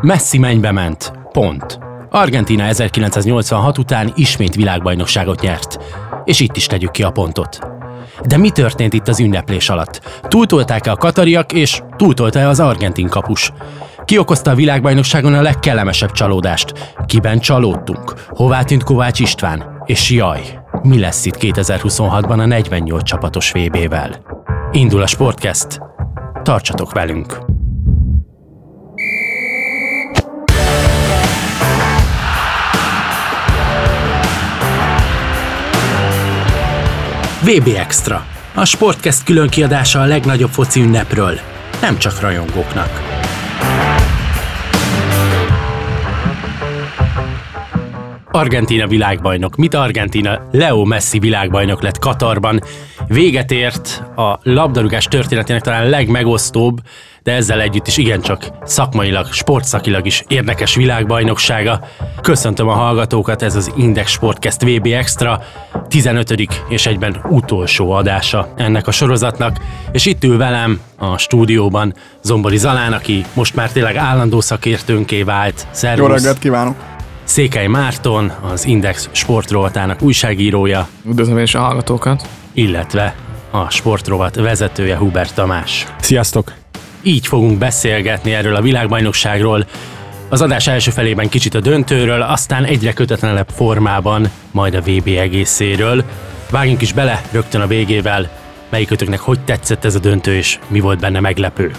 Messi 0.00 0.38
mennybe 0.38 0.72
ment. 0.72 1.12
Pont. 1.32 1.78
Argentina 2.10 2.64
1986 2.64 3.78
után 3.78 4.12
ismét 4.14 4.54
világbajnokságot 4.54 5.40
nyert. 5.40 5.78
És 6.24 6.40
itt 6.40 6.56
is 6.56 6.66
tegyük 6.66 6.90
ki 6.90 7.02
a 7.02 7.10
pontot. 7.10 7.58
De 8.26 8.36
mi 8.36 8.50
történt 8.50 8.92
itt 8.92 9.08
az 9.08 9.20
ünneplés 9.20 9.68
alatt? 9.68 10.20
Túltolták-e 10.22 10.90
a 10.90 10.96
katariak, 10.96 11.52
és 11.52 11.82
túltolta-e 11.96 12.48
az 12.48 12.60
argentin 12.60 13.08
kapus? 13.08 13.52
Ki 14.04 14.18
okozta 14.18 14.50
a 14.50 14.54
világbajnokságon 14.54 15.34
a 15.34 15.42
legkellemesebb 15.42 16.12
csalódást? 16.12 16.94
Kiben 17.06 17.38
csalódtunk? 17.38 18.14
Hová 18.28 18.62
tűnt 18.62 18.82
Kovács 18.82 19.20
István? 19.20 19.82
És 19.84 20.10
jaj, 20.10 20.40
mi 20.82 20.98
lesz 20.98 21.24
itt 21.24 21.36
2026-ban 21.40 22.38
a 22.38 22.46
48 22.46 23.02
csapatos 23.02 23.52
VB-vel? 23.52 24.10
Indul 24.72 25.02
a 25.02 25.06
Sportcast. 25.06 25.80
Tartsatok 26.42 26.92
velünk! 26.92 27.55
VB 37.42 37.68
Extra. 37.76 38.26
A 38.54 38.64
Sportcast 38.64 39.24
külön 39.24 39.48
kiadása 39.48 40.00
a 40.00 40.04
legnagyobb 40.04 40.50
foci 40.50 40.80
ünnepről. 40.80 41.38
Nem 41.80 41.98
csak 41.98 42.20
rajongóknak. 42.20 43.02
Argentina 48.30 48.86
világbajnok. 48.86 49.56
Mit 49.56 49.74
Argentina? 49.74 50.40
Leo 50.52 50.84
Messi 50.84 51.18
világbajnok 51.18 51.82
lett 51.82 51.98
Katarban. 51.98 52.60
Véget 53.06 53.50
ért 53.50 54.02
a 54.16 54.38
labdarúgás 54.42 55.04
történetének 55.04 55.62
talán 55.62 55.88
legmegosztóbb, 55.88 56.80
de 57.26 57.32
ezzel 57.32 57.60
együtt 57.60 57.86
is 57.86 57.96
igencsak 57.96 58.48
szakmailag, 58.64 59.32
sportszakilag 59.32 60.06
is 60.06 60.24
érdekes 60.28 60.74
világbajnoksága. 60.74 61.80
Köszöntöm 62.22 62.68
a 62.68 62.72
hallgatókat, 62.72 63.42
ez 63.42 63.56
az 63.56 63.72
Index 63.76 64.10
Sportcast 64.10 64.62
VB 64.62 64.86
Extra, 64.86 65.42
15. 65.88 66.34
és 66.68 66.86
egyben 66.86 67.20
utolsó 67.28 67.90
adása 67.90 68.52
ennek 68.56 68.86
a 68.86 68.90
sorozatnak, 68.90 69.56
és 69.92 70.06
itt 70.06 70.24
ül 70.24 70.36
velem 70.36 70.80
a 70.98 71.18
stúdióban 71.18 71.94
Zombori 72.22 72.56
Zalán, 72.56 72.92
aki 72.92 73.24
most 73.34 73.54
már 73.54 73.72
tényleg 73.72 73.96
állandó 73.96 74.40
szakértőnké 74.40 75.22
vált. 75.22 75.66
Szervusz! 75.70 76.08
Jó 76.08 76.14
reggelt 76.14 76.38
kívánok! 76.38 76.74
Székely 77.24 77.66
Márton, 77.66 78.32
az 78.52 78.66
Index 78.66 79.08
sportrovatának 79.12 80.02
újságírója. 80.02 80.88
Üdvözlöm 81.06 81.38
is 81.38 81.54
a 81.54 81.60
hallgatókat! 81.60 82.28
Illetve 82.52 83.14
a 83.50 83.70
sportrovat 83.70 84.34
vezetője 84.34 84.96
Hubert 84.96 85.34
Tamás. 85.34 85.86
Sziasztok! 86.00 86.52
Így 87.06 87.26
fogunk 87.26 87.58
beszélgetni 87.58 88.34
erről 88.34 88.54
a 88.54 88.60
világbajnokságról, 88.60 89.66
az 90.28 90.42
adás 90.42 90.66
első 90.66 90.90
felében 90.90 91.28
kicsit 91.28 91.54
a 91.54 91.60
döntőről, 91.60 92.22
aztán 92.22 92.64
egyre 92.64 92.92
kötetlenebb 92.92 93.48
formában, 93.48 94.30
majd 94.50 94.74
a 94.74 94.80
VB 94.80 95.06
egészéről. 95.06 96.04
Vágjunk 96.50 96.82
is 96.82 96.92
bele 96.92 97.22
rögtön 97.30 97.60
a 97.60 97.66
végével, 97.66 98.30
melyikötöknek 98.70 99.20
hogy 99.20 99.40
tetszett 99.40 99.84
ez 99.84 99.94
a 99.94 99.98
döntő, 99.98 100.34
és 100.34 100.58
mi 100.68 100.80
volt 100.80 101.00
benne 101.00 101.20
meglepő. 101.20 101.70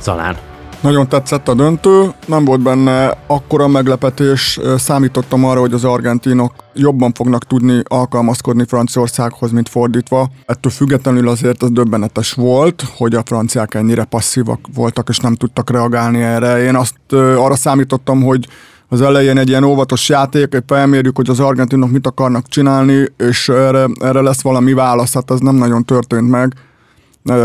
Zalán. 0.00 0.53
Nagyon 0.84 1.08
tetszett 1.08 1.48
a 1.48 1.54
döntő, 1.54 2.14
nem 2.26 2.44
volt 2.44 2.62
benne 2.62 3.18
akkora 3.26 3.68
meglepetés, 3.68 4.60
számítottam 4.76 5.44
arra, 5.44 5.60
hogy 5.60 5.72
az 5.72 5.84
argentinok 5.84 6.52
jobban 6.74 7.12
fognak 7.12 7.44
tudni 7.46 7.82
alkalmazkodni 7.84 8.64
Franciaországhoz, 8.66 9.50
mint 9.50 9.68
fordítva. 9.68 10.28
Ettől 10.46 10.72
függetlenül 10.72 11.28
azért 11.28 11.62
az 11.62 11.70
döbbenetes 11.70 12.32
volt, 12.32 12.84
hogy 12.96 13.14
a 13.14 13.22
franciák 13.24 13.74
ennyire 13.74 14.04
passzívak 14.04 14.60
voltak, 14.74 15.08
és 15.08 15.18
nem 15.18 15.34
tudtak 15.34 15.70
reagálni 15.70 16.22
erre. 16.22 16.62
Én 16.62 16.74
azt 16.74 17.12
arra 17.12 17.56
számítottam, 17.56 18.22
hogy 18.22 18.48
az 18.88 19.00
elején 19.00 19.38
egy 19.38 19.48
ilyen 19.48 19.64
óvatos 19.64 20.08
játék, 20.08 20.54
egy 20.54 20.64
felmérjük, 20.66 21.16
hogy 21.16 21.30
az 21.30 21.40
argentinok 21.40 21.90
mit 21.90 22.06
akarnak 22.06 22.48
csinálni, 22.48 23.04
és 23.16 23.48
erre, 23.48 23.86
erre 24.00 24.20
lesz 24.20 24.42
valami 24.42 24.72
válasz, 24.72 25.14
hát 25.14 25.30
ez 25.30 25.38
nem 25.38 25.54
nagyon 25.54 25.84
történt 25.84 26.30
meg 26.30 26.54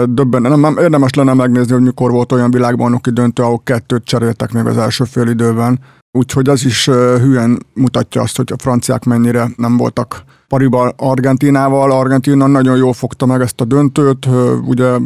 döbben, 0.10 0.42
nem, 0.42 0.60
nem, 0.60 0.78
érdemes 0.78 1.14
lenne 1.14 1.34
megnézni, 1.34 1.74
hogy 1.74 1.84
mikor 1.84 2.12
volt 2.12 2.32
olyan 2.32 2.52
világbajnoki 2.52 3.10
döntő, 3.10 3.44
ahol 3.44 3.62
kettőt 3.64 4.04
cseréltek 4.04 4.52
még 4.52 4.66
az 4.66 4.78
első 4.78 5.04
fél 5.04 5.28
időben. 5.28 5.80
Úgyhogy 6.12 6.50
az 6.50 6.66
is 6.66 6.86
hülyen 7.22 7.60
mutatja 7.74 8.22
azt, 8.22 8.38
hogy 8.38 8.52
a 8.52 8.62
franciák 8.62 9.04
mennyire 9.04 9.50
nem 9.56 9.78
voltak 9.78 10.24
pariban 10.48 10.94
Argentinával. 10.98 11.92
Argentina 11.92 12.48
nagyon 12.48 12.78
jól 12.78 12.94
fogta 12.94 13.26
meg 13.26 13.42
ezt 13.42 13.62
a 13.62 13.66
döntőt, 13.66 14.28
ugye 14.66 14.98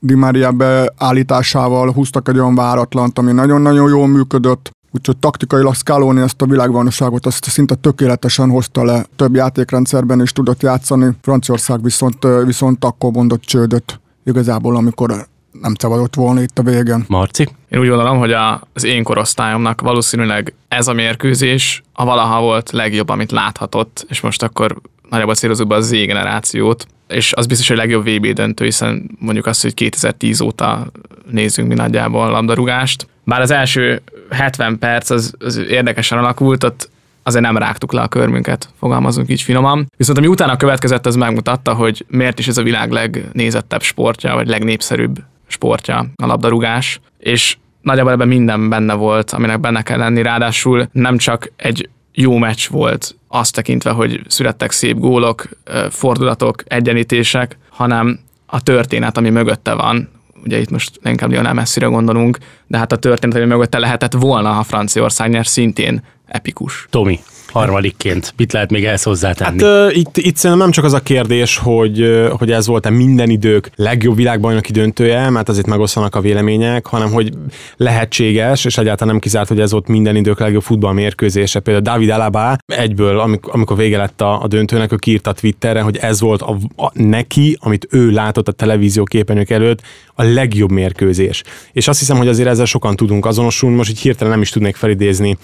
Di 0.00 0.14
Maria 0.14 0.52
beállításával 0.52 1.92
húztak 1.92 2.28
egy 2.28 2.38
olyan 2.38 2.54
váratlant, 2.54 3.18
ami 3.18 3.32
nagyon-nagyon 3.32 3.88
jól 3.88 4.06
működött. 4.06 4.70
Úgyhogy 4.90 5.16
taktikailag 5.16 5.74
Scaloni 5.74 6.20
ezt 6.20 6.42
a 6.42 6.46
világbajnokságot 6.46 7.26
azt 7.26 7.44
szinte 7.44 7.74
tökéletesen 7.74 8.50
hozta 8.50 8.84
le, 8.84 9.06
több 9.16 9.34
játékrendszerben 9.34 10.20
is 10.20 10.32
tudott 10.32 10.62
játszani. 10.62 11.10
Franciaország 11.22 11.82
viszont, 11.82 12.26
viszont 12.44 12.84
akkor 12.84 13.10
mondott 13.10 13.42
csődöt 13.42 14.00
igazából, 14.24 14.76
amikor 14.76 15.26
nem 15.60 15.74
szabadott 15.74 16.14
volna 16.14 16.40
itt 16.40 16.58
a 16.58 16.62
végén. 16.62 17.04
Marci? 17.08 17.48
Én 17.68 17.80
úgy 17.80 17.88
gondolom, 17.88 18.18
hogy 18.18 18.32
az 18.72 18.84
én 18.84 19.02
korosztályomnak 19.02 19.80
valószínűleg 19.80 20.54
ez 20.68 20.88
a 20.88 20.92
mérkőzés 20.92 21.82
a 21.92 22.04
valaha 22.04 22.40
volt 22.40 22.70
legjobb, 22.70 23.08
amit 23.08 23.30
láthatott, 23.30 24.06
és 24.08 24.20
most 24.20 24.42
akkor 24.42 24.80
nagyjából 25.10 25.34
célozunk 25.34 25.68
be 25.68 25.74
a 25.74 25.80
Z 25.80 25.90
generációt, 25.90 26.86
és 27.08 27.32
az 27.32 27.46
biztos, 27.46 27.68
hogy 27.68 27.76
a 27.76 27.80
legjobb 27.80 28.08
VB 28.08 28.26
döntő, 28.26 28.64
hiszen 28.64 29.10
mondjuk 29.18 29.46
azt, 29.46 29.62
hogy 29.62 29.74
2010 29.74 30.40
óta 30.40 30.86
nézzünk 31.30 31.68
mi 31.68 31.74
nagyjából 31.74 32.30
labdarúgást. 32.30 33.06
Bár 33.28 33.40
az 33.40 33.50
első 33.50 34.02
70 34.30 34.78
perc 34.78 35.10
az, 35.10 35.34
az 35.38 35.56
érdekesen 35.56 36.18
alakult, 36.18 36.64
ott 36.64 36.90
azért 37.22 37.44
nem 37.44 37.56
rágtuk 37.56 37.92
le 37.92 38.00
a 38.00 38.08
körmünket, 38.08 38.68
fogalmazunk 38.78 39.30
így 39.30 39.42
finoman. 39.42 39.90
Viszont 39.96 40.18
ami 40.18 40.26
utána 40.26 40.56
következett, 40.56 41.06
az 41.06 41.16
megmutatta, 41.16 41.74
hogy 41.74 42.04
miért 42.08 42.38
is 42.38 42.48
ez 42.48 42.58
a 42.58 42.62
világ 42.62 42.90
legnézettebb 42.90 43.82
sportja, 43.82 44.34
vagy 44.34 44.48
legnépszerűbb 44.48 45.16
sportja 45.46 46.06
a 46.16 46.26
labdarúgás, 46.26 47.00
és 47.18 47.56
nagyjából 47.80 48.12
ebben 48.12 48.28
minden 48.28 48.68
benne 48.68 48.94
volt, 48.94 49.30
aminek 49.30 49.60
benne 49.60 49.82
kell 49.82 49.98
lenni, 49.98 50.22
ráadásul 50.22 50.88
nem 50.92 51.16
csak 51.16 51.52
egy 51.56 51.88
jó 52.12 52.36
meccs 52.36 52.68
volt 52.68 53.16
azt 53.28 53.54
tekintve, 53.54 53.90
hogy 53.90 54.20
születtek 54.28 54.70
szép 54.70 54.98
gólok, 54.98 55.48
fordulatok, 55.90 56.62
egyenítések, 56.66 57.58
hanem 57.70 58.20
a 58.46 58.62
történet, 58.62 59.16
ami 59.16 59.30
mögötte 59.30 59.74
van, 59.74 60.08
ugye 60.44 60.58
itt 60.58 60.70
most 60.70 61.00
inkább 61.04 61.30
Lionel 61.30 61.54
Messi-re 61.54 61.86
gondolunk, 61.86 62.38
de 62.66 62.78
hát 62.78 62.92
a 62.92 62.96
történet, 62.96 63.36
ami 63.36 63.44
mögötte 63.44 63.78
lehetett 63.78 64.12
volna, 64.12 64.52
ha 64.52 64.62
Franciaország 64.62 65.30
nyer, 65.30 65.46
szintén 65.46 66.02
epikus. 66.26 66.86
Tomi 66.90 67.20
harmadikként. 67.52 68.32
Mit 68.36 68.52
lehet 68.52 68.70
még 68.70 68.84
ezt 68.84 69.04
hozzátenni? 69.04 69.62
Hát 69.62 69.86
uh, 69.86 69.96
itt, 69.96 70.16
itt 70.16 70.36
szerintem 70.36 70.58
nem 70.58 70.70
csak 70.70 70.84
az 70.84 70.92
a 70.92 71.00
kérdés, 71.00 71.56
hogy, 71.56 72.02
uh, 72.02 72.28
hogy 72.28 72.50
ez 72.50 72.66
volt-e 72.66 72.90
minden 72.90 73.30
idők 73.30 73.70
legjobb 73.76 74.16
világbajnoki 74.16 74.72
döntője, 74.72 75.30
mert 75.30 75.48
azért 75.48 75.66
megosztanak 75.66 76.14
a 76.14 76.20
vélemények, 76.20 76.86
hanem 76.86 77.12
hogy 77.12 77.32
lehetséges, 77.76 78.64
és 78.64 78.78
egyáltalán 78.78 79.12
nem 79.12 79.22
kizárt, 79.22 79.48
hogy 79.48 79.60
ez 79.60 79.72
volt 79.72 79.88
minden 79.88 80.16
idők 80.16 80.38
legjobb 80.38 80.62
futballmérkőzése. 80.62 81.60
Például 81.60 81.84
David 81.84 82.10
Alaba 82.10 82.56
egyből, 82.66 83.18
amikor, 83.20 83.54
amikor 83.54 83.76
vége 83.76 83.96
lett 83.96 84.20
a, 84.20 84.42
a 84.42 84.46
döntőnek, 84.46 84.92
ő 84.92 84.96
kiírta 84.96 85.32
Twitterre, 85.32 85.80
hogy 85.80 85.96
ez 85.96 86.20
volt 86.20 86.42
a, 86.42 86.56
a, 86.76 86.90
neki, 86.92 87.56
amit 87.60 87.86
ő 87.90 88.10
látott 88.10 88.48
a 88.48 88.52
televízió 88.52 89.04
képernyők 89.04 89.50
előtt, 89.50 89.82
a 90.14 90.22
legjobb 90.22 90.70
mérkőzés. 90.70 91.42
És 91.72 91.88
azt 91.88 91.98
hiszem, 91.98 92.16
hogy 92.16 92.28
azért 92.28 92.48
ezzel 92.48 92.64
sokan 92.64 92.96
tudunk 92.96 93.26
azonosulni, 93.26 93.76
most 93.76 93.90
így 93.90 94.00
hirtelen 94.00 94.32
nem 94.32 94.42
is 94.42 94.50
tudnék 94.50 94.76
felidézni 94.76 95.38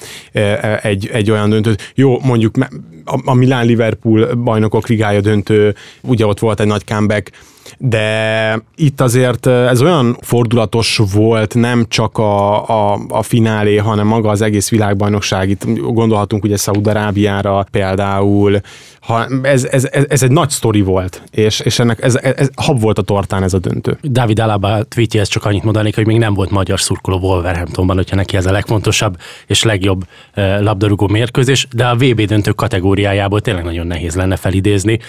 egy, 0.82 1.08
egy 1.12 1.30
olyan 1.30 1.50
döntőt. 1.50 1.92
Jó, 1.94 2.20
mondjuk 2.20 2.54
a, 3.24 3.34
Milán-Liverpool 3.34 4.34
bajnokok 4.34 4.86
ligája 4.86 5.20
döntő, 5.20 5.74
ugye 6.00 6.26
ott 6.26 6.38
volt 6.38 6.60
egy 6.60 6.66
nagy 6.66 6.84
comeback, 6.84 7.30
de 7.78 8.62
itt 8.76 9.00
azért 9.00 9.46
ez 9.46 9.82
olyan 9.82 10.16
fordulatos 10.20 11.00
volt, 11.12 11.54
nem 11.54 11.84
csak 11.88 12.18
a, 12.18 12.68
a, 12.68 13.00
a 13.08 13.22
finálé, 13.22 13.76
hanem 13.76 14.06
maga 14.06 14.28
az 14.28 14.40
egész 14.40 14.70
világbajnokság. 14.70 15.48
Itt 15.48 15.64
gondolhatunk 15.76 16.44
ugye 16.44 16.56
Szaúd-Arábiára 16.56 17.66
például. 17.70 18.60
Ha, 19.00 19.26
ez, 19.42 19.64
ez, 19.64 19.88
ez, 19.90 20.04
ez, 20.08 20.22
egy 20.22 20.30
nagy 20.30 20.50
sztori 20.50 20.80
volt, 20.80 21.22
és, 21.30 21.60
és 21.60 21.78
ennek 21.78 22.02
ez, 22.02 22.16
ez, 22.16 22.32
ez 22.36 22.48
hab 22.54 22.80
volt 22.80 22.98
a 22.98 23.02
tortán 23.02 23.42
ez 23.42 23.54
a 23.54 23.58
döntő. 23.58 23.98
David 24.02 24.38
Alaba 24.38 24.82
tweetjéhez 24.82 25.28
csak 25.28 25.44
annyit 25.44 25.62
mondanék, 25.62 25.94
hogy 25.94 26.06
még 26.06 26.18
nem 26.18 26.34
volt 26.34 26.50
magyar 26.50 26.80
szurkoló 26.80 27.18
Wolverhamptonban, 27.18 27.96
hogyha 27.96 28.16
neki 28.16 28.36
ez 28.36 28.46
a 28.46 28.52
legfontosabb 28.52 29.16
és 29.46 29.62
legjobb 29.62 30.04
labdarúgó 30.60 31.06
mérkőzés, 31.06 31.66
de 31.72 31.86
a 31.86 31.94
VB 31.94 32.20
döntő 32.20 32.50
kategóriájából 32.50 33.40
tényleg 33.40 33.64
nagyon 33.64 33.86
nehéz 33.86 34.14
lenne 34.14 34.36
felidézni. 34.36 35.00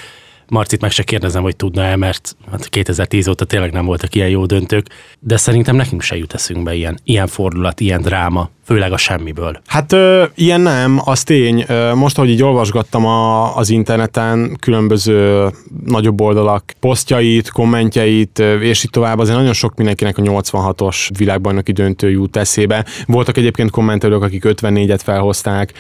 Marcit 0.50 0.82
meg 0.82 0.92
se 0.92 1.04
kérdezem, 1.04 1.42
hogy 1.42 1.56
tudna-e, 1.56 1.96
mert 1.96 2.36
hát 2.52 2.70
2010 2.70 3.28
óta 3.28 3.46
tényleg 3.46 3.72
nem 3.72 3.86
voltak 3.86 4.16
ilyen 4.16 4.30
jó 4.30 4.46
döntők, 4.46 4.88
de 5.20 5.38
szerintem 5.38 5.76
nekünk 5.76 6.02
se 6.02 6.18
jut 6.18 6.34
eszünkbe 6.34 6.74
ilyen, 6.74 7.00
ilyen 7.04 7.28
fordulat, 7.28 7.80
ilyen 7.80 8.02
dráma 8.02 8.50
főleg 8.66 8.92
a 8.92 8.98
semmiből. 8.98 9.62
Hát 9.66 9.92
ö, 9.92 10.24
ilyen 10.36 10.62
nem, 10.62 11.02
az 11.04 11.24
tény. 11.24 11.66
Ö, 11.68 11.94
most, 11.94 12.18
ahogy 12.18 12.30
így 12.30 12.44
olvasgattam 12.44 13.06
a, 13.06 13.56
az 13.58 13.70
interneten 13.70 14.58
különböző 14.60 15.48
nagyobb 15.86 16.22
oldalak 16.22 16.64
posztjait, 16.80 17.50
kommentjeit, 17.50 18.40
ö, 18.40 18.60
és 18.60 18.84
így 18.84 18.90
tovább, 18.90 19.20
azért 19.20 19.38
nagyon 19.38 19.54
sok 19.54 19.76
mindenkinek 19.76 20.18
a 20.18 20.22
86-os 20.22 21.10
világbajnoki 21.18 21.72
döntő 21.72 22.10
jut 22.10 22.36
eszébe. 22.36 22.86
Voltak 23.06 23.38
egyébként 23.38 23.70
kommentelők, 23.70 24.24
akik 24.24 24.44
54-et 24.48 25.00
felhozták, 25.04 25.74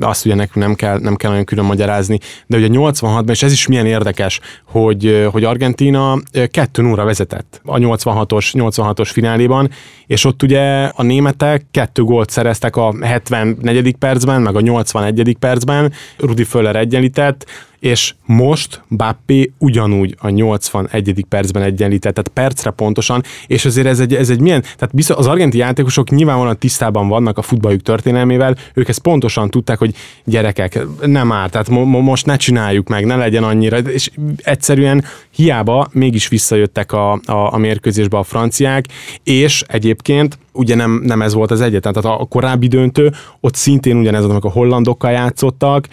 azt 0.00 0.24
ugye 0.24 0.34
nekünk 0.34 0.64
nem 0.64 0.74
kell, 0.74 0.98
nem 0.98 1.16
kell 1.16 1.30
nagyon 1.30 1.44
külön 1.44 1.64
magyarázni, 1.64 2.18
de 2.46 2.56
ugye 2.56 2.68
86-ban, 2.70 3.30
és 3.30 3.42
ez 3.42 3.52
is 3.52 3.66
milyen 3.66 3.86
érdekes, 3.86 4.40
hogy, 4.64 5.28
hogy 5.32 5.44
Argentina 5.44 6.18
2 6.50 6.82
0 6.82 7.04
vezetett 7.04 7.60
a 7.64 7.76
86-os, 7.78 8.50
86-os 8.52 9.08
fináléban, 9.12 9.70
és 10.06 10.24
ott 10.24 10.42
ugye 10.42 10.84
a 10.84 11.02
németek 11.02 11.64
kettő 11.70 12.02
gólt 12.02 12.30
szereztek 12.32 12.76
a 12.76 12.94
74. 13.00 13.96
percben, 13.96 14.42
meg 14.42 14.56
a 14.56 14.60
81. 14.60 15.36
percben, 15.38 15.92
Rudi 16.18 16.44
Föller 16.44 16.76
egyenlített, 16.76 17.46
és 17.82 18.14
most 18.26 18.82
Bappé 18.96 19.52
ugyanúgy 19.58 20.16
a 20.18 20.28
81. 20.28 21.24
percben 21.28 21.62
egyenlített, 21.62 22.14
tehát 22.14 22.28
percre 22.28 22.70
pontosan, 22.70 23.22
és 23.46 23.64
azért 23.64 23.86
ez 23.86 24.00
egy, 24.00 24.14
ez 24.14 24.30
egy 24.30 24.40
milyen, 24.40 24.60
tehát 24.60 24.90
biztos, 24.94 25.16
az 25.16 25.26
argenti 25.26 25.58
játékosok 25.58 26.10
nyilvánvalóan 26.10 26.58
tisztában 26.58 27.08
vannak 27.08 27.38
a 27.38 27.42
futballjuk 27.42 27.82
történelmével, 27.82 28.56
ők 28.74 28.88
ezt 28.88 28.98
pontosan 28.98 29.50
tudták, 29.50 29.78
hogy 29.78 29.94
gyerekek, 30.24 30.86
nem 31.00 31.26
már, 31.26 31.50
tehát 31.50 31.68
mo- 31.68 31.86
mo- 31.86 32.02
most 32.02 32.26
ne 32.26 32.36
csináljuk 32.36 32.88
meg, 32.88 33.04
ne 33.04 33.16
legyen 33.16 33.44
annyira, 33.44 33.78
és 33.78 34.10
egyszerűen 34.36 35.04
hiába 35.30 35.88
mégis 35.92 36.28
visszajöttek 36.28 36.92
a, 36.92 37.12
a, 37.12 37.52
a 37.52 37.56
mérkőzésbe 37.56 38.18
a 38.18 38.22
franciák, 38.22 38.84
és 39.22 39.64
egyébként 39.66 40.38
ugye 40.52 40.74
nem, 40.74 41.00
nem 41.04 41.22
ez 41.22 41.34
volt 41.34 41.50
az 41.50 41.60
egyetlen, 41.60 41.92
tehát 41.92 42.20
a 42.20 42.24
korábbi 42.24 42.66
döntő, 42.66 43.12
ott 43.40 43.54
szintén 43.54 43.96
ugyanez 43.96 44.20
volt, 44.20 44.32
amikor 44.32 44.50
a 44.50 44.54
hollandokkal 44.54 45.10
játszottak, 45.10 45.88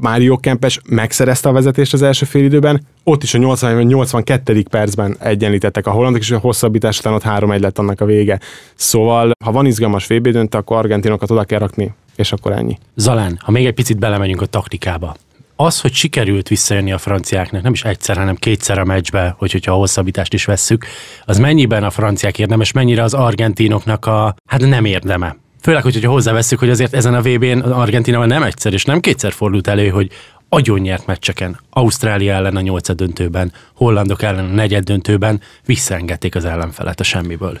Mário 0.00 0.36
Kempes 0.36 0.80
megszerezte 0.88 1.48
a 1.48 1.52
vezetést 1.52 1.92
az 1.92 2.02
első 2.02 2.26
félidőben, 2.26 2.86
ott 3.04 3.22
is 3.22 3.34
a 3.34 3.38
80, 3.38 3.82
82. 3.82 4.62
percben 4.70 5.16
egyenlítettek 5.18 5.86
a 5.86 5.90
hollandok, 5.90 6.20
és 6.20 6.30
a 6.30 6.38
hosszabbítás 6.38 6.98
után 6.98 7.12
ott 7.12 7.22
3-1 7.24 7.60
lett 7.60 7.78
annak 7.78 8.00
a 8.00 8.04
vége. 8.04 8.40
Szóval, 8.74 9.30
ha 9.44 9.52
van 9.52 9.66
izgalmas 9.66 10.06
VB 10.06 10.28
döntő, 10.28 10.58
akkor 10.58 10.76
argentinokat 10.76 11.30
oda 11.30 11.44
kell 11.44 11.58
rakni, 11.58 11.94
és 12.16 12.32
akkor 12.32 12.52
ennyi. 12.52 12.78
Zalán, 12.94 13.38
ha 13.42 13.50
még 13.50 13.66
egy 13.66 13.74
picit 13.74 13.98
belemegyünk 13.98 14.42
a 14.42 14.46
taktikába. 14.46 15.16
Az, 15.56 15.80
hogy 15.80 15.92
sikerült 15.92 16.48
visszajönni 16.48 16.92
a 16.92 16.98
franciáknak, 16.98 17.62
nem 17.62 17.72
is 17.72 17.84
egyszer, 17.84 18.16
hanem 18.16 18.34
kétszer 18.34 18.78
a 18.78 18.84
meccsbe, 18.84 19.34
hogy, 19.38 19.52
hogyha 19.52 19.72
a 19.72 19.76
hosszabbítást 19.76 20.34
is 20.34 20.44
vesszük, 20.44 20.86
az 21.24 21.38
mennyiben 21.38 21.84
a 21.84 21.90
franciák 21.90 22.38
érdemes, 22.38 22.72
mennyire 22.72 23.02
az 23.02 23.14
argentinoknak 23.14 24.06
a, 24.06 24.34
hát 24.46 24.60
nem 24.60 24.84
érdeme. 24.84 25.36
Főleg, 25.62 25.82
hogyha 25.82 26.10
hozzáveszünk, 26.10 26.60
hogy 26.60 26.70
azért 26.70 26.94
ezen 26.94 27.14
a 27.14 27.20
VB-n 27.20 27.58
Argentinával 27.58 28.26
nem 28.26 28.42
egyszer 28.42 28.72
és 28.72 28.84
nem 28.84 29.00
kétszer 29.00 29.32
fordult 29.32 29.66
elő, 29.66 29.88
hogy 29.88 30.10
agyon 30.48 30.80
nyert 30.80 31.06
meccseken. 31.06 31.60
Ausztrália 31.70 32.34
ellen 32.34 32.56
a 32.56 32.60
nyolcad 32.60 32.96
döntőben, 32.96 33.52
Hollandok 33.74 34.22
ellen 34.22 34.44
a 34.44 34.54
negyed 34.54 34.84
döntőben 34.84 35.40
visszaengedték 35.64 36.34
az 36.34 36.44
ellenfelet 36.44 37.00
a 37.00 37.04
semmiből. 37.04 37.58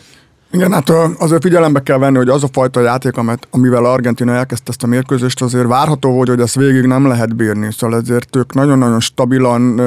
Igen, 0.52 0.72
hát 0.72 0.90
azért 1.18 1.42
figyelembe 1.42 1.82
kell 1.82 1.98
venni, 1.98 2.16
hogy 2.16 2.28
az 2.28 2.44
a 2.44 2.48
fajta 2.52 2.80
játék, 2.80 3.16
amit, 3.16 3.48
amivel 3.50 3.84
Argentina 3.84 4.32
elkezdte 4.32 4.70
ezt 4.70 4.82
a 4.82 4.86
mérkőzést, 4.86 5.42
azért 5.42 5.66
várható 5.66 6.10
volt, 6.10 6.28
hogy 6.28 6.40
ezt 6.40 6.54
végig 6.54 6.84
nem 6.84 7.06
lehet 7.06 7.36
bírni. 7.36 7.68
Szóval 7.72 8.00
ezért 8.00 8.36
ők 8.36 8.54
nagyon-nagyon 8.54 9.00
stabilan, 9.00 9.80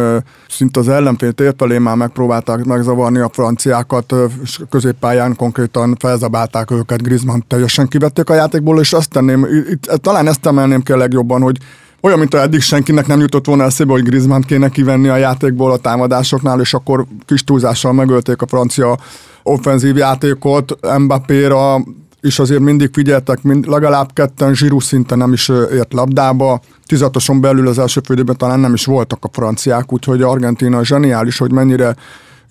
szinte 0.49 0.79
az 0.79 0.89
ellenfél 0.89 1.31
térfelé 1.31 1.77
már 1.77 1.95
megpróbálták 1.95 2.63
megzavarni 2.63 3.19
a 3.19 3.29
franciákat, 3.33 4.13
és 4.43 4.59
középpályán 4.69 5.35
konkrétan 5.35 5.95
felzabálták 5.99 6.71
őket, 6.71 7.01
Griezmann 7.01 7.39
teljesen 7.47 7.87
kivették 7.87 8.29
a 8.29 8.33
játékból, 8.33 8.79
és 8.79 8.93
azt 8.93 9.09
tenném, 9.09 9.47
itt, 9.69 9.91
talán 10.01 10.27
ezt 10.27 10.45
emelném 10.45 10.81
ki 10.81 10.91
a 10.91 10.97
legjobban, 10.97 11.41
hogy 11.41 11.57
olyan, 12.01 12.19
mint 12.19 12.33
eddig 12.33 12.61
senkinek 12.61 13.07
nem 13.07 13.19
jutott 13.19 13.45
volna 13.45 13.63
eszébe, 13.63 13.91
hogy 13.91 14.03
Griezmann 14.03 14.41
kéne 14.41 14.69
kivenni 14.69 15.07
a 15.07 15.17
játékból 15.17 15.71
a 15.71 15.77
támadásoknál, 15.77 16.59
és 16.59 16.73
akkor 16.73 17.05
kis 17.25 17.43
túlzással 17.43 17.93
megölték 17.93 18.41
a 18.41 18.47
francia 18.47 18.97
offenzív 19.43 19.97
játékot, 19.97 20.77
Mbappé-ra 20.97 21.83
és 22.21 22.39
azért 22.39 22.61
mindig 22.61 22.89
figyeltek, 22.93 23.41
mind, 23.41 23.67
legalább 23.67 24.13
ketten 24.13 24.55
zsírú 24.55 24.79
szinte 24.79 25.15
nem 25.15 25.33
is 25.33 25.49
ért 25.49 25.93
labdába. 25.93 26.61
Tizatoson 26.85 27.41
belül 27.41 27.67
az 27.67 27.79
első 27.79 28.01
fődőben 28.05 28.37
talán 28.37 28.59
nem 28.59 28.73
is 28.73 28.85
voltak 28.85 29.23
a 29.23 29.29
franciák, 29.31 29.93
úgyhogy 29.93 30.21
Argentina 30.21 30.83
zseniális, 30.83 31.37
hogy 31.37 31.51
mennyire 31.51 31.95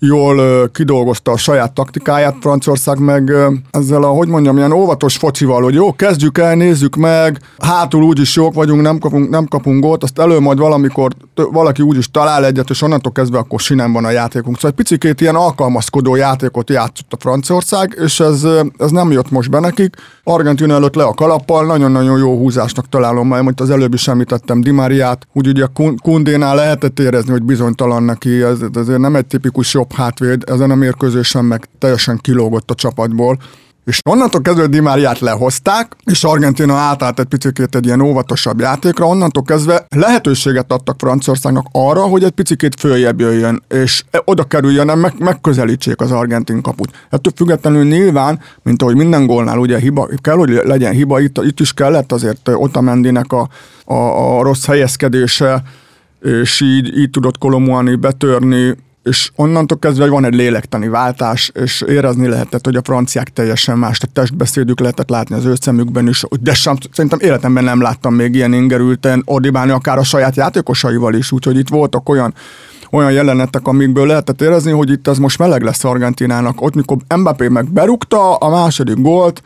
jól 0.05 0.69
kidolgozta 0.69 1.31
a 1.31 1.37
saját 1.37 1.73
taktikáját, 1.73 2.35
Franciaország 2.39 2.99
meg 2.99 3.31
ezzel 3.71 4.03
a, 4.03 4.07
hogy 4.07 4.27
mondjam, 4.27 4.57
ilyen 4.57 4.71
óvatos 4.71 5.17
focival, 5.17 5.61
hogy 5.61 5.73
jó, 5.73 5.95
kezdjük 5.95 6.37
el, 6.37 6.55
nézzük 6.55 6.95
meg, 6.95 7.39
hátul 7.57 8.03
úgyis 8.03 8.35
jók 8.35 8.53
vagyunk, 8.53 8.81
nem 8.81 8.97
kapunk, 8.97 9.29
nem 9.29 9.45
kapunk 9.45 9.83
gólt, 9.83 10.03
azt 10.03 10.19
elő 10.19 10.39
majd 10.39 10.57
valamikor 10.57 11.11
valaki 11.35 11.81
úgyis 11.81 12.11
talál 12.11 12.45
egyet, 12.45 12.69
és 12.69 12.81
onnantól 12.81 13.11
kezdve 13.11 13.37
akkor 13.37 13.59
sinem 13.59 13.93
van 13.93 14.05
a 14.05 14.09
játékunk. 14.09 14.55
Szóval 14.55 14.73
egy 14.77 14.85
picit 14.85 15.21
ilyen 15.21 15.35
alkalmazkodó 15.35 16.15
játékot 16.15 16.69
játszott 16.69 17.13
a 17.13 17.17
Franciaország, 17.19 17.97
és 18.03 18.19
ez, 18.19 18.47
ez 18.77 18.91
nem 18.91 19.11
jött 19.11 19.31
most 19.31 19.49
be 19.49 19.59
nekik. 19.59 19.95
Argentina 20.23 20.73
előtt 20.73 20.95
le 20.95 21.03
a 21.03 21.13
kalappal, 21.13 21.65
nagyon-nagyon 21.65 22.17
jó 22.17 22.37
húzásnak 22.37 22.89
találom, 22.89 23.27
mert 23.27 23.61
az 23.61 23.69
előbb 23.69 23.93
is 23.93 24.07
említettem 24.07 24.61
Di 24.61 24.71
Mariát, 24.71 25.27
úgy 25.33 25.47
ugye 25.47 25.65
Kundénál 26.01 26.55
lehetett 26.55 26.99
érezni, 26.99 27.31
hogy 27.31 27.43
bizonytalan 27.43 28.03
neki, 28.03 28.41
ez, 28.41 28.59
ez 28.61 28.69
azért 28.73 28.99
nem 28.99 29.15
egy 29.15 29.25
tipikus 29.25 29.73
jobb 29.73 29.92
hátvéd, 29.93 30.43
ezen 30.45 30.71
a 30.71 30.75
mérkőzésen 30.75 31.45
meg 31.45 31.67
teljesen 31.79 32.17
kilógott 32.21 32.71
a 32.71 32.75
csapatból. 32.75 33.37
És 33.85 33.99
onnantól 34.09 34.41
kezdve 34.41 34.67
Di 34.67 34.79
Mariát 34.79 35.19
lehozták, 35.19 35.95
és 36.03 36.23
Argentina 36.23 36.73
átállt 36.73 37.19
egy 37.19 37.25
picit 37.25 37.75
egy 37.75 37.85
ilyen 37.85 38.01
óvatosabb 38.01 38.59
játékra, 38.59 39.05
onnantól 39.05 39.43
kezdve 39.43 39.85
lehetőséget 39.89 40.71
adtak 40.71 40.95
Franciaországnak 40.97 41.65
arra, 41.71 42.01
hogy 42.01 42.23
egy 42.23 42.31
picit 42.31 42.75
följebb 42.79 43.19
jöjjön, 43.19 43.63
és 43.69 44.03
oda 44.25 44.43
kerüljön, 44.43 44.97
meg, 44.97 45.13
megközelítsék 45.19 46.01
az 46.01 46.11
argentin 46.11 46.61
kaput. 46.61 46.91
Ettől 47.09 47.33
függetlenül 47.35 47.83
nyilván, 47.83 48.39
mint 48.61 48.81
ahogy 48.81 48.95
minden 48.95 49.25
gólnál 49.25 49.57
ugye 49.57 49.79
hiba, 49.79 50.09
kell, 50.21 50.35
hogy 50.35 50.49
legyen 50.63 50.93
hiba, 50.93 51.19
itt, 51.19 51.37
itt 51.43 51.59
is 51.59 51.73
kellett 51.73 52.11
azért 52.11 52.49
Otamendinek 52.49 53.31
a, 53.31 53.49
a, 53.85 54.37
a 54.37 54.43
rossz 54.43 54.65
helyezkedése, 54.65 55.63
és 56.21 56.61
így, 56.61 56.97
így 56.97 57.09
tudott 57.09 57.37
Kolomuani 57.37 57.95
betörni, 57.95 58.75
és 59.03 59.31
onnantól 59.35 59.79
kezdve 59.79 60.09
van 60.09 60.25
egy 60.25 60.33
lélektani 60.33 60.87
váltás, 60.87 61.51
és 61.53 61.81
érezni 61.81 62.27
lehetett, 62.27 62.65
hogy 62.65 62.75
a 62.75 62.81
franciák 62.83 63.29
teljesen 63.29 63.77
más, 63.77 63.99
a 64.01 64.07
testbeszédük 64.13 64.79
lehetett 64.79 65.09
látni 65.09 65.35
az 65.35 65.45
ő 65.45 65.55
szemükben 65.55 66.07
is, 66.07 66.23
de 66.41 66.53
sem, 66.53 66.75
szerintem 66.91 67.19
életemben 67.21 67.63
nem 67.63 67.81
láttam 67.81 68.13
még 68.13 68.35
ilyen 68.35 68.53
ingerülten 68.53 69.21
ordibálni 69.25 69.71
akár 69.71 69.97
a 69.97 70.03
saját 70.03 70.35
játékosaival 70.35 71.13
is, 71.13 71.31
úgyhogy 71.31 71.57
itt 71.57 71.69
voltak 71.69 72.09
olyan 72.09 72.33
olyan 72.93 73.11
jelenetek, 73.11 73.67
amikből 73.67 74.07
lehetett 74.07 74.41
érezni, 74.41 74.71
hogy 74.71 74.89
itt 74.89 75.07
ez 75.07 75.17
most 75.17 75.39
meleg 75.39 75.61
lesz 75.61 75.83
Argentinának. 75.83 76.61
Ott, 76.61 76.75
mikor 76.75 76.97
Mbappé 77.17 77.47
meg 77.47 77.71
berúgta 77.71 78.35
a 78.35 78.49
második 78.49 79.01
gólt, 79.01 79.41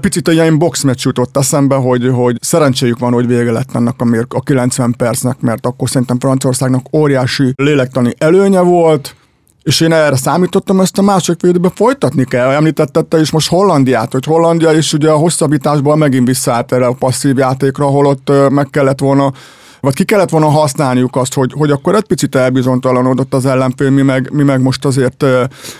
Picit 0.00 0.28
egy 0.28 0.34
ilyen 0.34 0.58
boxmeccs 0.58 1.04
jutott 1.04 1.36
eszembe, 1.36 1.74
hogy, 1.74 2.10
hogy 2.14 2.36
szerencséjük 2.40 2.98
van, 2.98 3.12
hogy 3.12 3.26
vége 3.26 3.52
lett 3.52 3.74
ennek 3.74 3.94
a, 3.98 4.04
mérk, 4.04 4.34
a 4.34 4.40
90 4.40 4.94
percnek, 4.96 5.40
mert 5.40 5.66
akkor 5.66 5.88
szerintem 5.88 6.18
Franciaországnak 6.18 6.86
óriási 6.92 7.52
lélektani 7.56 8.14
előnye 8.18 8.60
volt, 8.60 9.16
és 9.62 9.80
én 9.80 9.92
erre 9.92 10.16
számítottam, 10.16 10.80
ezt 10.80 10.98
a 10.98 11.02
másik 11.02 11.38
félidőben 11.38 11.70
folytatni 11.74 12.24
kell. 12.24 12.50
Említettette 12.50 13.20
is 13.20 13.30
most 13.30 13.48
Hollandiát, 13.48 14.12
hogy 14.12 14.24
Hollandia 14.24 14.72
is 14.72 14.92
ugye 14.92 15.10
a 15.10 15.16
hosszabbításból 15.16 15.96
megint 15.96 16.26
visszaállt 16.26 16.72
erre 16.72 16.86
a 16.86 16.96
passzív 16.98 17.38
játékra, 17.38 17.84
ahol 17.84 18.06
ott 18.06 18.32
meg 18.50 18.68
kellett 18.70 18.98
volna 18.98 19.32
vagy 19.82 19.94
ki 19.94 20.04
kellett 20.04 20.30
volna 20.30 20.48
használniuk 20.48 21.16
azt, 21.16 21.34
hogy, 21.34 21.52
hogy 21.56 21.70
akkor 21.70 21.94
egy 21.94 22.06
picit 22.06 22.34
elbizonytalanodott 22.34 23.34
az 23.34 23.46
ellenfél, 23.46 23.90
mi 23.90 24.02
meg, 24.02 24.32
mi 24.32 24.42
meg 24.42 24.60
most 24.60 24.84
azért 24.84 25.24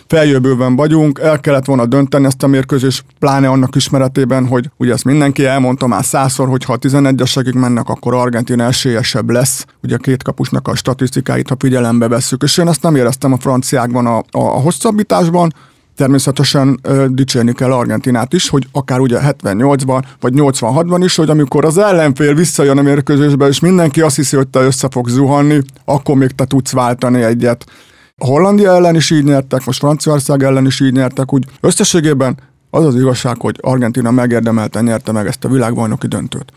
feljövőben 0.06 0.76
vagyunk, 0.76 1.18
el 1.18 1.40
kellett 1.40 1.64
volna 1.64 1.86
dönteni 1.86 2.26
ezt 2.26 2.42
a 2.42 2.46
mérkőzés, 2.46 3.04
pláne 3.18 3.48
annak 3.48 3.76
ismeretében, 3.76 4.46
hogy 4.46 4.70
ugye 4.76 4.92
ezt 4.92 5.04
mindenki 5.04 5.44
elmondta 5.44 5.86
már 5.86 6.04
százszor, 6.04 6.48
hogy 6.48 6.64
ha 6.64 6.72
a 6.72 6.78
11-esekig 6.78 7.54
mennek, 7.54 7.88
akkor 7.88 8.14
Argentina 8.14 8.64
esélyesebb 8.64 9.30
lesz, 9.30 9.66
ugye 9.82 9.94
a 9.94 9.98
két 9.98 10.22
kapusnak 10.22 10.68
a 10.68 10.74
statisztikáit, 10.74 11.48
ha 11.48 11.56
figyelembe 11.58 12.08
vesszük, 12.08 12.42
és 12.42 12.58
én 12.58 12.68
ezt 12.68 12.82
nem 12.82 12.96
éreztem 12.96 13.32
a 13.32 13.38
franciákban 13.38 14.06
a, 14.06 14.16
a, 14.16 14.24
a 14.30 14.60
hosszabbításban, 14.60 15.52
Természetesen 15.96 16.78
ö, 16.82 17.06
dicsérni 17.08 17.52
kell 17.52 17.72
Argentinát 17.72 18.32
is, 18.32 18.48
hogy 18.48 18.66
akár 18.72 19.00
ugye 19.00 19.18
78-ban 19.22 20.02
vagy 20.20 20.32
86-ban 20.36 21.00
is, 21.04 21.16
hogy 21.16 21.30
amikor 21.30 21.64
az 21.64 21.78
ellenfél 21.78 22.34
visszajön 22.34 22.78
a 22.78 22.82
mérkőzésbe, 22.82 23.46
és 23.46 23.60
mindenki 23.60 24.00
azt 24.00 24.16
hiszi, 24.16 24.36
hogy 24.36 24.48
te 24.48 24.60
össze 24.60 24.88
fog 24.90 25.08
zuhanni, 25.08 25.60
akkor 25.84 26.16
még 26.16 26.30
te 26.30 26.44
tudsz 26.44 26.72
váltani 26.72 27.22
egyet. 27.22 27.66
A 28.16 28.26
Hollandia 28.26 28.74
ellen 28.74 28.94
is 28.94 29.10
így 29.10 29.24
nyertek, 29.24 29.64
most 29.64 29.78
Franciaország 29.78 30.42
ellen 30.42 30.66
is 30.66 30.80
így 30.80 30.92
nyertek, 30.92 31.32
úgy 31.32 31.44
összességében 31.60 32.38
az 32.70 32.84
az 32.84 32.94
igazság, 32.94 33.40
hogy 33.40 33.56
Argentina 33.60 34.10
megérdemelten 34.10 34.84
nyerte 34.84 35.12
meg 35.12 35.26
ezt 35.26 35.44
a 35.44 35.48
világbajnoki 35.48 36.06
döntőt. 36.06 36.52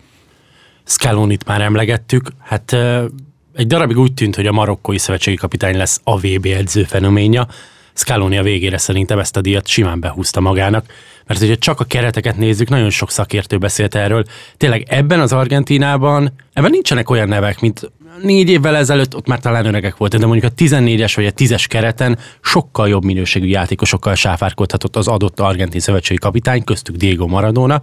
Scalonit 0.84 1.46
már 1.46 1.60
emlegettük, 1.60 2.28
hát 2.38 2.76
egy 3.52 3.66
darabig 3.66 3.98
úgy 3.98 4.14
tűnt, 4.14 4.34
hogy 4.34 4.46
a 4.46 4.52
marokkói 4.52 4.98
szövetségi 4.98 5.36
kapitány 5.36 5.76
lesz 5.76 6.00
a 6.04 6.18
VB 6.18 6.46
edző 6.46 6.84
fenoménja, 6.84 7.46
Scaloni 7.96 8.38
a 8.38 8.42
végére 8.42 8.78
szerintem 8.78 9.18
ezt 9.18 9.36
a 9.36 9.40
díjat 9.40 9.66
simán 9.66 10.00
behúzta 10.00 10.40
magának, 10.40 10.86
mert 11.26 11.40
hogyha 11.40 11.56
csak 11.56 11.80
a 11.80 11.84
kereteket 11.84 12.36
nézzük, 12.36 12.68
nagyon 12.68 12.90
sok 12.90 13.10
szakértő 13.10 13.58
beszélt 13.58 13.94
erről. 13.94 14.24
Tényleg 14.56 14.86
ebben 14.88 15.20
az 15.20 15.32
Argentínában, 15.32 16.32
ebben 16.52 16.70
nincsenek 16.70 17.10
olyan 17.10 17.28
nevek, 17.28 17.60
mint 17.60 17.90
négy 18.22 18.48
évvel 18.48 18.76
ezelőtt, 18.76 19.16
ott 19.16 19.26
már 19.26 19.40
talán 19.40 19.66
öregek 19.66 19.96
voltak, 19.96 20.20
de 20.20 20.26
mondjuk 20.26 20.52
a 20.52 20.54
14-es 20.62 21.12
vagy 21.14 21.26
a 21.26 21.30
10-es 21.30 21.64
kereten 21.68 22.18
sokkal 22.40 22.88
jobb 22.88 23.04
minőségű 23.04 23.46
játékosokkal 23.46 24.14
sáfárkodhatott 24.14 24.96
az 24.96 25.08
adott 25.08 25.40
argentin 25.40 25.80
szövetségi 25.80 26.20
kapitány, 26.20 26.64
köztük 26.64 26.96
Diego 26.96 27.26
Maradona, 27.26 27.80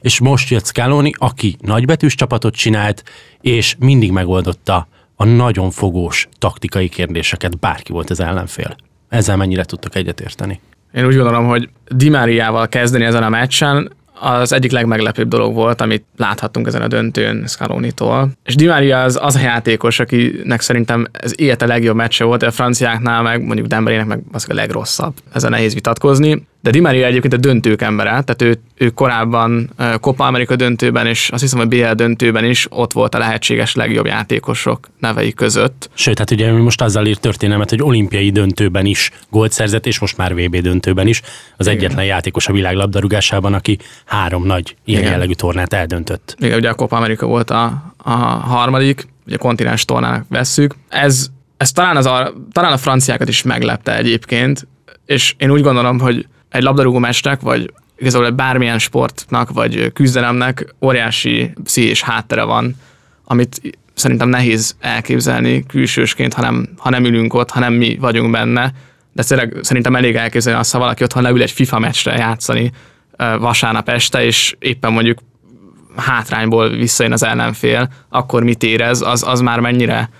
és 0.00 0.20
most 0.20 0.50
jött 0.50 0.66
Scaloni, 0.66 1.12
aki 1.16 1.56
nagybetűs 1.60 2.14
csapatot 2.14 2.54
csinált, 2.54 3.02
és 3.40 3.76
mindig 3.78 4.10
megoldotta 4.10 4.88
a 5.16 5.24
nagyon 5.24 5.70
fogós 5.70 6.28
taktikai 6.38 6.88
kérdéseket, 6.88 7.58
bárki 7.58 7.92
volt 7.92 8.10
az 8.10 8.20
ellenfél. 8.20 8.76
Ezzel 9.12 9.36
mennyire 9.36 9.64
tudtak 9.64 9.94
egyetérteni? 9.94 10.60
Én 10.94 11.06
úgy 11.06 11.14
gondolom, 11.14 11.46
hogy 11.46 11.68
Di 11.88 12.08
Mariával 12.08 12.68
kezdeni 12.68 13.04
ezen 13.04 13.22
a 13.22 13.28
meccsen 13.28 13.92
az 14.20 14.52
egyik 14.52 14.70
legmeglepőbb 14.70 15.28
dolog 15.28 15.54
volt, 15.54 15.80
amit 15.80 16.04
láthattunk 16.16 16.66
ezen 16.66 16.82
a 16.82 16.88
döntőn 16.88 17.46
Scaloni-tól. 17.46 18.30
És 18.44 18.54
Di 18.54 18.66
Maria 18.66 19.02
az, 19.02 19.18
az 19.22 19.36
a 19.36 19.40
játékos, 19.40 20.00
akinek 20.00 20.60
szerintem 20.60 21.06
ez 21.12 21.32
élete 21.36 21.66
legjobb 21.66 21.96
meccse 21.96 22.24
volt, 22.24 22.42
a 22.42 22.50
franciáknál 22.50 23.22
meg 23.22 23.44
mondjuk 23.44 23.66
Dembélének 23.66 24.06
meg 24.06 24.20
az 24.32 24.46
a 24.48 24.54
legrosszabb. 24.54 25.14
Ezen 25.32 25.50
nehéz 25.50 25.74
vitatkozni. 25.74 26.46
De 26.62 26.70
Di 26.70 26.80
Maria 26.80 27.06
egyébként 27.06 27.32
a 27.32 27.36
döntők 27.36 27.82
embere, 27.82 28.10
tehát 28.10 28.42
ő, 28.42 28.60
ő 28.74 28.90
korábban 28.90 29.70
Copa 30.00 30.26
America 30.26 30.56
döntőben 30.56 31.06
és 31.06 31.30
azt 31.30 31.42
hiszem, 31.42 31.58
hogy 31.58 31.68
BL 31.68 31.92
döntőben 31.92 32.44
is 32.44 32.66
ott 32.70 32.92
volt 32.92 33.14
a 33.14 33.18
lehetséges 33.18 33.74
legjobb 33.74 34.06
játékosok 34.06 34.88
nevei 34.98 35.32
között. 35.32 35.90
Sőt, 35.94 36.18
hát 36.18 36.30
ugye 36.30 36.52
most 36.52 36.80
azzal 36.80 37.06
írt 37.06 37.20
történelmet, 37.20 37.70
hogy 37.70 37.82
olimpiai 37.82 38.30
döntőben 38.30 38.86
is 38.86 39.10
gólt 39.30 39.52
szerzett, 39.52 39.86
és 39.86 39.98
most 39.98 40.16
már 40.16 40.34
VB 40.34 40.56
döntőben 40.56 41.06
is. 41.06 41.22
Az 41.56 41.66
Igen. 41.66 41.78
egyetlen 41.78 42.04
játékos 42.04 42.48
a 42.48 42.52
világ 42.52 42.74
labdarúgásában, 42.74 43.54
aki 43.54 43.78
három 44.04 44.46
nagy 44.46 44.76
ilyen 44.84 45.00
Igen. 45.00 45.12
jellegű 45.12 45.32
tornát 45.32 45.72
eldöntött. 45.72 46.36
Igen, 46.38 46.58
ugye 46.58 46.68
a 46.68 46.74
Copa 46.74 46.96
America 46.96 47.26
volt 47.26 47.50
a, 47.50 47.94
a 47.96 48.10
harmadik, 48.20 49.08
ugye 49.26 49.36
kontinens 49.36 49.84
tornának 49.84 50.24
vesszük. 50.28 50.74
Ez, 50.88 51.26
ez 51.56 51.72
talán, 51.72 51.96
az 51.96 52.06
a, 52.06 52.32
talán 52.52 52.72
a 52.72 52.76
franciákat 52.76 53.28
is 53.28 53.42
meglepte 53.42 53.96
egyébként, 53.96 54.66
és 55.06 55.34
én 55.38 55.50
úgy 55.50 55.62
gondolom, 55.62 55.98
hogy 55.98 56.26
egy 56.52 56.62
labdarúgó 56.62 56.98
meccsnek, 56.98 57.40
vagy 57.40 57.72
igazából 57.98 58.30
bármilyen 58.30 58.78
sportnak, 58.78 59.52
vagy 59.52 59.92
küzdelemnek 59.92 60.74
óriási 60.80 61.52
pszichés 61.64 62.02
háttere 62.02 62.42
van, 62.42 62.76
amit 63.24 63.60
szerintem 63.94 64.28
nehéz 64.28 64.76
elképzelni 64.80 65.66
külsősként, 65.66 66.34
ha 66.34 66.42
nem, 66.42 66.68
ha 66.76 66.90
nem 66.90 67.04
ülünk 67.04 67.34
ott, 67.34 67.50
ha 67.50 67.60
nem 67.60 67.72
mi 67.72 67.96
vagyunk 68.00 68.30
benne, 68.30 68.72
de 69.12 69.22
szerintem 69.62 69.96
elég 69.96 70.16
elképzelni 70.16 70.58
azt, 70.58 70.72
ha 70.72 70.78
valaki 70.78 71.02
otthon 71.02 71.22
leül 71.22 71.42
egy 71.42 71.50
FIFA 71.50 71.78
meccsre 71.78 72.16
játszani 72.16 72.72
vasárnap 73.16 73.88
este, 73.88 74.24
és 74.24 74.56
éppen 74.58 74.92
mondjuk 74.92 75.18
hátrányból 75.96 76.68
visszajön 76.68 77.12
az 77.12 77.22
ellenfél, 77.22 77.88
akkor 78.08 78.42
mit 78.42 78.62
érez, 78.62 79.00
az, 79.00 79.22
az 79.26 79.40
már 79.40 79.60
mennyire 79.60 80.10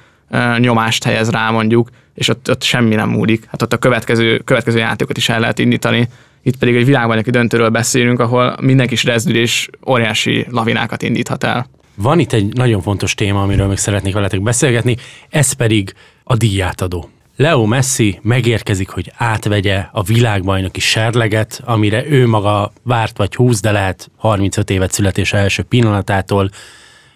nyomást 0.58 1.04
helyez 1.04 1.30
rá 1.30 1.50
mondjuk, 1.50 1.88
és 2.14 2.28
ott, 2.28 2.50
ott 2.50 2.62
semmi 2.62 2.94
nem 2.94 3.08
múlik. 3.08 3.44
Hát 3.50 3.62
ott 3.62 3.72
a 3.72 3.78
következő, 3.78 4.38
következő 4.38 4.78
játékot 4.78 5.16
is 5.16 5.28
el 5.28 5.40
lehet 5.40 5.58
indítani. 5.58 6.08
Itt 6.42 6.56
pedig 6.56 6.76
egy 6.76 6.84
világbajnoki 6.84 7.30
döntőről 7.30 7.68
beszélünk, 7.68 8.20
ahol 8.20 8.56
mindenki 8.60 8.96
rezdülés 9.04 9.68
óriási 9.86 10.46
lavinákat 10.50 11.02
indíthat 11.02 11.44
el. 11.44 11.66
Van 11.94 12.18
itt 12.18 12.32
egy 12.32 12.54
nagyon 12.54 12.82
fontos 12.82 13.14
téma, 13.14 13.42
amiről 13.42 13.66
még 13.66 13.76
szeretnék 13.76 14.14
veletek 14.14 14.42
beszélgetni, 14.42 14.96
ez 15.30 15.52
pedig 15.52 15.94
a 16.24 16.36
díjátadó. 16.36 17.10
Leo 17.36 17.66
Messi 17.66 18.18
megérkezik, 18.22 18.88
hogy 18.88 19.12
átvegye 19.16 19.86
a 19.92 20.02
világbajnoki 20.02 20.80
serleget, 20.80 21.60
amire 21.64 22.06
ő 22.06 22.26
maga 22.26 22.72
várt 22.82 23.16
vagy 23.16 23.34
húz, 23.34 23.60
de 23.60 23.70
lehet 23.70 24.10
35 24.16 24.70
évet 24.70 24.92
születése 24.92 25.36
első 25.36 25.62
pillanatától. 25.62 26.50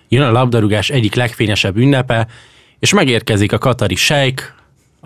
Jön 0.09 0.23
a 0.23 0.31
labdarúgás 0.31 0.91
egyik 0.91 1.15
legfényesebb 1.15 1.77
ünnepe, 1.77 2.27
és 2.79 2.93
megérkezik 2.93 3.53
a 3.53 3.59
katari 3.59 3.95
sejk, 3.95 4.55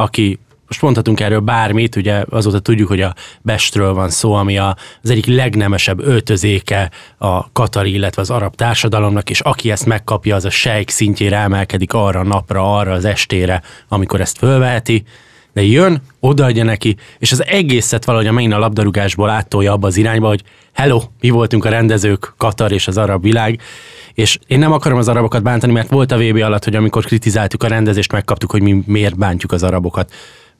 aki 0.01 0.39
most 0.67 0.83
mondhatunk 0.83 1.21
erről 1.21 1.41
bármit, 1.41 1.97
ugye 1.97 2.25
azóta 2.29 2.59
tudjuk, 2.59 2.89
hogy 2.89 3.01
a 3.01 3.15
Bestről 3.43 3.95
van 3.95 4.11
szó, 4.11 4.33
ami 4.33 4.59
az 4.59 4.75
egyik 5.03 5.27
legnemesebb 5.27 6.01
öltözéke 6.01 6.91
a 7.19 7.53
katari, 7.53 7.93
illetve 7.93 8.23
az 8.23 8.31
arab 8.31 8.55
társadalomnak, 8.55 9.31
és 9.31 9.41
aki 9.41 9.71
ezt 9.71 9.87
megkapja, 9.87 10.37
az 10.37 10.45
a 10.45 10.51
sejk 10.51 10.89
szintjére 10.89 11.37
emelkedik 11.37 11.93
arra 11.93 12.21
a 12.21 12.25
napra, 12.25 12.77
arra 12.77 12.93
az 12.93 13.05
estére, 13.05 13.63
amikor 13.89 14.21
ezt 14.21 14.39
fölveheti, 14.39 15.05
de 15.61 15.67
jön, 15.67 16.03
odaadja 16.21 16.65
neki, 16.65 16.97
és 17.19 17.33
az 17.33 17.45
egészet 17.47 18.05
valahogy 18.05 18.31
megint 18.31 18.53
a 18.53 18.59
labdarúgásból 18.59 19.31
áttolja 19.31 19.73
abba 19.73 19.87
az 19.87 19.97
irányba, 19.97 20.29
hogy 20.29 20.43
hello, 20.73 21.03
mi 21.21 21.31
voltunk 21.31 21.65
a 21.65 21.69
rendezők, 21.69 22.35
Katar 22.37 22.73
és 22.73 22.89
az 22.89 22.99
arab 22.99 23.23
világ, 23.23 23.61
és 24.15 24.39
én 24.47 24.59
nem 24.59 24.73
akarom 24.73 24.99
az 24.99 25.09
arabokat 25.09 25.43
bántani, 25.43 25.73
mert 25.73 25.91
volt 25.91 26.13
a 26.13 26.19
VB 26.19 26.37
alatt, 26.37 26.65
hogy 26.65 26.75
amikor 26.75 27.05
kritizáltuk 27.05 27.63
a 27.63 27.69
rendezést, 27.69 28.13
megkaptuk, 28.13 28.51
hogy 28.51 28.63
mi 28.63 28.83
miért 28.87 29.19
bántjuk 29.19 29.53
az 29.53 29.63
arabokat 29.63 30.13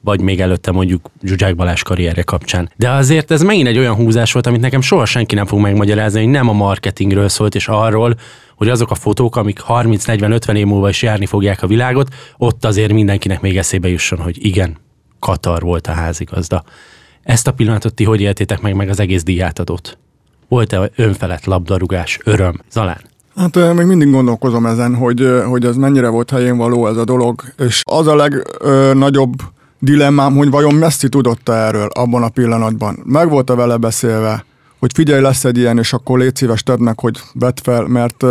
vagy 0.03 0.21
még 0.21 0.41
előtte 0.41 0.71
mondjuk 0.71 1.09
Zsuzsák 1.23 1.55
Balázs 1.55 1.81
karrierje 1.81 2.23
kapcsán. 2.23 2.71
De 2.75 2.89
azért 2.89 3.31
ez 3.31 3.41
megint 3.41 3.67
egy 3.67 3.77
olyan 3.77 3.95
húzás 3.95 4.31
volt, 4.31 4.47
amit 4.47 4.61
nekem 4.61 4.81
soha 4.81 5.05
senki 5.05 5.35
nem 5.35 5.45
fog 5.45 5.59
megmagyarázni, 5.59 6.19
hogy 6.19 6.29
nem 6.29 6.49
a 6.49 6.53
marketingről 6.53 7.29
szólt, 7.29 7.55
és 7.55 7.67
arról, 7.67 8.15
hogy 8.55 8.69
azok 8.69 8.91
a 8.91 8.95
fotók, 8.95 9.35
amik 9.35 9.59
30-40-50 9.67 10.55
év 10.55 10.65
múlva 10.65 10.89
is 10.89 11.01
járni 11.01 11.25
fogják 11.25 11.63
a 11.63 11.67
világot, 11.67 12.13
ott 12.37 12.65
azért 12.65 12.93
mindenkinek 12.93 13.41
még 13.41 13.57
eszébe 13.57 13.87
jusson, 13.87 14.19
hogy 14.19 14.45
igen, 14.45 14.77
Katar 15.21 15.61
volt 15.61 15.87
a 15.87 15.91
házigazda. 15.91 16.63
Ezt 17.23 17.47
a 17.47 17.51
pillanatot 17.51 17.93
ti 17.93 18.03
hogy 18.03 18.21
éltétek 18.21 18.61
meg, 18.61 18.75
meg 18.75 18.89
az 18.89 18.99
egész 18.99 19.23
díjátadót? 19.23 19.97
Volt-e 20.47 20.91
önfelett 20.95 21.45
labdarúgás, 21.45 22.19
öröm? 22.23 22.61
Zalán? 22.71 23.01
Hát 23.35 23.73
még 23.73 23.85
mindig 23.85 24.11
gondolkozom 24.11 24.65
ezen, 24.65 24.95
hogy, 24.95 25.41
hogy 25.45 25.65
ez 25.65 25.75
mennyire 25.75 26.07
volt 26.07 26.29
helyén 26.29 26.57
való 26.57 26.87
ez 26.87 26.97
a 26.97 27.03
dolog, 27.03 27.43
és 27.57 27.81
az 27.85 28.07
a 28.07 28.15
legnagyobb 28.15 29.33
dilemmám, 29.79 30.35
hogy 30.35 30.49
vajon 30.49 30.75
Messi 30.75 31.09
tudott 31.09 31.49
erről 31.49 31.87
abban 31.93 32.23
a 32.23 32.29
pillanatban. 32.29 32.99
Meg 33.03 33.29
volt-e 33.29 33.55
vele 33.55 33.77
beszélve, 33.77 34.45
hogy 34.81 34.91
figyelj, 34.93 35.21
lesz 35.21 35.43
egy 35.43 35.57
ilyen, 35.57 35.77
és 35.77 35.93
akkor 35.93 36.19
légy 36.19 36.35
szíves, 36.35 36.63
tedd 36.63 36.79
meg, 36.79 36.99
hogy 36.99 37.19
vedd 37.33 37.57
fel, 37.63 37.83
mert 37.87 38.25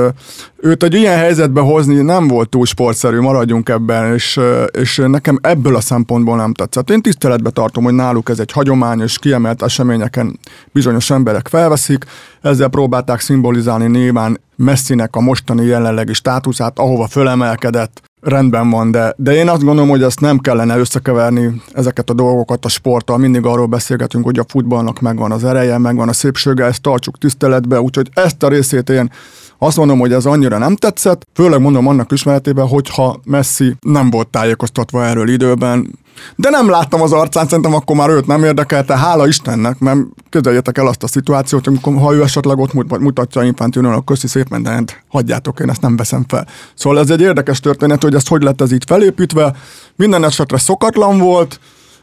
őt 0.57 0.83
egy 0.83 0.95
ilyen 0.95 1.16
helyzetbe 1.16 1.61
hozni 1.61 2.02
nem 2.02 2.28
volt 2.28 2.49
túl 2.49 2.66
sportszerű, 2.66 3.21
maradjunk 3.21 3.69
ebben, 3.69 4.14
és, 4.14 4.40
és 4.71 5.02
nekem 5.07 5.38
ebből 5.42 5.76
a 5.76 5.80
szempontból 5.80 6.37
nem 6.37 6.52
tetszett. 6.52 6.90
Én 6.90 7.02
tiszteletbe 7.02 7.50
tartom, 7.50 7.85
hogy 7.85 7.95
náluk 7.95 8.28
ez 8.28 8.38
egy 8.38 8.52
hagyomány, 8.52 9.00
és 9.00 9.19
kiemelt 9.19 9.62
eseményeken 9.62 10.38
bizonyos 10.73 11.11
emberek 11.11 11.49
felveszik, 11.49 12.04
ezzel 12.40 12.69
próbálták 12.69 13.21
szimbolizálni 13.21 13.99
nyilván 13.99 14.40
Messinek 14.57 15.16
a 15.16 15.21
mostani 15.21 15.64
jelenlegi 15.64 16.12
státuszát, 16.12 16.78
ahova 16.78 17.07
fölemelkedett, 17.07 18.02
rendben 18.20 18.70
van, 18.70 18.90
de, 18.90 19.14
de 19.16 19.34
én 19.34 19.48
azt 19.48 19.62
gondolom, 19.64 19.88
hogy 19.90 20.02
ezt 20.02 20.20
nem 20.20 20.38
kellene 20.38 20.78
összekeverni 20.78 21.62
ezeket 21.72 22.10
a 22.10 22.14
dolgokat 22.14 22.64
a 22.64 22.68
sporttal. 22.68 23.18
Mindig 23.18 23.44
arról 23.44 23.66
beszélgetünk, 23.66 24.24
hogy 24.24 24.38
a 24.38 24.44
futballnak 24.48 25.00
megvan 25.00 25.32
az 25.32 25.44
ereje, 25.44 25.78
megvan 25.78 26.08
a 26.08 26.12
szépsége, 26.12 26.64
ezt 26.64 26.82
tartsuk 26.82 27.18
tiszteletbe, 27.18 27.80
úgyhogy 27.80 28.08
ezt 28.14 28.42
a 28.42 28.48
részét 28.48 28.90
én 28.90 29.10
azt 29.58 29.76
mondom, 29.76 29.98
hogy 29.98 30.12
ez 30.12 30.26
annyira 30.26 30.58
nem 30.58 30.76
tetszett, 30.76 31.26
főleg 31.34 31.60
mondom 31.60 31.86
annak 31.86 32.12
ismeretében, 32.12 32.66
hogyha 32.66 33.20
Messi 33.24 33.74
nem 33.80 34.10
volt 34.10 34.28
tájékoztatva 34.28 35.04
erről 35.04 35.28
időben, 35.28 35.98
de 36.36 36.50
nem 36.50 36.70
láttam 36.70 37.02
az 37.02 37.12
arcán, 37.12 37.46
szerintem 37.46 37.74
akkor 37.74 37.96
már 37.96 38.08
őt 38.08 38.26
nem 38.26 38.44
érdekelte, 38.44 38.96
hála 38.96 39.26
Istennek, 39.26 39.78
mert 39.78 39.98
közeljetek 40.28 40.78
el 40.78 40.86
azt 40.86 41.02
a 41.02 41.06
szituációt, 41.06 41.66
amikor 41.66 41.94
ha 41.96 42.14
ő 42.14 42.22
esetleg 42.22 42.58
ott 42.58 42.72
mutatja 43.00 43.42
Infantinón 43.42 43.92
a 43.92 44.04
köszi 44.04 44.26
szépen, 44.26 44.62
de 44.62 44.70
hát 44.70 45.02
hagyjátok, 45.08 45.60
én 45.60 45.70
ezt 45.70 45.80
nem 45.80 45.96
veszem 45.96 46.24
fel. 46.28 46.46
Szóval 46.74 46.98
ez 46.98 47.10
egy 47.10 47.20
érdekes 47.20 47.60
történet, 47.60 48.02
hogy 48.02 48.14
ez 48.14 48.28
hogy 48.28 48.42
lett 48.42 48.60
ez 48.60 48.72
így 48.72 48.84
felépítve, 48.86 49.54
minden 49.96 50.24
esetre 50.24 50.58
szokatlan 50.58 51.18
volt, 51.18 51.60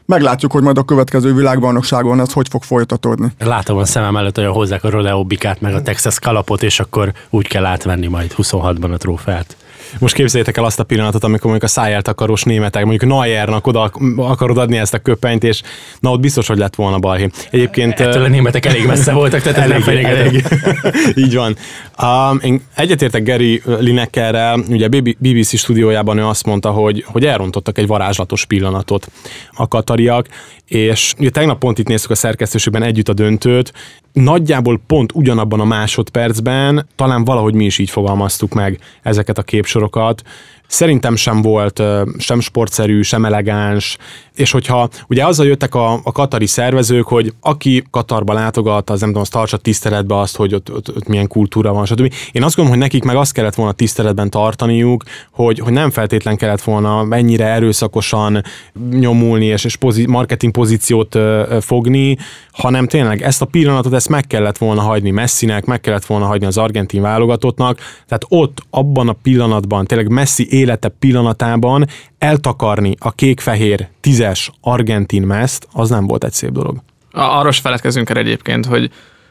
meglátjuk, 0.08 0.52
hogy 0.52 0.62
majd 0.62 0.78
a 0.78 0.82
következő 0.82 1.34
világbajnokságon 1.34 2.20
ez 2.20 2.32
hogy 2.32 2.48
fog 2.48 2.62
folytatódni. 2.62 3.32
Látom 3.38 3.76
a 3.76 3.84
szemem 3.84 4.16
előtt, 4.16 4.36
hogy 4.36 4.46
hozzák 4.46 4.84
a 4.84 4.90
Rodeo 4.90 5.24
Bikát, 5.24 5.60
meg 5.60 5.74
a 5.74 5.82
Texas 5.82 6.18
kalapot, 6.18 6.62
és 6.62 6.80
akkor 6.80 7.12
úgy 7.30 7.48
kell 7.48 7.64
átvenni 7.64 8.06
majd 8.06 8.34
26-ban 8.36 8.92
a 8.92 8.96
trófeát. 8.96 9.56
Most 9.98 10.14
képzeljétek 10.14 10.56
el 10.56 10.64
azt 10.64 10.80
a 10.80 10.84
pillanatot, 10.84 11.24
amikor 11.24 11.50
mondjuk 11.50 11.70
a 11.70 11.72
szájelt 11.72 12.08
akaros 12.08 12.42
németek, 12.42 12.84
mondjuk 12.84 13.10
Neuernak 13.10 13.66
oda 13.66 13.90
akarod 14.16 14.58
adni 14.58 14.76
ezt 14.76 14.94
a 14.94 14.98
köpenyt, 14.98 15.44
és 15.44 15.62
na 16.00 16.10
ott 16.10 16.20
biztos, 16.20 16.46
hogy 16.46 16.58
lett 16.58 16.74
volna 16.74 16.98
balhé. 16.98 17.28
Egyébként... 17.50 18.00
Ettől 18.00 18.24
a 18.24 18.28
németek 18.28 18.66
elég 18.66 18.86
messze 18.86 19.12
voltak, 19.12 19.40
tehát 19.40 19.58
elég, 19.58 20.02
nem 20.02 20.16
elég. 20.16 20.44
Így 21.24 21.34
van. 21.34 21.56
Um, 22.02 22.38
én 22.42 22.62
egyetértek 22.74 23.22
Gary 23.22 23.62
Lineckerrel, 23.78 24.60
ugye 24.68 24.88
BBC 25.18 25.58
stúdiójában 25.58 26.18
ő 26.18 26.26
azt 26.26 26.46
mondta, 26.46 26.70
hogy, 26.70 27.04
hogy 27.06 27.24
elrontottak 27.24 27.78
egy 27.78 27.86
varázslatos 27.86 28.44
pillanatot 28.44 29.08
a 29.52 29.68
katariak, 29.68 30.26
és 30.68 31.14
ugye 31.18 31.30
tegnap 31.30 31.58
pont 31.58 31.78
itt 31.78 31.88
néztük 31.88 32.10
a 32.10 32.14
szerkesztőségben 32.14 32.82
együtt 32.82 33.08
a 33.08 33.12
döntőt, 33.12 33.72
nagyjából 34.12 34.80
pont 34.86 35.12
ugyanabban 35.14 35.60
a 35.60 35.64
másodpercben 35.64 36.88
talán 36.96 37.24
valahogy 37.24 37.54
mi 37.54 37.64
is 37.64 37.78
így 37.78 37.90
fogalmaztuk 37.90 38.54
meg 38.54 38.78
ezeket 39.02 39.38
a 39.38 39.42
képsorokat, 39.42 39.77
műsorokat, 39.78 40.22
szerintem 40.68 41.16
sem 41.16 41.42
volt 41.42 41.82
sem 42.18 42.40
sportszerű, 42.40 43.02
sem 43.02 43.24
elegáns, 43.24 43.96
és 44.34 44.50
hogyha 44.50 44.88
ugye 45.08 45.26
azzal 45.26 45.46
jöttek 45.46 45.74
a, 45.74 46.00
a 46.02 46.12
katari 46.12 46.46
szervezők, 46.46 47.06
hogy 47.06 47.32
aki 47.40 47.84
Katarba 47.90 48.32
látogat, 48.32 48.90
az 48.90 49.00
nem 49.00 49.08
tudom, 49.08 49.22
az 49.22 49.28
tartsa 49.28 49.56
tiszteletbe 49.56 50.18
azt, 50.18 50.36
hogy 50.36 50.54
ott, 50.54 50.72
ott, 50.72 50.96
ott 50.96 51.08
milyen 51.08 51.26
kultúra 51.26 51.72
van, 51.72 51.86
stb. 51.86 52.12
Én 52.32 52.42
azt 52.42 52.56
gondolom, 52.56 52.80
hogy 52.80 52.88
nekik 52.88 53.04
meg 53.04 53.16
azt 53.16 53.32
kellett 53.32 53.54
volna 53.54 53.72
tiszteletben 53.72 54.30
tartaniuk, 54.30 55.04
hogy, 55.32 55.58
hogy 55.58 55.72
nem 55.72 55.90
feltétlen 55.90 56.36
kellett 56.36 56.62
volna 56.62 57.06
ennyire 57.10 57.46
erőszakosan 57.46 58.42
nyomulni 58.90 59.44
és, 59.44 59.64
és 59.64 59.76
pozi, 59.76 60.06
marketing 60.06 60.52
pozíciót 60.52 61.14
ö, 61.14 61.56
fogni, 61.60 62.16
hanem 62.52 62.86
tényleg 62.86 63.22
ezt 63.22 63.42
a 63.42 63.44
pillanatot 63.44 63.92
ezt 63.92 64.08
meg 64.08 64.26
kellett 64.26 64.58
volna 64.58 64.80
hagyni 64.80 65.10
Messinek, 65.10 65.64
meg 65.64 65.80
kellett 65.80 66.06
volna 66.06 66.26
hagyni 66.26 66.46
az 66.46 66.58
argentin 66.58 67.02
válogatottnak, 67.02 67.78
tehát 67.78 68.24
ott 68.28 68.58
abban 68.70 69.08
a 69.08 69.16
pillanatban, 69.22 69.86
tényleg 69.86 70.08
Messi 70.08 70.46
élete 70.58 70.88
pillanatában 70.88 71.86
eltakarni 72.18 72.94
a 72.98 73.12
kék-fehér 73.12 73.88
tízes 74.00 74.50
argentin 74.60 75.22
meszt, 75.22 75.68
az 75.72 75.90
nem 75.90 76.06
volt 76.06 76.24
egy 76.24 76.32
szép 76.32 76.50
dolog. 76.50 76.76
Arról 77.12 77.50
is 77.50 77.58
feledkezünk 77.58 78.10
el 78.10 78.16
egyébként, 78.16 78.66
hogy 78.66 78.90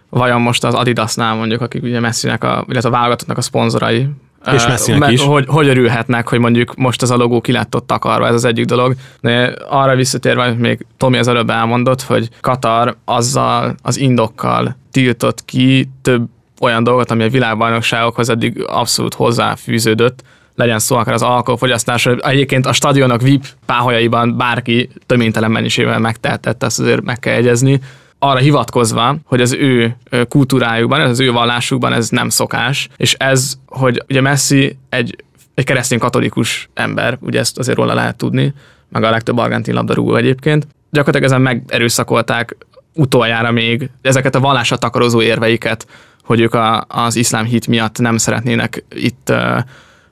vajon 0.09 0.41
most 0.41 0.63
az 0.63 0.73
Adidasnál 0.73 1.35
mondjuk, 1.35 1.61
akik 1.61 1.83
ugye 1.83 1.99
Messinek, 1.99 2.43
a, 2.43 2.65
illetve 2.67 2.89
a 2.89 2.91
válogatottnak 2.91 3.37
a 3.37 3.41
szponzorai, 3.41 4.07
és 4.53 4.67
Messinek 4.67 5.11
is. 5.11 5.21
Hogy, 5.21 5.45
hogy 5.47 5.67
örülhetnek, 5.67 6.27
hogy 6.27 6.39
mondjuk 6.39 6.75
most 6.75 7.01
az 7.01 7.11
a 7.11 7.15
logó 7.15 7.41
ki 7.41 7.51
lett 7.51 7.75
ott 7.75 7.87
takarva, 7.87 8.27
ez 8.27 8.33
az 8.33 8.45
egyik 8.45 8.65
dolog. 8.65 8.95
De 9.21 9.53
arra 9.69 9.95
visszatérve, 9.95 10.47
hogy 10.47 10.57
még 10.57 10.85
Tomi 10.97 11.17
az 11.17 11.27
előbb 11.27 11.49
elmondott, 11.49 12.01
hogy 12.01 12.29
Katar 12.41 12.95
azzal 13.05 13.75
az 13.81 13.97
indokkal 13.97 14.75
tiltott 14.91 15.45
ki 15.45 15.89
több 16.01 16.29
olyan 16.61 16.83
dolgot, 16.83 17.11
ami 17.11 17.23
a 17.23 17.29
világbajnokságokhoz 17.29 18.29
eddig 18.29 18.63
abszolút 18.67 19.13
hozzáfűződött, 19.13 20.23
legyen 20.57 20.79
szó 20.79 20.95
akár 20.95 21.13
az 21.13 21.21
alkoholfogyasztásról. 21.21 22.19
Egyébként 22.19 22.65
a 22.65 22.73
stadionok 22.73 23.21
VIP 23.21 23.45
páholyaiban 23.65 24.37
bárki 24.37 24.89
töménytelen 25.05 25.51
mennyiségben 25.51 26.01
megtehetett, 26.01 26.63
ezt 26.63 26.79
azért 26.79 27.01
meg 27.01 27.19
kell 27.19 27.33
jegyezni 27.33 27.79
arra 28.19 28.39
hivatkozva, 28.39 29.15
hogy 29.25 29.41
az 29.41 29.53
ő 29.53 29.97
kultúrájukban, 30.29 31.01
az 31.01 31.19
ő 31.19 31.31
vallásukban 31.31 31.93
ez 31.93 32.09
nem 32.09 32.29
szokás, 32.29 32.89
és 32.97 33.13
ez, 33.13 33.57
hogy 33.65 34.03
ugye 34.09 34.21
Messi 34.21 34.77
egy, 34.89 35.15
egy 35.53 35.63
keresztény 35.63 35.99
katolikus 35.99 36.69
ember, 36.73 37.17
ugye 37.21 37.39
ezt 37.39 37.57
azért 37.57 37.77
róla 37.77 37.93
lehet 37.93 38.15
tudni, 38.15 38.53
meg 38.89 39.03
a 39.03 39.09
legtöbb 39.09 39.37
argentin 39.37 39.73
labdarúgó 39.73 40.15
egyébként, 40.15 40.67
gyakorlatilag 40.91 41.31
ezen 41.31 41.41
megerőszakolták 41.41 42.55
utoljára 42.93 43.51
még 43.51 43.89
ezeket 44.01 44.35
a 44.35 44.39
vallásra 44.39 44.77
takarozó 44.77 45.21
érveiket, 45.21 45.87
hogy 46.23 46.39
ők 46.39 46.53
a, 46.53 46.85
az 46.87 47.15
iszlám 47.15 47.45
hit 47.45 47.67
miatt 47.67 47.99
nem 47.99 48.17
szeretnének 48.17 48.83
itt 48.89 49.29
uh, 49.29 49.57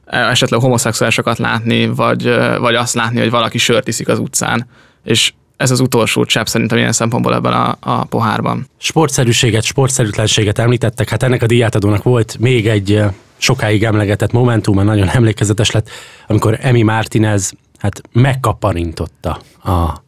esetleg 0.06 0.60
homoszexuálisokat 0.60 1.38
látni, 1.38 1.88
vagy, 1.88 2.24
vagy 2.60 2.76
azt 2.76 2.94
látni, 2.94 3.20
hogy 3.20 3.30
valaki 3.30 3.58
sört 3.58 3.88
iszik 3.88 4.08
az 4.08 4.20
utcán. 4.20 4.68
És 5.04 5.34
ez 5.58 5.72
az 5.72 5.80
utolsó 5.80 6.26
csepp 6.26 6.46
szerintem 6.46 6.78
ilyen 6.78 6.92
szempontból 6.92 7.34
ebben 7.34 7.54
a, 7.54 7.78
a 7.80 8.04
pohárban. 8.04 8.68
Sportszerűséget, 8.78 9.64
sportszerűtlenséget 9.64 10.60
említettek, 10.60 11.10
hát 11.10 11.24
ennek 11.24 11.44
a 11.44 11.46
díjátadónak 11.46 12.04
volt 12.04 12.38
még 12.40 12.68
egy 12.68 13.04
sokáig 13.38 13.84
emlegetett 13.84 14.32
momentum, 14.32 14.84
nagyon 14.84 15.10
emlékezetes 15.10 15.72
lett, 15.72 15.90
amikor 16.28 16.58
Emi 16.62 16.82
Martinez 16.82 17.54
hát 17.78 18.02
megkaparintotta 18.12 19.40
a 19.64 20.04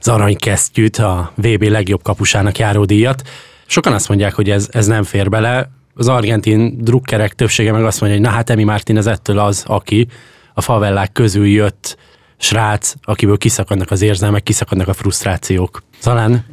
az 0.00 0.08
aranykesztyűt, 0.08 0.96
a 0.96 1.32
VB 1.34 1.62
legjobb 1.62 2.02
kapusának 2.02 2.58
járó 2.58 2.84
díjat. 2.84 3.22
Sokan 3.66 3.92
azt 3.92 4.08
mondják, 4.08 4.34
hogy 4.34 4.50
ez, 4.50 4.68
ez 4.70 4.86
nem 4.86 5.02
fér 5.02 5.28
bele. 5.28 5.70
Az 5.98 6.08
argentin 6.08 6.78
drukkerek 6.80 7.32
többsége 7.32 7.72
meg 7.72 7.84
azt 7.84 8.00
mondja, 8.00 8.18
hogy 8.18 8.28
na 8.28 8.34
hát 8.34 8.50
Emi 8.50 8.64
Martinez 8.64 9.06
ettől 9.06 9.38
az, 9.38 9.64
aki 9.66 10.08
a 10.54 10.60
favellák 10.60 11.12
közül 11.12 11.46
jött 11.46 11.96
srác, 12.36 12.92
akiből 13.02 13.38
kiszakadnak 13.38 13.90
az 13.90 14.02
érzelmek, 14.02 14.42
kiszakadnak 14.42 14.88
a 14.88 14.92
frusztrációk. 14.92 15.82
Talán 16.02 16.44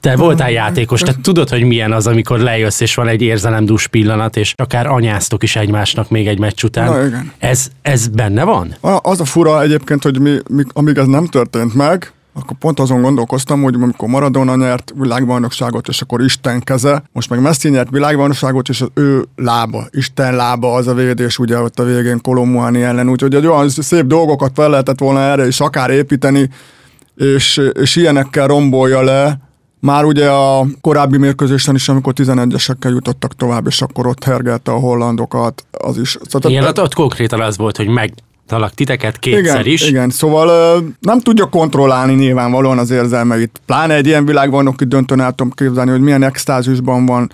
te 0.00 0.16
voltál 0.16 0.50
játékos, 0.50 1.00
te 1.00 1.14
tudod, 1.22 1.48
hogy 1.48 1.62
milyen 1.62 1.92
az, 1.92 2.06
amikor 2.06 2.38
lejössz, 2.38 2.80
és 2.80 2.94
van 2.94 3.08
egy 3.08 3.22
érzelemdús 3.22 3.86
pillanat, 3.86 4.36
és 4.36 4.54
akár 4.56 4.86
anyáztok 4.86 5.42
is 5.42 5.56
egymásnak 5.56 6.10
még 6.10 6.26
egy 6.26 6.38
meccs 6.38 6.64
után. 6.64 6.90
Na, 6.90 7.06
igen. 7.06 7.32
Ez, 7.38 7.68
ez 7.82 8.08
benne 8.08 8.44
van? 8.44 8.74
A, 8.80 8.98
az 9.02 9.20
a 9.20 9.24
fura 9.24 9.62
egyébként, 9.62 10.02
hogy 10.02 10.20
mi, 10.20 10.36
mi, 10.48 10.62
amíg 10.72 10.96
ez 10.96 11.06
nem 11.06 11.26
történt 11.26 11.74
meg, 11.74 12.12
akkor 12.32 12.56
pont 12.58 12.80
azon 12.80 13.02
gondolkoztam, 13.02 13.62
hogy 13.62 13.74
amikor 13.74 14.08
Maradona 14.08 14.56
nyert 14.56 14.92
világbajnokságot, 14.96 15.88
és 15.88 16.02
akkor 16.02 16.20
Isten 16.20 16.60
keze, 16.60 17.02
most 17.12 17.30
meg 17.30 17.40
Messi 17.40 17.68
nyert 17.68 17.90
világbajnokságot, 17.90 18.68
és 18.68 18.80
az 18.80 18.90
ő 18.94 19.24
lába, 19.36 19.86
Isten 19.90 20.36
lába 20.36 20.74
az 20.74 20.86
a 20.86 20.94
védés, 20.94 21.38
ugye 21.38 21.58
ott 21.58 21.78
a 21.78 21.84
végén 21.84 22.20
Kolomuani 22.20 22.82
ellen, 22.82 23.08
úgyhogy 23.08 23.34
egy 23.34 23.46
olyan 23.46 23.68
szép 23.68 24.04
dolgokat 24.04 24.50
fel 24.54 24.70
lehetett 24.70 24.98
volna 24.98 25.20
erre 25.20 25.46
is 25.46 25.60
akár 25.60 25.90
építeni, 25.90 26.50
és, 27.16 27.60
és 27.72 27.96
ilyenekkel 27.96 28.46
rombolja 28.46 29.02
le, 29.02 29.38
már 29.80 30.04
ugye 30.04 30.30
a 30.30 30.66
korábbi 30.80 31.18
mérkőzésen 31.18 31.74
is, 31.74 31.88
amikor 31.88 32.12
11-esekkel 32.16 32.90
jutottak 32.90 33.34
tovább, 33.34 33.66
és 33.66 33.82
akkor 33.82 34.06
ott 34.06 34.24
hergelte 34.24 34.72
a 34.72 34.78
hollandokat, 34.78 35.64
az 35.70 35.98
is. 35.98 36.18
Szóval, 36.28 36.50
Igen, 36.50 36.64
ott, 36.64 36.80
ott 36.80 36.94
konkrétan 36.94 37.40
az 37.40 37.56
volt, 37.56 37.76
hogy 37.76 37.88
meg 37.88 38.12
talak 38.50 38.74
titeket 38.74 39.18
kétszer 39.18 39.60
igen, 39.60 39.72
is. 39.72 39.88
Igen, 39.88 40.10
szóval 40.10 40.82
nem 41.00 41.20
tudja 41.20 41.46
kontrollálni 41.46 42.14
nyilvánvalóan 42.14 42.78
az 42.78 42.90
érzelmeit. 42.90 43.60
Pláne 43.66 43.94
egy 43.94 44.06
ilyen 44.06 44.24
világbajnoki 44.24 44.84
döntőn 44.84 45.20
el 45.20 45.32
tudom 45.32 45.52
képzelni, 45.52 45.90
hogy 45.90 46.00
milyen 46.00 46.22
extázisban 46.22 47.06
van. 47.06 47.32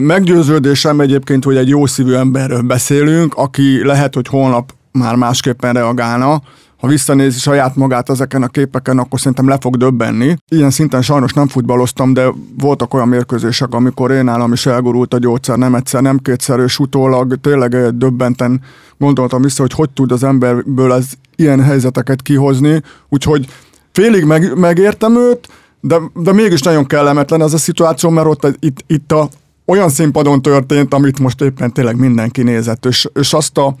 Meggyőződésem 0.00 1.00
egyébként, 1.00 1.44
hogy 1.44 1.56
egy 1.56 1.68
jó 1.68 1.86
szívű 1.86 2.12
emberről 2.14 2.62
beszélünk, 2.62 3.34
aki 3.34 3.84
lehet, 3.84 4.14
hogy 4.14 4.28
holnap 4.28 4.72
már 4.92 5.14
másképpen 5.14 5.72
reagálna, 5.72 6.42
ha 6.86 6.92
visszanézi 6.92 7.38
saját 7.38 7.76
magát 7.76 8.10
ezeken 8.10 8.42
a 8.42 8.48
képeken, 8.48 8.98
akkor 8.98 9.18
szerintem 9.18 9.48
le 9.48 9.58
fog 9.60 9.76
döbbenni. 9.76 10.36
Ilyen 10.48 10.70
szinten 10.70 11.02
sajnos 11.02 11.32
nem 11.32 11.48
futballoztam, 11.48 12.12
de 12.12 12.26
voltak 12.58 12.94
olyan 12.94 13.08
mérkőzések, 13.08 13.74
amikor 13.74 14.10
én 14.10 14.28
állam 14.28 14.52
is 14.52 14.66
elgurult 14.66 15.14
a 15.14 15.18
gyógyszer, 15.18 15.56
nem 15.56 15.74
egyszer, 15.74 16.02
nem 16.02 16.18
kétszer, 16.18 16.58
és 16.58 16.78
utólag 16.78 17.40
tényleg 17.40 17.96
döbbenten 17.96 18.60
gondoltam 18.98 19.42
vissza, 19.42 19.62
hogy 19.62 19.72
hogy 19.72 19.90
tud 19.90 20.12
az 20.12 20.22
emberből 20.22 20.92
ez 20.92 21.06
ilyen 21.36 21.62
helyzeteket 21.62 22.22
kihozni, 22.22 22.82
úgyhogy 23.08 23.46
félig 23.92 24.24
meg, 24.24 24.58
megértem 24.58 25.16
őt, 25.16 25.48
de, 25.80 25.96
de 26.14 26.32
mégis 26.32 26.60
nagyon 26.60 26.86
kellemetlen 26.86 27.42
ez 27.42 27.52
a 27.52 27.58
szituáció, 27.58 28.10
mert 28.10 28.26
ott 28.26 28.56
itt, 28.60 28.84
itt 28.86 29.12
a, 29.12 29.28
olyan 29.64 29.88
színpadon 29.88 30.42
történt, 30.42 30.94
amit 30.94 31.18
most 31.18 31.40
éppen 31.40 31.72
tényleg 31.72 31.96
mindenki 31.96 32.42
nézett, 32.42 32.86
és, 32.86 33.08
és 33.14 33.32
azt 33.32 33.58
a 33.58 33.74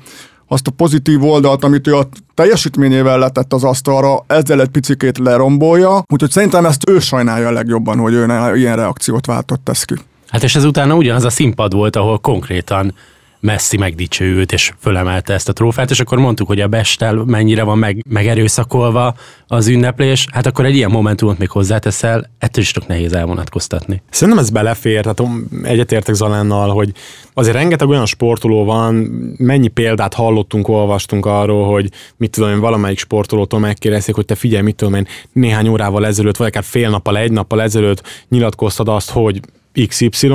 azt 0.48 0.66
a 0.66 0.70
pozitív 0.70 1.24
oldalt, 1.24 1.64
amit 1.64 1.86
ő 1.86 1.96
a 1.96 2.08
teljesítményével 2.34 3.18
letett 3.18 3.52
az 3.52 3.64
asztalra, 3.64 4.24
ezzel 4.26 4.60
egy 4.60 4.68
picikét 4.68 5.18
lerombolja, 5.18 6.02
úgyhogy 6.08 6.30
szerintem 6.30 6.66
ezt 6.66 6.88
ő 6.88 6.98
sajnálja 6.98 7.48
a 7.48 7.52
legjobban, 7.52 7.98
hogy 7.98 8.12
ő 8.12 8.26
ilyen 8.54 8.76
reakciót 8.76 9.26
váltott 9.26 9.64
tesz 9.64 9.84
ki. 9.84 9.94
Hát 10.28 10.42
és 10.42 10.56
ez 10.56 10.64
utána 10.64 10.94
ugyanaz 10.94 11.24
a 11.24 11.30
színpad 11.30 11.72
volt, 11.72 11.96
ahol 11.96 12.18
konkrétan 12.18 12.94
Messi 13.40 13.76
megdicsőült, 13.76 14.52
és 14.52 14.72
fölemelte 14.80 15.32
ezt 15.32 15.48
a 15.48 15.52
trófát, 15.52 15.90
és 15.90 16.00
akkor 16.00 16.18
mondtuk, 16.18 16.46
hogy 16.46 16.60
a 16.60 16.68
Bestel 16.68 17.14
mennyire 17.14 17.62
van 17.62 17.78
meg, 17.78 18.04
megerőszakolva 18.08 19.14
az 19.46 19.66
ünneplés, 19.66 20.26
hát 20.32 20.46
akkor 20.46 20.64
egy 20.64 20.74
ilyen 20.74 20.90
momentumot 20.90 21.38
még 21.38 21.50
hozzáteszel, 21.50 22.30
ettől 22.38 22.62
is 22.62 22.70
tök 22.70 22.86
nehéz 22.86 23.12
elvonatkoztatni. 23.12 24.02
Szerintem 24.10 24.42
ez 24.42 24.50
belefér, 24.50 25.02
tehát 25.02 25.32
egyetértek 25.62 26.14
Zalánnal, 26.14 26.70
hogy 26.70 26.92
azért 27.34 27.56
rengeteg 27.56 27.88
olyan 27.88 28.06
sportoló 28.06 28.64
van, 28.64 28.94
mennyi 29.36 29.68
példát 29.68 30.14
hallottunk, 30.14 30.68
olvastunk 30.68 31.26
arról, 31.26 31.72
hogy 31.72 31.90
mit 32.16 32.30
tudom 32.30 32.50
én, 32.50 32.60
valamelyik 32.60 32.98
sportolótól 32.98 33.60
megkérdezték, 33.60 34.14
hogy 34.14 34.24
te 34.24 34.34
figyelj, 34.34 34.62
mit 34.62 34.76
tudom 34.76 34.94
én, 34.94 35.06
néhány 35.32 35.68
órával 35.68 36.06
ezelőtt, 36.06 36.36
vagy 36.36 36.46
akár 36.46 36.64
fél 36.64 36.90
nappal, 36.90 37.18
egy 37.18 37.32
nappal 37.32 37.62
ezelőtt 37.62 38.02
nyilatkoztad 38.28 38.88
azt, 38.88 39.10
hogy 39.10 39.40
XY, 39.86 40.28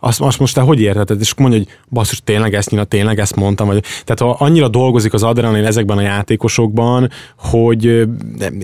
azt, 0.00 0.20
azt 0.20 0.38
most 0.38 0.54
te 0.54 0.60
hogy 0.60 0.80
érted? 0.80 1.20
És 1.20 1.34
mondja, 1.34 1.58
hogy 1.58 1.68
basszus, 1.88 2.20
tényleg 2.24 2.54
ezt 2.54 2.70
nyilván, 2.70 2.88
tényleg 2.88 3.18
ezt 3.18 3.36
mondtam. 3.36 3.66
Vagy, 3.66 3.84
tehát 4.04 4.36
annyira 4.40 4.68
dolgozik 4.68 5.12
az 5.12 5.22
adrenalin 5.22 5.64
ezekben 5.64 5.98
a 5.98 6.02
játékosokban, 6.02 7.10
hogy 7.36 8.08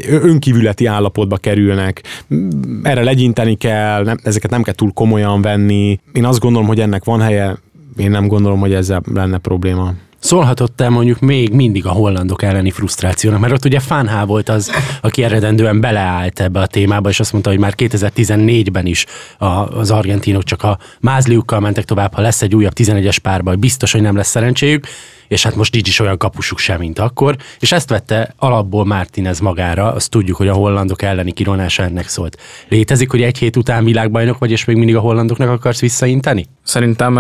önkívületi 0.09 0.87
állapotba 0.87 1.37
kerülnek. 1.37 2.03
Erre 2.83 3.03
legyinteni 3.03 3.55
kell, 3.55 4.05
nem, 4.05 4.19
ezeket 4.23 4.51
nem 4.51 4.63
kell 4.63 4.75
túl 4.75 4.93
komolyan 4.93 5.43
venni. 5.43 6.01
Én 6.13 6.25
azt 6.25 6.41
gondolom, 6.41 6.67
hogy 6.69 6.81
ennek 6.81 7.05
van 7.05 7.21
helye, 7.21 7.57
én 7.97 8.11
nem 8.11 8.27
gondolom, 8.27 8.61
hogy 8.61 8.73
ezzel 8.73 9.03
lenne 9.15 9.39
probléma. 9.39 9.95
Szólhatott-e 10.21 10.89
mondjuk 10.89 11.21
még 11.21 11.53
mindig 11.53 11.87
a 11.87 11.91
hollandok 11.91 12.43
elleni 12.43 12.71
frusztrációnak? 12.71 13.41
Mert 13.41 13.53
ott 13.53 13.65
ugye 13.65 13.81
Fánhá 13.81 14.25
volt 14.25 14.49
az, 14.49 14.71
aki 15.03 15.23
eredendően 15.23 15.81
beleállt 15.81 16.41
ebbe 16.41 16.61
a 16.61 16.67
témába, 16.67 17.09
és 17.09 17.21
azt 17.21 17.33
mondta, 17.33 17.51
hogy 17.51 17.59
már 17.59 17.75
2014-ben 17.77 18.87
is 18.87 19.07
a, 19.39 19.47
az 19.47 19.91
argentinok 19.91 20.43
csak 20.43 20.63
a 20.63 20.79
mázliukkal 21.01 21.61
mentek 21.61 21.85
tovább, 21.85 22.15
ha 22.15 22.21
lesz 22.21 22.43
egy 22.43 22.55
újabb 22.55 22.73
11-es 22.77 23.17
párba, 23.23 23.57
biztos, 23.57 23.93
hogy 23.93 24.01
nem 24.01 24.17
lesz 24.17 24.29
szerencséjük. 24.29 24.87
És 25.29 25.43
hát 25.43 25.55
most 25.55 25.73
nincs 25.73 25.89
is 25.89 26.01
olyan 26.01 26.19
kapusuk 26.19 26.59
sem, 26.59 26.79
mint 26.79 26.99
akkor, 26.99 27.37
és 27.59 27.73
ezt 27.73 27.89
vette 27.89 28.35
alapból 28.37 28.85
Martinez 28.85 29.41
magára, 29.41 29.93
azt 29.93 30.11
tudjuk, 30.11 30.37
hogy 30.37 30.49
a 30.49 30.53
hollandok 30.53 31.03
elleni 31.03 31.33
kironása 31.33 31.83
ennek 31.83 32.09
szólt. 32.09 32.41
Létezik, 32.69 33.11
hogy 33.11 33.23
egy 33.23 33.39
hét 33.39 33.57
után 33.57 33.85
világbajnok 33.85 34.39
vagy, 34.39 34.51
és 34.51 34.65
még 34.65 34.77
mindig 34.77 34.97
a 34.97 35.01
hollandoknak 35.01 35.49
akarsz 35.49 35.81
visszainteni? 35.81 36.47
Szerintem 36.63 37.15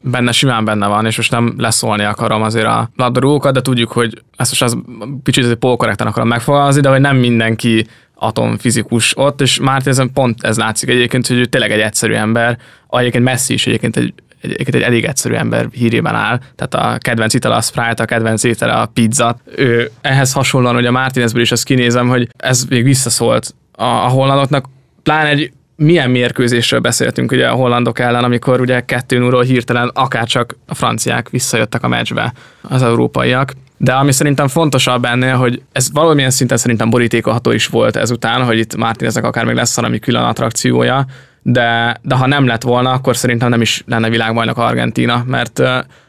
benne 0.00 0.32
simán 0.32 0.64
benne 0.64 0.86
van, 0.86 1.06
és 1.06 1.16
most 1.16 1.30
nem 1.30 1.54
leszólni 1.58 2.04
akarom 2.04 2.42
azért 2.42 2.66
a 2.66 2.90
labdarúgókat, 2.96 3.54
de 3.54 3.62
tudjuk, 3.62 3.92
hogy 3.92 4.22
ezt 4.36 4.50
most 4.50 4.62
az 4.62 4.76
kicsit 5.22 5.44
azért 5.44 5.58
polkorrektan 5.58 6.06
akarom 6.06 6.28
megfogalmazni, 6.28 6.80
de 6.80 6.88
hogy 6.88 7.00
nem 7.00 7.16
mindenki 7.16 7.86
atomfizikus 8.14 9.16
ott, 9.16 9.40
és 9.40 9.60
már 9.60 9.82
ezen 9.84 10.12
pont 10.12 10.42
ez 10.42 10.56
látszik 10.56 10.88
egyébként, 10.88 11.26
hogy 11.26 11.36
ő 11.36 11.44
tényleg 11.44 11.70
egy 11.70 11.80
egyszerű 11.80 12.12
ember, 12.12 12.58
egyébként 12.88 13.24
Messi 13.24 13.52
is 13.52 13.66
egyébként 13.66 13.96
egy, 13.96 14.14
egyébként 14.42 14.74
egy 14.74 14.82
elég 14.82 15.04
egyszerű 15.04 15.34
ember 15.34 15.68
hírében 15.72 16.14
áll, 16.14 16.40
tehát 16.56 16.94
a 16.94 16.98
kedvenc 16.98 17.34
itala 17.34 17.56
a 17.56 17.60
Sprite, 17.60 18.02
a 18.02 18.06
kedvenc 18.06 18.44
étele 18.44 18.72
a 18.72 18.86
pizza. 18.86 19.36
Ő 19.56 19.90
ehhez 20.00 20.32
hasonlóan, 20.32 20.74
hogy 20.74 20.86
a 20.86 20.90
Martinezből 20.90 21.42
is 21.42 21.52
azt 21.52 21.64
kinézem, 21.64 22.08
hogy 22.08 22.28
ez 22.36 22.64
még 22.64 22.84
visszaszólt 22.84 23.54
a, 23.72 23.84
a 23.84 24.08
hollandoknak, 24.08 24.68
pláne 25.02 25.28
egy 25.28 25.52
milyen 25.76 26.10
mérkőzésről 26.10 26.80
beszéltünk 26.80 27.32
ugye 27.32 27.48
a 27.48 27.54
hollandok 27.54 27.98
ellen, 27.98 28.24
amikor 28.24 28.60
ugye 28.60 28.80
2 28.80 29.18
0 29.18 29.42
hirtelen 29.42 29.90
akárcsak 29.94 30.56
a 30.66 30.74
franciák 30.74 31.30
visszajöttek 31.30 31.82
a 31.82 31.88
meccsbe, 31.88 32.32
az 32.62 32.82
európaiak. 32.82 33.52
De 33.76 33.92
ami 33.92 34.12
szerintem 34.12 34.48
fontosabb 34.48 35.04
ennél, 35.04 35.36
hogy 35.36 35.62
ez 35.72 35.92
valamilyen 35.92 36.30
szinten 36.30 36.56
szerintem 36.56 36.90
borítékolható 36.90 37.50
is 37.50 37.66
volt 37.66 37.96
ezután, 37.96 38.44
hogy 38.44 38.58
itt 38.58 38.76
Martineznek 38.76 39.24
akár 39.24 39.44
még 39.44 39.54
lesz 39.54 39.76
valami 39.76 39.98
külön 39.98 40.22
attrakciója, 40.22 41.06
de, 41.42 42.00
de 42.02 42.14
ha 42.14 42.26
nem 42.26 42.46
lett 42.46 42.62
volna, 42.62 42.90
akkor 42.90 43.16
szerintem 43.16 43.48
nem 43.48 43.60
is 43.60 43.82
lenne 43.86 44.08
világbajnok 44.08 44.58
Argentina, 44.58 45.24
mert 45.26 45.62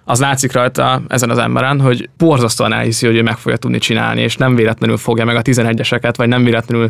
az 0.06 0.20
látszik 0.20 0.52
rajta 0.52 1.02
ezen 1.08 1.30
az 1.30 1.38
emberen, 1.38 1.82
hogy 1.82 2.10
borzasztóan 2.18 2.74
elhiszi, 2.74 3.06
hogy 3.06 3.16
ő 3.16 3.22
meg 3.22 3.38
fogja 3.38 3.58
tudni 3.58 3.78
csinálni, 3.78 4.22
és 4.22 4.38
nem 4.38 4.56
véletlenül 4.56 4.98
fogja 4.98 5.26
meg 5.26 5.36
a 5.36 5.42
11-eseket, 5.42 6.14
vagy 6.18 6.28
nem 6.28 6.44
véletlenül 6.44 6.90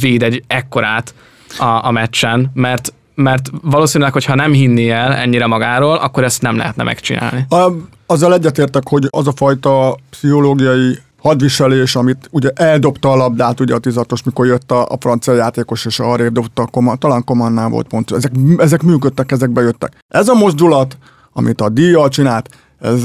véd 0.00 0.22
egy 0.22 0.42
ekkorát 0.46 1.14
a, 1.58 1.86
a 1.86 1.90
meccsen, 1.90 2.50
mert 2.54 2.92
mert 3.14 3.50
valószínűleg, 3.62 4.12
hogyha 4.12 4.34
nem 4.34 4.52
hinné 4.52 4.90
el 4.90 5.12
ennyire 5.12 5.46
magáról, 5.46 5.96
akkor 5.96 6.24
ezt 6.24 6.42
nem 6.42 6.56
lehetne 6.56 6.82
megcsinálni. 6.82 7.46
A, 7.48 7.72
azzal 8.06 8.34
egyetértek, 8.34 8.82
hogy 8.88 9.06
az 9.10 9.26
a 9.26 9.32
fajta 9.36 9.96
pszichológiai 10.10 10.98
hadviselés, 11.22 11.96
amit 11.96 12.28
ugye 12.30 12.50
eldobta 12.54 13.10
a 13.10 13.16
labdát, 13.16 13.60
ugye 13.60 13.74
a 13.74 13.78
tizatos, 13.78 14.22
mikor 14.22 14.46
jött 14.46 14.70
a, 14.70 14.86
a 14.86 14.96
francia 15.00 15.34
játékos, 15.34 15.84
és 15.84 16.00
arrébb 16.00 16.32
dobta 16.32 16.62
a 16.62 16.66
koman, 16.66 16.98
talán 16.98 17.24
komannál 17.24 17.68
volt 17.68 17.86
pont. 17.86 18.12
Ezek, 18.12 18.32
ezek 18.56 18.82
működtek, 18.82 19.32
ezek 19.32 19.50
bejöttek. 19.50 19.92
Ez 20.08 20.28
a 20.28 20.34
mozdulat, 20.34 20.96
amit 21.32 21.60
a 21.60 21.68
díjjal 21.68 22.08
csinált, 22.08 22.48
ez 22.80 23.02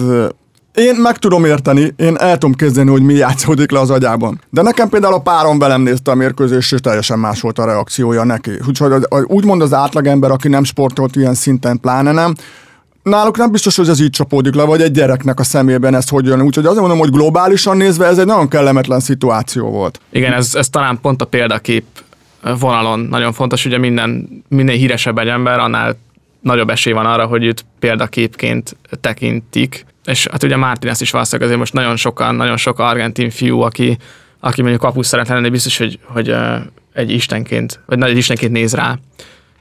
én 0.75 0.95
meg 0.95 1.17
tudom 1.17 1.45
érteni, 1.45 1.93
én 1.95 2.15
el 2.17 2.37
tudom 2.37 2.55
kezdeni, 2.55 2.89
hogy 2.89 3.01
mi 3.01 3.13
játszódik 3.13 3.71
le 3.71 3.79
az 3.79 3.89
agyában. 3.89 4.41
De 4.49 4.61
nekem 4.61 4.89
például 4.89 5.13
a 5.13 5.19
párom 5.19 5.59
velem 5.59 5.81
nézte 5.81 6.11
a 6.11 6.15
mérkőzést, 6.15 6.73
és 6.73 6.79
teljesen 6.79 7.19
más 7.19 7.41
volt 7.41 7.59
a 7.59 7.65
reakciója 7.65 8.23
neki. 8.23 8.51
Úgyhogy 8.67 8.91
úgymond 9.23 9.61
az 9.61 9.73
átlagember, 9.73 10.31
aki 10.31 10.47
nem 10.47 10.63
sportolt 10.63 11.15
ilyen 11.15 11.33
szinten, 11.33 11.79
pláne 11.79 12.11
nem, 12.11 12.35
náluk 13.05 13.37
nem 13.37 13.51
biztos, 13.51 13.75
hogy 13.75 13.89
ez 13.89 13.99
így 13.99 14.09
csapódik 14.09 14.55
le, 14.55 14.63
vagy 14.63 14.81
egy 14.81 14.91
gyereknek 14.91 15.39
a 15.39 15.43
szemében 15.43 15.95
ez 15.95 16.09
hogy 16.09 16.25
jön. 16.25 16.41
Úgyhogy 16.41 16.65
azért 16.65 16.79
mondom, 16.79 16.99
hogy 16.99 17.09
globálisan 17.09 17.77
nézve 17.77 18.05
ez 18.05 18.17
egy 18.17 18.25
nagyon 18.25 18.47
kellemetlen 18.47 18.99
szituáció 18.99 19.69
volt. 19.69 19.99
Igen, 20.09 20.33
ez, 20.33 20.55
ez 20.55 20.69
talán 20.69 20.99
pont 21.01 21.21
a 21.21 21.25
példakép 21.25 21.83
vonalon 22.59 22.99
nagyon 22.99 23.33
fontos, 23.33 23.65
ugye 23.65 23.77
minden, 23.77 24.29
minél 24.47 24.75
híresebb 24.75 25.17
egy 25.17 25.27
ember, 25.27 25.59
annál 25.59 25.97
nagyobb 26.39 26.69
esély 26.69 26.93
van 26.93 27.05
arra, 27.05 27.25
hogy 27.25 27.43
őt 27.43 27.65
példaképként 27.79 28.75
tekintik. 29.01 29.85
És 30.05 30.27
hát 30.31 30.43
ugye 30.43 30.57
Mártin 30.57 30.89
ezt 30.89 31.01
is 31.01 31.11
valószínűleg 31.11 31.47
azért 31.47 31.59
most 31.59 31.73
nagyon 31.73 31.95
sokan, 31.95 32.35
nagyon 32.35 32.57
sok 32.57 32.79
argentin 32.79 33.29
fiú, 33.29 33.59
aki, 33.59 33.97
aki 34.39 34.61
mondjuk 34.61 34.81
kapus 34.81 35.07
szeret 35.07 35.27
lenni, 35.27 35.49
biztos, 35.49 35.77
hogy, 35.77 35.99
hogy 36.03 36.35
egy 36.93 37.11
istenként, 37.11 37.79
vagy 37.85 38.01
egy 38.01 38.17
istenként 38.17 38.51
néz 38.51 38.73
rá. 38.73 38.97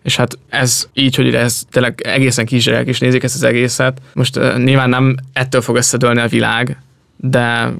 És 0.05 0.17
hát 0.17 0.39
ez 0.49 0.89
így, 0.93 1.15
hogy 1.15 1.35
ez 1.35 1.63
tényleg 1.71 2.01
egészen 2.05 2.47
kisgyerek 2.47 2.89
is 2.89 2.99
nézik 2.99 3.23
ezt 3.23 3.35
az 3.35 3.43
egészet. 3.43 4.01
Most 4.13 4.37
uh, 4.37 4.59
nyilván 4.59 4.89
nem 4.89 5.17
ettől 5.33 5.61
fog 5.61 5.77
összedőlni 5.77 6.21
a 6.21 6.29
világ, 6.29 6.79
de 7.17 7.73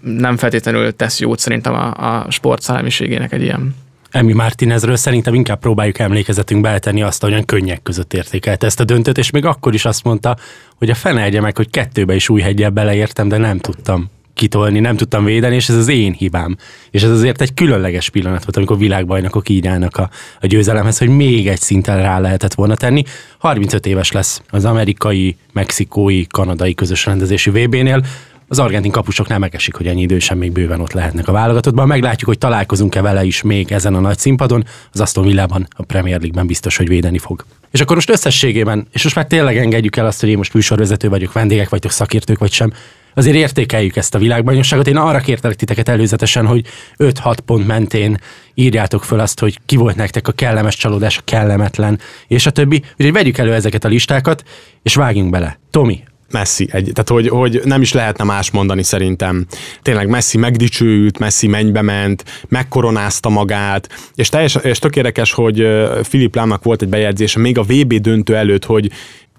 nem 0.00 0.36
feltétlenül 0.36 0.96
tesz 0.96 1.20
jót 1.20 1.38
szerintem 1.38 1.74
a, 1.74 1.90
a 2.20 2.30
sport 2.30 2.62
szellemiségének 2.62 3.32
egy 3.32 3.42
ilyen 3.42 3.74
Emi 4.10 4.32
Martinezről 4.32 4.96
szerintem 4.96 5.34
inkább 5.34 5.58
próbáljuk 5.58 5.98
emlékezetünkbe 5.98 6.68
eltenni 6.68 7.02
azt, 7.02 7.22
ahogyan 7.22 7.44
könnyek 7.44 7.82
között 7.82 8.12
értékelte 8.12 8.66
ezt 8.66 8.80
a 8.80 8.84
döntőt, 8.84 9.18
és 9.18 9.30
még 9.30 9.44
akkor 9.44 9.74
is 9.74 9.84
azt 9.84 10.04
mondta, 10.04 10.36
hogy 10.74 10.90
a 10.90 10.94
fene 10.94 11.40
meg, 11.40 11.56
hogy 11.56 11.70
kettőbe 11.70 12.14
is 12.14 12.28
új 12.28 12.40
hegyel 12.40 12.70
beleértem, 12.70 13.28
de 13.28 13.36
nem 13.36 13.58
tudtam 13.58 14.10
kitolni, 14.38 14.80
nem 14.80 14.96
tudtam 14.96 15.24
védeni, 15.24 15.54
és 15.54 15.68
ez 15.68 15.76
az 15.76 15.88
én 15.88 16.12
hibám. 16.12 16.56
És 16.90 17.02
ez 17.02 17.10
azért 17.10 17.40
egy 17.40 17.54
különleges 17.54 18.10
pillanat 18.10 18.44
volt, 18.44 18.56
amikor 18.56 18.78
világbajnokok 18.78 19.48
így 19.48 19.66
állnak 19.66 19.96
a, 19.96 20.10
a 20.40 20.46
győzelemhez, 20.46 20.98
hogy 20.98 21.08
még 21.08 21.48
egy 21.48 21.60
szinten 21.60 22.02
rá 22.02 22.18
lehetett 22.18 22.54
volna 22.54 22.74
tenni. 22.74 23.02
35 23.38 23.86
éves 23.86 24.12
lesz 24.12 24.42
az 24.50 24.64
amerikai, 24.64 25.36
mexikói, 25.52 26.26
kanadai 26.26 26.74
közös 26.74 27.06
rendezésű 27.06 27.50
VB-nél, 27.50 28.02
az 28.48 28.58
argentin 28.58 28.90
kapusoknál 28.90 29.38
megesik, 29.38 29.74
hogy 29.74 29.86
ennyi 29.86 30.00
idősen 30.00 30.38
még 30.38 30.52
bőven 30.52 30.80
ott 30.80 30.92
lehetnek 30.92 31.28
a 31.28 31.32
válogatottban. 31.32 31.86
Meglátjuk, 31.86 32.28
hogy 32.28 32.38
találkozunk-e 32.38 33.02
vele 33.02 33.24
is 33.24 33.42
még 33.42 33.72
ezen 33.72 33.94
a 33.94 34.00
nagy 34.00 34.18
színpadon. 34.18 34.64
Az 34.92 35.00
Aston 35.00 35.24
Villában, 35.24 35.66
a 35.70 35.82
Premier 35.82 36.18
League-ben 36.18 36.46
biztos, 36.46 36.76
hogy 36.76 36.88
védeni 36.88 37.18
fog. 37.18 37.44
És 37.70 37.80
akkor 37.80 37.94
most 37.94 38.10
összességében, 38.10 38.86
és 38.92 39.02
most 39.02 39.14
már 39.14 39.26
tényleg 39.26 39.56
engedjük 39.56 39.96
el 39.96 40.06
azt, 40.06 40.20
hogy 40.20 40.28
én 40.28 40.36
most 40.36 40.54
műsorvezető 40.54 41.08
vagyok, 41.08 41.32
vendégek 41.32 41.68
vagytok, 41.68 41.90
szakértők 41.90 42.38
vagy 42.38 42.52
sem, 42.52 42.72
azért 43.18 43.36
értékeljük 43.36 43.96
ezt 43.96 44.14
a 44.14 44.18
világbajnokságot. 44.18 44.86
Én 44.86 44.96
arra 44.96 45.18
kértelek 45.18 45.56
titeket 45.56 45.88
előzetesen, 45.88 46.46
hogy 46.46 46.66
5-6 46.98 47.36
pont 47.44 47.66
mentén 47.66 48.18
írjátok 48.54 49.04
föl 49.04 49.20
azt, 49.20 49.40
hogy 49.40 49.58
ki 49.66 49.76
volt 49.76 49.96
nektek 49.96 50.28
a 50.28 50.32
kellemes 50.32 50.76
csalódás, 50.76 51.18
a 51.18 51.22
kellemetlen, 51.24 51.98
és 52.26 52.46
a 52.46 52.50
többi. 52.50 52.82
Úgyhogy 52.96 53.12
vegyük 53.12 53.38
elő 53.38 53.54
ezeket 53.54 53.84
a 53.84 53.88
listákat, 53.88 54.44
és 54.82 54.94
vágjunk 54.94 55.30
bele. 55.30 55.58
Tomi, 55.70 56.02
Messi. 56.30 56.68
Egy, 56.72 56.90
tehát, 56.92 57.08
hogy, 57.08 57.28
hogy 57.28 57.60
nem 57.64 57.80
is 57.80 57.92
lehetne 57.92 58.24
más 58.24 58.50
mondani 58.50 58.82
szerintem. 58.82 59.46
Tényleg 59.82 60.08
Messi 60.08 60.38
megdicsőült, 60.38 61.18
Messi 61.18 61.46
mennybe 61.46 61.82
ment, 61.82 62.24
megkoronázta 62.48 63.28
magát, 63.28 63.88
és, 64.14 64.28
teljes, 64.28 64.54
és 64.54 64.78
tök 64.78 64.96
érdekes, 64.96 65.32
hogy 65.32 65.66
Filip 66.02 66.34
Lámnak 66.34 66.62
volt 66.62 66.82
egy 66.82 66.88
bejegyzése 66.88 67.38
még 67.38 67.58
a 67.58 67.62
VB 67.62 67.94
döntő 67.94 68.36
előtt, 68.36 68.64
hogy 68.64 68.90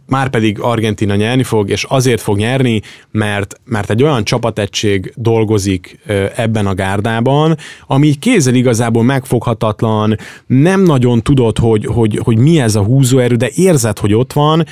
már 0.09 0.29
pedig 0.29 0.59
Argentina 0.59 1.15
nyerni 1.15 1.43
fog, 1.43 1.69
és 1.69 1.83
azért 1.83 2.21
fog 2.21 2.37
nyerni, 2.37 2.81
mert, 3.11 3.59
mert 3.65 3.89
egy 3.89 4.03
olyan 4.03 4.23
csapategység 4.23 5.13
dolgozik 5.15 5.99
ebben 6.35 6.67
a 6.67 6.73
gárdában, 6.73 7.57
ami 7.87 8.13
kézzel 8.13 8.53
igazából 8.53 9.03
megfoghatatlan, 9.03 10.17
nem 10.47 10.81
nagyon 10.81 11.21
tudod, 11.21 11.57
hogy, 11.57 11.85
hogy, 11.85 12.19
hogy 12.23 12.37
mi 12.37 12.59
ez 12.59 12.75
a 12.75 12.83
húzóerő, 12.83 13.35
de 13.35 13.49
érzed, 13.55 13.99
hogy 13.99 14.13
ott 14.13 14.33
van, 14.33 14.65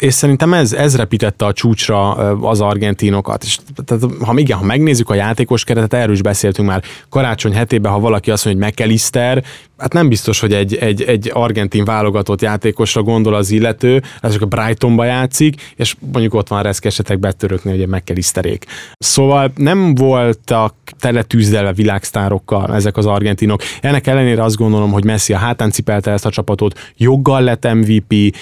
és 0.00 0.14
szerintem 0.14 0.54
ez, 0.54 0.72
ez 0.72 0.96
repítette 0.96 1.44
a 1.44 1.52
csúcsra 1.52 2.10
az 2.40 2.60
argentinokat. 2.60 3.44
És, 3.44 3.58
tehát, 3.84 4.02
ha 4.20 4.38
igen, 4.38 4.58
ha 4.58 4.64
megnézzük 4.64 5.10
a 5.10 5.14
játékos 5.14 5.64
keretet, 5.64 5.94
erről 5.94 6.14
is 6.14 6.22
beszéltünk 6.22 6.68
már 6.68 6.82
karácsony 7.08 7.54
hetében, 7.54 7.92
ha 7.92 7.98
valaki 7.98 8.30
azt 8.30 8.44
mondja, 8.44 8.64
hogy 8.64 8.72
McAllister, 8.72 9.44
hát 9.78 9.92
nem 9.92 10.08
biztos, 10.08 10.40
hogy 10.40 10.52
egy, 10.52 10.74
egy, 10.74 11.02
egy 11.02 11.30
argentin 11.34 11.84
válogatott 11.84 12.40
játékosra 12.42 13.02
gondol 13.02 13.34
az 13.34 13.50
illető, 13.50 14.02
ez 14.20 14.32
csak 14.32 14.42
a 14.42 14.46
Brightonba 14.46 15.04
játszik, 15.04 15.72
és 15.76 15.96
mondjuk 16.12 16.34
ott 16.34 16.48
van 16.48 16.62
reszkesetek 16.62 17.18
betöröknél, 17.18 17.76
hogy 17.76 17.88
McAllisterék. 17.88 18.64
Szóval 18.98 19.52
nem 19.56 19.94
voltak 19.94 20.74
teletűzdelve 20.98 21.72
világsztárokkal 21.72 22.74
ezek 22.74 22.96
az 22.96 23.06
argentinok. 23.06 23.62
Ennek 23.80 24.06
ellenére 24.06 24.42
azt 24.42 24.56
gondolom, 24.56 24.92
hogy 24.92 25.04
Messi 25.04 25.32
a 25.32 25.38
hátán 25.38 25.70
cipelte 25.70 26.10
ezt 26.10 26.26
a 26.26 26.30
csapatot, 26.30 26.92
joggal 26.96 27.42
lett 27.42 27.72
MVP, 27.74 28.36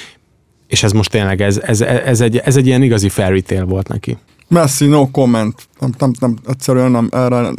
és 0.68 0.82
ez 0.82 0.92
most 0.92 1.10
tényleg, 1.10 1.40
ez, 1.40 1.58
ez, 1.58 1.80
ez, 1.80 2.20
egy, 2.20 2.36
ez 2.36 2.56
egy 2.56 2.66
ilyen 2.66 2.82
igazi 2.82 3.08
fairy 3.08 3.42
tale 3.42 3.62
volt 3.62 3.88
neki. 3.88 4.18
Messi, 4.48 4.86
no 4.86 5.10
comment. 5.10 5.68
Nem, 5.80 5.90
nem, 5.98 6.12
nem, 6.20 6.36
egyszerűen 6.46 6.90
nem, 6.90 7.08
erre, 7.12 7.50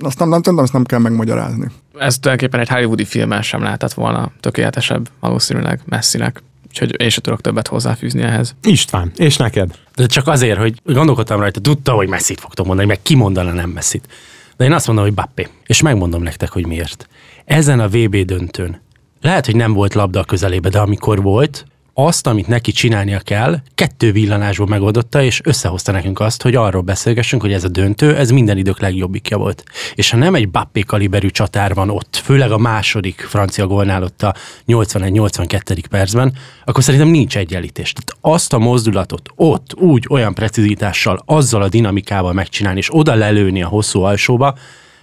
azt 0.00 0.18
nem, 0.18 0.28
nem, 0.28 0.40
nem, 0.44 0.58
ezt 0.58 0.72
nem 0.72 0.84
kell 0.84 0.98
megmagyarázni. 0.98 1.66
Ez 1.98 2.18
tulajdonképpen 2.18 2.60
egy 2.60 2.68
hollywoodi 2.68 3.04
filmmel 3.04 3.42
sem 3.42 3.62
lehetett 3.62 3.92
volna 3.92 4.30
tökéletesebb 4.40 5.08
valószínűleg 5.20 5.80
Messinek. 5.84 6.42
Úgyhogy 6.68 7.00
én 7.00 7.08
sem 7.08 7.22
tudok 7.22 7.40
többet 7.40 7.68
hozzáfűzni 7.68 8.22
ehhez. 8.22 8.54
István, 8.62 9.12
és 9.16 9.36
neked? 9.36 9.78
De 9.94 10.06
csak 10.06 10.26
azért, 10.26 10.58
hogy 10.58 10.80
gondolkodtam 10.84 11.40
rajta, 11.40 11.60
tudta, 11.60 11.92
hogy 11.92 12.08
Messit 12.08 12.40
fogtok 12.40 12.66
mondani, 12.66 12.88
meg 12.88 13.02
ki 13.02 13.14
mondana 13.14 13.52
nem 13.52 13.70
Messit. 13.70 14.08
De 14.56 14.64
én 14.64 14.72
azt 14.72 14.86
mondom, 14.86 15.04
hogy 15.04 15.14
Bappé. 15.14 15.48
És 15.66 15.82
megmondom 15.82 16.22
nektek, 16.22 16.50
hogy 16.50 16.66
miért. 16.66 17.08
Ezen 17.44 17.80
a 17.80 17.88
VB 17.88 18.16
döntőn 18.16 18.80
lehet, 19.20 19.46
hogy 19.46 19.56
nem 19.56 19.72
volt 19.72 19.94
labda 19.94 20.20
a 20.20 20.24
közelébe, 20.24 20.68
de 20.68 20.78
amikor 20.78 21.22
volt, 21.22 21.64
azt, 22.00 22.26
amit 22.26 22.46
neki 22.46 22.72
csinálnia 22.72 23.18
kell, 23.18 23.58
kettő 23.74 24.12
villanásból 24.12 24.66
megoldotta, 24.66 25.22
és 25.22 25.40
összehozta 25.44 25.92
nekünk 25.92 26.20
azt, 26.20 26.42
hogy 26.42 26.54
arról 26.54 26.82
beszélgessünk, 26.82 27.42
hogy 27.42 27.52
ez 27.52 27.64
a 27.64 27.68
döntő, 27.68 28.16
ez 28.16 28.30
minden 28.30 28.58
idők 28.58 28.80
legjobbikja 28.80 29.36
volt. 29.36 29.64
És 29.94 30.10
ha 30.10 30.16
nem 30.16 30.34
egy 30.34 30.48
Bappé 30.48 30.80
kaliberű 30.80 31.28
csatár 31.28 31.74
van 31.74 31.90
ott, 31.90 32.20
főleg 32.24 32.50
a 32.50 32.58
második 32.58 33.20
francia 33.20 33.66
gólnál 33.66 34.02
ott 34.02 34.22
a 34.22 34.34
81-82. 34.66 35.84
percben, 35.90 36.32
akkor 36.64 36.82
szerintem 36.82 37.08
nincs 37.08 37.36
egyenlítés. 37.36 37.92
Tehát 37.92 38.36
azt 38.36 38.52
a 38.52 38.58
mozdulatot 38.58 39.28
ott, 39.34 39.74
úgy, 39.74 40.06
olyan 40.08 40.34
precizitással, 40.34 41.22
azzal 41.26 41.62
a 41.62 41.68
dinamikával 41.68 42.32
megcsinálni, 42.32 42.78
és 42.78 42.94
oda 42.94 43.14
lelőni 43.14 43.62
a 43.62 43.68
hosszú 43.68 44.02
alsóba, 44.02 44.54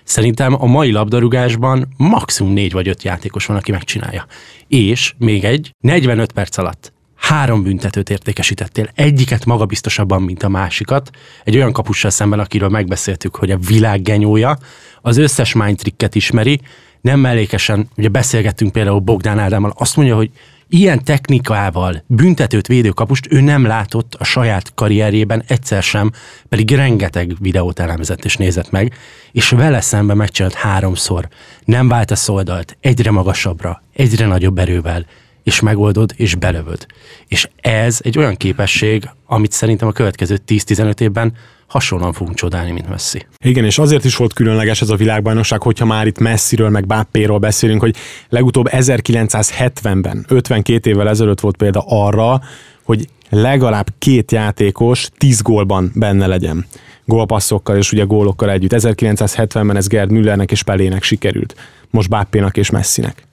Szerintem 0.05 0.61
a 0.61 0.65
mai 0.65 0.91
labdarúgásban 0.91 1.87
maximum 1.97 2.53
négy 2.53 2.71
vagy 2.71 2.87
öt 2.87 3.03
játékos 3.03 3.45
van, 3.45 3.57
aki 3.57 3.71
megcsinálja. 3.71 4.25
És 4.67 5.13
még 5.17 5.43
egy, 5.43 5.71
45 5.79 6.31
perc 6.31 6.57
alatt 6.57 6.93
három 7.15 7.63
büntetőt 7.63 8.09
értékesítettél, 8.09 8.89
egyiket 8.95 9.45
magabiztosabban, 9.45 10.21
mint 10.21 10.43
a 10.43 10.49
másikat, 10.49 11.09
egy 11.43 11.55
olyan 11.55 11.71
kapussal 11.71 12.11
szemben, 12.11 12.39
akiről 12.39 12.69
megbeszéltük, 12.69 13.35
hogy 13.35 13.51
a 13.51 13.57
világ 13.57 14.01
genyója, 14.01 14.57
az 15.01 15.17
összes 15.17 15.53
mindtricket 15.53 16.15
ismeri, 16.15 16.61
nem 17.01 17.19
mellékesen, 17.19 17.89
ugye 17.97 18.07
beszélgettünk 18.07 18.71
például 18.71 18.99
Bogdán 18.99 19.39
Ádámmal, 19.39 19.73
azt 19.77 19.95
mondja, 19.95 20.15
hogy 20.15 20.31
ilyen 20.69 21.03
technikával 21.03 22.03
büntetőt 22.07 22.67
védő 22.67 22.89
kapust 22.89 23.27
ő 23.31 23.41
nem 23.41 23.65
látott 23.65 24.13
a 24.13 24.23
saját 24.23 24.73
karrierjében 24.73 25.43
egyszer 25.47 25.83
sem, 25.83 26.11
pedig 26.49 26.71
rengeteg 26.71 27.35
videót 27.39 27.79
elemzett 27.79 28.25
és 28.25 28.37
nézett 28.37 28.71
meg, 28.71 28.93
és 29.31 29.49
vele 29.49 29.81
szemben 29.81 30.17
megcsinált 30.17 30.53
háromszor. 30.53 31.27
Nem 31.65 31.87
vált 31.87 32.11
a 32.11 32.15
szoldalt, 32.15 32.77
egyre 32.81 33.11
magasabbra, 33.11 33.81
egyre 33.93 34.25
nagyobb 34.25 34.57
erővel, 34.57 35.05
és 35.43 35.59
megoldod, 35.59 36.13
és 36.15 36.35
belövöd. 36.35 36.85
És 37.27 37.49
ez 37.55 37.99
egy 38.03 38.17
olyan 38.17 38.35
képesség, 38.35 39.09
amit 39.25 39.51
szerintem 39.51 39.87
a 39.87 39.91
következő 39.91 40.39
10-15 40.47 40.99
évben 40.99 41.33
hasonlóan 41.67 42.13
fogunk 42.13 42.35
csodálni, 42.35 42.71
mint 42.71 42.89
Messi. 42.89 43.25
Igen, 43.43 43.65
és 43.65 43.77
azért 43.77 44.05
is 44.05 44.15
volt 44.15 44.33
különleges 44.33 44.81
ez 44.81 44.89
a 44.89 44.95
világbajnokság, 44.95 45.61
hogyha 45.61 45.85
már 45.85 46.07
itt 46.07 46.19
Messiről 46.19 46.69
meg 46.69 46.85
Bappéról 46.87 47.37
beszélünk, 47.37 47.81
hogy 47.81 47.95
legutóbb 48.29 48.67
1970-ben, 48.69 50.25
52 50.27 50.89
évvel 50.89 51.09
ezelőtt 51.09 51.39
volt 51.39 51.57
példa 51.57 51.83
arra, 51.87 52.41
hogy 52.83 53.07
legalább 53.29 53.87
két 53.99 54.31
játékos 54.31 55.09
10 55.17 55.41
gólban 55.41 55.91
benne 55.95 56.27
legyen 56.27 56.65
gólpasszokkal 57.05 57.77
és 57.77 57.91
ugye 57.91 58.03
gólokkal 58.03 58.49
együtt. 58.49 58.73
1970-ben 58.75 59.75
ez 59.75 59.87
Gerd 59.87 60.11
Müllernek 60.11 60.51
és 60.51 60.63
Pelének 60.63 61.03
sikerült. 61.03 61.55
Most 61.89 62.09
Bappénak 62.09 62.57
és 62.57 62.69
Messinek. 62.69 63.27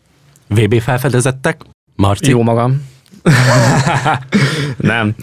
VB 0.48 0.80
felfedezettek? 0.80 1.62
Marci? 1.96 2.30
Jó 2.30 2.42
magam. 2.42 2.88
nem. 4.76 5.14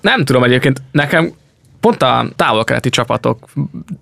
Nem 0.00 0.24
tudom 0.24 0.44
egyébként, 0.44 0.82
nekem 0.90 1.32
pont 1.80 2.02
a 2.02 2.26
távol-keleti 2.36 2.88
csapatok 2.88 3.48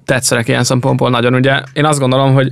tetszenek 0.05 0.49
ilyen 0.49 0.65
szempontból 0.65 1.11
nagyon. 1.11 1.35
Ugye 1.35 1.63
én 1.73 1.85
azt 1.85 1.99
gondolom, 1.99 2.35
hogy 2.35 2.51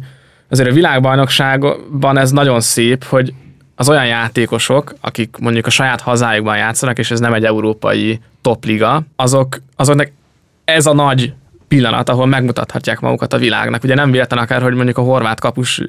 azért 0.51 0.71
a 0.71 0.73
világbajnokságban 0.73 2.19
ez 2.19 2.31
nagyon 2.31 2.61
szép, 2.61 3.05
hogy 3.05 3.35
az 3.77 3.89
olyan 3.89 4.07
játékosok, 4.07 4.95
akik 5.01 5.37
mondjuk 5.41 5.67
a 5.67 5.71
saját 5.71 6.01
hazájukban 6.01 6.57
játszanak, 6.57 6.99
és 6.99 7.11
ez 7.11 7.21
nem 7.21 7.35
egy 7.35 7.45
európai 7.45 8.21
topliga, 8.43 9.03
azok, 9.17 9.61
azoknak 9.77 10.11
ez 10.65 10.87
a 10.87 10.95
nagy 10.95 11.33
pillanat, 11.69 12.09
ahol 12.09 12.27
megmutathatják 12.27 13.01
magukat 13.01 13.33
a 13.33 13.39
világnak. 13.39 13.85
Ugye 13.85 13.95
nem 13.95 14.11
véletlen 14.11 14.43
akár, 14.43 14.63
hogy 14.63 14.75
mondjuk 14.75 14.99
a 14.99 15.03
horvát 15.03 15.41
kapus, 15.41 15.81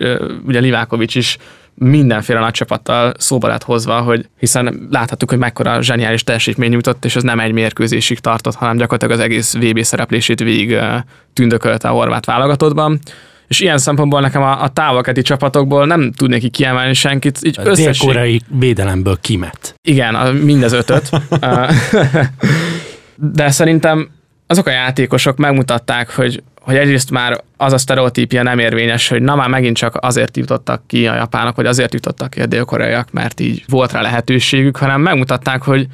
ugye 0.45 0.60
Livákovics 0.60 1.15
is 1.15 1.38
mindenféle 1.76 2.40
nagy 2.40 2.52
csapattal 2.52 3.14
szóba 3.18 3.48
lett 3.48 3.64
hozva, 3.64 4.02
hogy 4.02 4.30
hiszen 4.40 4.88
láthattuk, 4.92 5.30
hogy 5.30 5.40
mekkora 5.40 5.82
zseniális 5.82 6.24
teljesítmény 6.24 6.70
nyújtott, 6.70 7.06
és 7.06 7.16
ez 7.16 7.24
nem 7.24 7.40
egy 7.40 7.52
mérkőzésig 7.52 8.20
tartott, 8.20 8.56
hanem 8.56 8.78
gyakorlatilag 8.78 9.14
az 9.14 9.26
egész 9.26 9.54
VB 9.54 9.82
szereplését 9.82 10.40
végig 10.40 10.78
tündökölte 11.34 11.88
a 11.88 11.92
horvát 11.92 12.26
válogatottban. 12.26 13.00
És 13.48 13.60
ilyen 13.60 13.78
szempontból 13.78 14.22
nekem 14.22 14.42
a, 14.42 14.64
a 14.64 14.68
távolketi 14.68 15.22
csapatokból 15.22 15.86
nem 15.86 16.12
tudnék 16.12 16.40
ki 16.40 16.50
kiemelni 16.50 16.94
senkit. 16.94 17.40
Így 17.42 17.60
a 17.60 17.66
összesség... 17.66 18.08
koreai 18.08 18.42
védelemből 18.48 19.18
kimet. 19.22 19.76
Igen, 19.82 20.16
a, 20.16 20.32
mindez 20.32 20.72
ötöt. 20.72 21.10
De 23.16 23.52
szerintem 23.52 24.10
azok 24.48 24.68
a 24.68 24.72
játékosok 24.72 25.38
megmutatták, 25.38 26.16
hogy, 26.16 26.44
hogy 26.65 26.75
egyrészt 26.75 27.12
már 27.12 27.43
az 27.58 27.73
a 27.73 27.78
sztereotípia 27.78 28.43
nem 28.43 28.60
érvényes, 28.60 29.08
hogy 29.08 29.21
na 29.21 29.36
már 29.36 29.49
megint 29.49 29.78
csak 29.78 29.97
azért 29.99 30.38
jutottak 30.38 30.88
ki 30.88 31.08
a 31.08 31.15
japánok, 31.15 31.56
vagy 31.56 31.65
azért 31.65 31.93
jutottak 31.93 32.30
ki 32.30 32.41
a 32.41 32.45
dél-koreaiak, 32.45 33.12
mert 33.12 33.39
így 33.39 33.63
volt 33.67 33.91
rá 33.91 34.01
lehetőségük, 34.01 34.78
hanem 34.78 35.01
megmutatták, 35.01 35.62
hogy, 35.62 35.88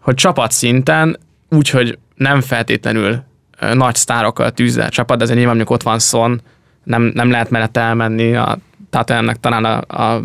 hogy 0.00 0.14
csapatszinten, 0.14 1.18
úgyhogy 1.50 1.98
nem 2.14 2.40
feltétlenül 2.40 3.22
nagy 3.72 3.94
sztárokkal 3.94 4.50
tűzzel 4.50 4.88
csapat, 4.88 5.16
de 5.16 5.22
ezért 5.22 5.38
nyilván 5.38 5.56
mondjuk 5.56 5.76
ott 5.78 5.84
van 5.84 5.98
Son, 5.98 6.40
nem, 6.84 7.02
nem 7.02 7.30
lehet 7.30 7.50
mellett 7.50 7.76
elmenni, 7.76 8.34
a 8.36 8.58
ennek 9.06 9.40
talán 9.40 9.64
a, 9.64 10.02
a 10.02 10.22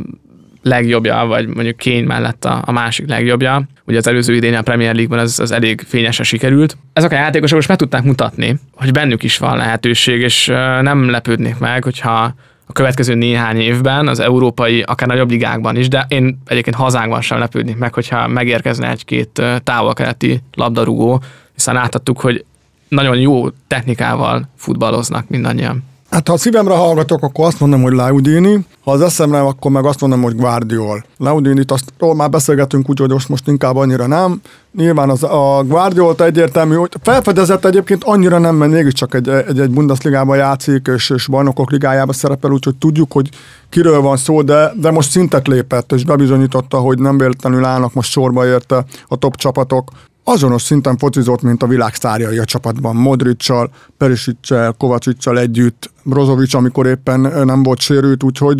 legjobbja, 0.62 1.26
vagy 1.26 1.48
mondjuk 1.48 1.78
Kane 1.78 2.06
mellett 2.06 2.46
a, 2.46 2.62
a 2.66 2.72
másik 2.72 3.10
legjobbja. 3.10 3.64
Ugye 3.86 3.98
az 3.98 4.08
előző 4.08 4.36
idén 4.36 4.56
a 4.56 4.62
Premier 4.62 4.94
League-ban 4.94 5.20
ez, 5.20 5.40
az 5.40 5.52
elég 5.52 5.82
fényesen 5.88 6.26
sikerült. 6.26 6.78
Ezek 6.94 7.12
a 7.12 7.16
játékosok 7.16 7.56
most 7.56 7.68
meg 7.68 7.78
tudták 7.78 8.04
mutatni, 8.04 8.60
hogy 8.76 8.92
bennük 8.92 9.24
is 9.24 9.38
van 9.38 9.58
lehetőség, 9.58 10.22
és 10.22 10.46
nem 10.82 11.10
lepődnék 11.10 11.58
meg, 11.58 11.84
hogyha 11.84 12.34
a 12.66 12.74
következő 12.74 13.14
néhány 13.14 13.60
évben 13.60 14.08
az 14.08 14.20
európai, 14.20 14.82
akár 14.82 15.08
nagyobb 15.08 15.30
ligákban 15.30 15.76
is, 15.76 15.88
de 15.88 16.06
én 16.08 16.42
egyébként 16.46 16.76
hazánkban 16.76 17.22
sem 17.22 17.40
lepődnék 17.40 17.78
meg, 17.78 17.94
hogyha 17.94 18.28
megérkezne 18.28 18.90
egy-két 18.90 19.42
távol-keleti 19.64 20.42
labdarúgó, 20.54 21.22
hiszen 21.54 21.74
láthattuk, 21.74 22.20
hogy 22.20 22.46
nagyon 22.88 23.18
jó 23.18 23.50
technikával 23.68 24.50
futballoznak 24.56 25.30
mindannyian. 25.30 25.84
Hát 26.12 26.28
ha 26.28 26.34
a 26.34 26.38
szívemre 26.38 26.74
hallgatok, 26.74 27.24
akkor 27.24 27.46
azt 27.46 27.60
mondom, 27.60 27.82
hogy 27.82 27.94
Laudini, 27.94 28.66
ha 28.84 28.92
az 28.92 29.02
eszemre, 29.02 29.40
akkor 29.40 29.72
meg 29.72 29.86
azt 29.86 30.02
mondom, 30.02 30.22
hogy 30.22 30.36
Guardiol. 30.36 31.06
Laudinit 31.18 31.72
azt 31.72 31.94
már 32.16 32.30
beszélgetünk 32.30 32.90
úgy, 32.90 33.00
hogy 33.00 33.10
most, 33.10 33.30
most 33.30 33.48
inkább 33.48 33.76
annyira 33.76 34.08
nem. 34.08 34.42
Nyilván 34.78 35.10
az, 35.10 35.24
a 35.24 35.64
Guardiolt 35.68 36.22
egyértelmű, 36.22 36.76
hogy 36.76 36.92
felfedezett 37.04 37.66
egyébként 37.66 38.04
annyira 38.04 38.38
nem, 38.38 38.56
mert 38.56 38.72
mégiscsak 38.72 39.14
egy, 39.14 39.30
egy, 39.30 39.60
egy 39.60 39.70
Bundesligában 39.70 40.38
játszik, 40.38 40.88
és, 40.96 41.10
és 41.10 41.28
bajnokok 41.28 41.72
ligájában 41.72 42.14
szerepel, 42.14 42.52
úgyhogy 42.52 42.76
tudjuk, 42.76 43.12
hogy 43.12 43.30
kiről 43.70 44.02
van 44.02 44.18
szó, 44.18 44.42
de, 44.42 44.72
de 44.76 44.92
most 44.92 45.10
szintet 45.10 45.48
lépett, 45.48 45.92
és 45.92 46.06
bebizonyította, 46.06 46.78
hogy 46.78 47.00
nem 47.00 47.18
véletlenül 47.18 47.66
állnak 47.66 47.94
most 47.94 48.12
sorba 48.12 48.46
érte 48.46 48.86
a 49.08 49.16
top 49.16 49.36
csapatok 49.36 49.92
azonos 50.24 50.62
szinten 50.62 50.98
focizott, 50.98 51.42
mint 51.42 51.64
a 51.64 51.68
világ 51.68 51.94
a 52.02 52.46
csapatban. 52.46 52.96
Modricsal, 52.96 53.70
Perisicsel, 53.98 54.76
Kovacsicsal 54.78 55.40
együtt, 55.40 55.92
Brozovic, 56.04 56.54
amikor 56.54 56.88
éppen 56.88 57.20
nem 57.46 57.64
volt 57.64 57.80
sérült, 57.80 58.24
úgyhogy 58.24 58.60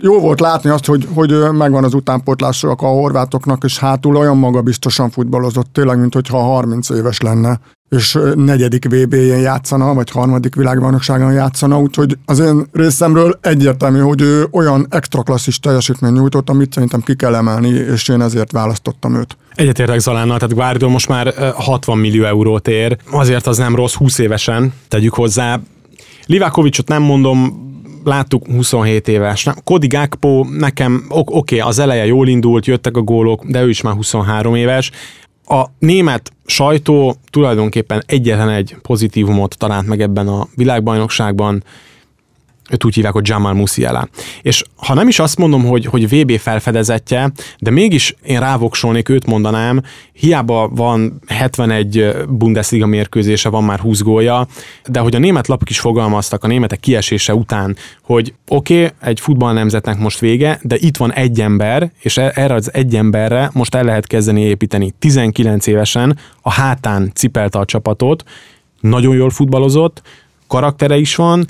jó 0.00 0.20
volt 0.20 0.40
látni 0.40 0.70
azt, 0.70 0.86
hogy, 0.86 1.08
hogy 1.14 1.34
megvan 1.52 1.84
az 1.84 1.94
utánpótlások 1.94 2.82
a 2.82 2.86
horvátoknak, 2.86 3.64
és 3.64 3.78
hátul 3.78 4.16
olyan 4.16 4.36
magabiztosan 4.36 5.10
futballozott, 5.10 5.72
tényleg, 5.72 5.98
mint 5.98 6.14
hogyha 6.14 6.38
30 6.38 6.88
éves 6.88 7.20
lenne 7.20 7.60
és 7.92 8.18
negyedik 8.34 8.84
VB-jén 8.84 9.40
játszana, 9.40 9.94
vagy 9.94 10.10
harmadik 10.10 10.54
világbajnokságon 10.54 11.32
játszana, 11.32 11.80
úgyhogy 11.80 12.18
az 12.24 12.38
én 12.38 12.66
részemről 12.72 13.38
egyértelmű, 13.40 13.98
hogy 13.98 14.20
ő 14.20 14.46
olyan 14.50 14.86
extra 14.90 15.22
klasszis 15.22 15.58
teljesítmény 15.58 16.12
nyújtott, 16.12 16.48
amit 16.48 16.72
szerintem 16.72 17.00
ki 17.00 17.16
kell 17.16 17.34
emelni, 17.34 17.68
és 17.68 18.08
én 18.08 18.20
ezért 18.20 18.52
választottam 18.52 19.14
őt. 19.14 19.36
Egyetértek 19.54 19.98
Zalánnal, 19.98 20.38
tehát 20.38 20.54
Guardiol 20.54 20.90
most 20.90 21.08
már 21.08 21.52
60 21.54 21.98
millió 21.98 22.24
eurót 22.24 22.68
ér, 22.68 22.96
azért 23.10 23.46
az 23.46 23.56
nem 23.56 23.74
rossz, 23.74 23.94
20 23.94 24.18
évesen 24.18 24.72
tegyük 24.88 25.14
hozzá. 25.14 25.60
Livákovicsot 26.26 26.88
nem 26.88 27.02
mondom, 27.02 27.70
láttuk 28.04 28.46
27 28.46 29.08
éves. 29.08 29.46
Kodi 29.64 29.86
Gakpo 29.86 30.44
nekem, 30.44 31.04
oké, 31.08 31.34
okay, 31.36 31.58
az 31.68 31.78
eleje 31.78 32.06
jól 32.06 32.28
indult, 32.28 32.66
jöttek 32.66 32.96
a 32.96 33.00
gólok, 33.00 33.44
de 33.44 33.62
ő 33.62 33.68
is 33.68 33.80
már 33.80 33.94
23 33.94 34.54
éves. 34.54 34.90
A 35.46 35.64
német 35.78 36.32
sajtó 36.46 37.16
tulajdonképpen 37.30 38.02
egyetlen 38.06 38.48
egy 38.48 38.76
pozitívumot 38.82 39.58
talált 39.58 39.86
meg 39.86 40.00
ebben 40.00 40.28
a 40.28 40.46
világbajnokságban, 40.54 41.64
őt 42.70 42.84
úgy 42.84 42.94
hívják, 42.94 43.12
hogy 43.12 43.28
Jamal 43.28 43.52
Musiala. 43.52 44.08
És 44.42 44.64
ha 44.76 44.94
nem 44.94 45.08
is 45.08 45.18
azt 45.18 45.38
mondom, 45.38 45.64
hogy, 45.64 45.84
hogy 45.84 46.08
VB 46.08 46.38
felfedezetje, 46.38 47.32
de 47.58 47.70
mégis 47.70 48.16
én 48.24 48.40
rávoksolnék, 48.40 49.08
őt 49.08 49.26
mondanám, 49.26 49.82
hiába 50.12 50.68
van 50.68 51.20
71 51.26 52.14
Bundesliga 52.28 52.86
mérkőzése, 52.86 53.48
van 53.48 53.64
már 53.64 53.78
20 53.78 54.00
gólja, 54.00 54.46
de 54.86 55.00
hogy 55.00 55.14
a 55.14 55.18
német 55.18 55.46
lapok 55.46 55.70
is 55.70 55.80
fogalmaztak 55.80 56.44
a 56.44 56.46
németek 56.46 56.80
kiesése 56.80 57.34
után, 57.34 57.76
hogy 58.02 58.34
oké, 58.48 58.84
okay, 58.84 58.96
egy 59.00 59.20
futballnemzetnek 59.20 59.98
most 59.98 60.18
vége, 60.18 60.58
de 60.62 60.76
itt 60.78 60.96
van 60.96 61.12
egy 61.12 61.40
ember, 61.40 61.92
és 62.00 62.16
e- 62.16 62.32
erre 62.34 62.54
az 62.54 62.72
egy 62.72 62.96
emberre 62.96 63.50
most 63.52 63.74
el 63.74 63.84
lehet 63.84 64.06
kezdeni 64.06 64.40
építeni. 64.40 64.94
19 64.98 65.66
évesen 65.66 66.18
a 66.42 66.50
hátán 66.50 67.10
cipelte 67.14 67.58
a 67.58 67.64
csapatot, 67.64 68.24
nagyon 68.80 69.14
jól 69.14 69.30
futballozott, 69.30 70.02
karaktere 70.46 70.96
is 70.96 71.14
van, 71.14 71.46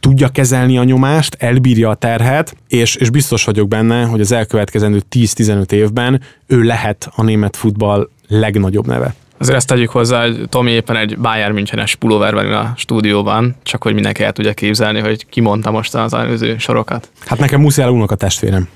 tudja 0.00 0.28
kezelni 0.28 0.78
a 0.78 0.84
nyomást, 0.84 1.36
elbírja 1.38 1.90
a 1.90 1.94
terhet, 1.94 2.56
és, 2.68 2.94
és 2.94 3.10
biztos 3.10 3.44
vagyok 3.44 3.68
benne, 3.68 4.04
hogy 4.04 4.20
az 4.20 4.32
elkövetkezendő 4.32 5.02
10-15 5.10 5.72
évben 5.72 6.22
ő 6.46 6.62
lehet 6.62 7.10
a 7.14 7.22
német 7.22 7.56
futball 7.56 8.08
legnagyobb 8.28 8.86
neve. 8.86 9.14
Azért 9.38 9.56
ezt 9.56 9.66
tegyük 9.66 9.90
hozzá, 9.90 10.22
hogy 10.22 10.48
Tomi 10.48 10.70
éppen 10.70 10.96
egy 10.96 11.18
Bayern 11.18 11.54
Münchenes 11.54 11.94
pulóverben 11.94 12.52
a 12.52 12.72
stúdióban, 12.76 13.56
csak 13.62 13.82
hogy 13.82 13.94
mindenki 13.94 14.22
el 14.22 14.32
tudja 14.32 14.52
képzelni, 14.52 15.00
hogy 15.00 15.26
ki 15.26 15.40
mondta 15.40 15.70
most 15.70 15.94
az 15.94 16.14
előző 16.14 16.58
sorokat. 16.58 17.10
Hát 17.26 17.38
nekem 17.38 17.60
Muszáj 17.60 17.86
a 18.06 18.14
testvérem. 18.14 18.68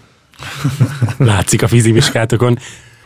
Látszik 1.18 1.62
a 1.62 1.68
fiziviskátokon. 1.68 2.58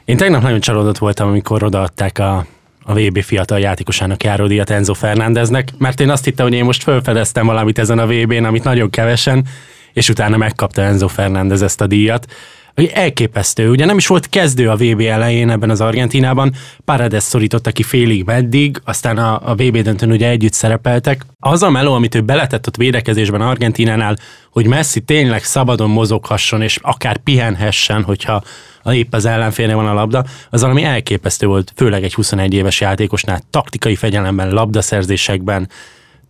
Én 0.04 0.16
tegnap 0.16 0.42
nagyon 0.42 0.60
csalódott 0.60 0.98
voltam, 0.98 1.28
amikor 1.28 1.62
odaadták 1.62 2.18
a, 2.18 2.46
a 2.88 2.94
VB 2.94 3.22
fiatal 3.22 3.58
játékosának 3.58 4.22
járó 4.22 4.46
díjat 4.46 4.70
Enzo 4.70 4.94
Fernándeznek, 4.94 5.68
mert 5.78 6.00
én 6.00 6.10
azt 6.10 6.24
hittem, 6.24 6.46
hogy 6.46 6.54
én 6.54 6.64
most 6.64 6.82
felfedeztem 6.82 7.46
valamit 7.46 7.78
ezen 7.78 7.98
a 7.98 8.06
VB-n, 8.06 8.44
amit 8.44 8.64
nagyon 8.64 8.90
kevesen, 8.90 9.46
és 9.92 10.08
utána 10.08 10.36
megkapta 10.36 10.82
Enzo 10.82 11.08
Fernández 11.08 11.62
ezt 11.62 11.80
a 11.80 11.86
díjat 11.86 12.26
hogy 12.76 12.90
elképesztő. 12.94 13.70
Ugye 13.70 13.84
nem 13.84 13.96
is 13.96 14.06
volt 14.06 14.28
kezdő 14.28 14.70
a 14.70 14.76
VB 14.76 15.00
elején 15.00 15.50
ebben 15.50 15.70
az 15.70 15.80
Argentinában, 15.80 16.52
Paredes 16.84 17.22
szorította 17.22 17.70
ki 17.72 17.82
félig 17.82 18.24
meddig, 18.24 18.80
aztán 18.84 19.18
a, 19.18 19.50
a 19.50 19.54
VB 19.54 19.78
döntőn 19.78 20.10
ugye 20.10 20.28
együtt 20.28 20.52
szerepeltek. 20.52 21.26
Az 21.40 21.62
a 21.62 21.70
meló, 21.70 21.92
amit 21.92 22.14
ő 22.14 22.20
beletett 22.20 22.66
ott 22.66 22.76
védekezésben 22.76 23.40
Argentinánál, 23.40 24.16
hogy 24.50 24.66
Messi 24.66 25.00
tényleg 25.00 25.44
szabadon 25.44 25.90
mozoghasson, 25.90 26.62
és 26.62 26.78
akár 26.82 27.16
pihenhessen, 27.16 28.02
hogyha 28.02 28.42
épp 28.84 29.14
az 29.14 29.24
ellenfélnél 29.24 29.76
van 29.76 29.86
a 29.86 29.94
labda, 29.94 30.24
az 30.50 30.60
valami 30.60 30.82
elképesztő 30.82 31.46
volt, 31.46 31.72
főleg 31.76 32.02
egy 32.02 32.14
21 32.14 32.54
éves 32.54 32.80
játékosnál, 32.80 33.40
taktikai 33.50 33.94
fegyelemben, 33.94 34.50
labdaszerzésekben, 34.50 35.68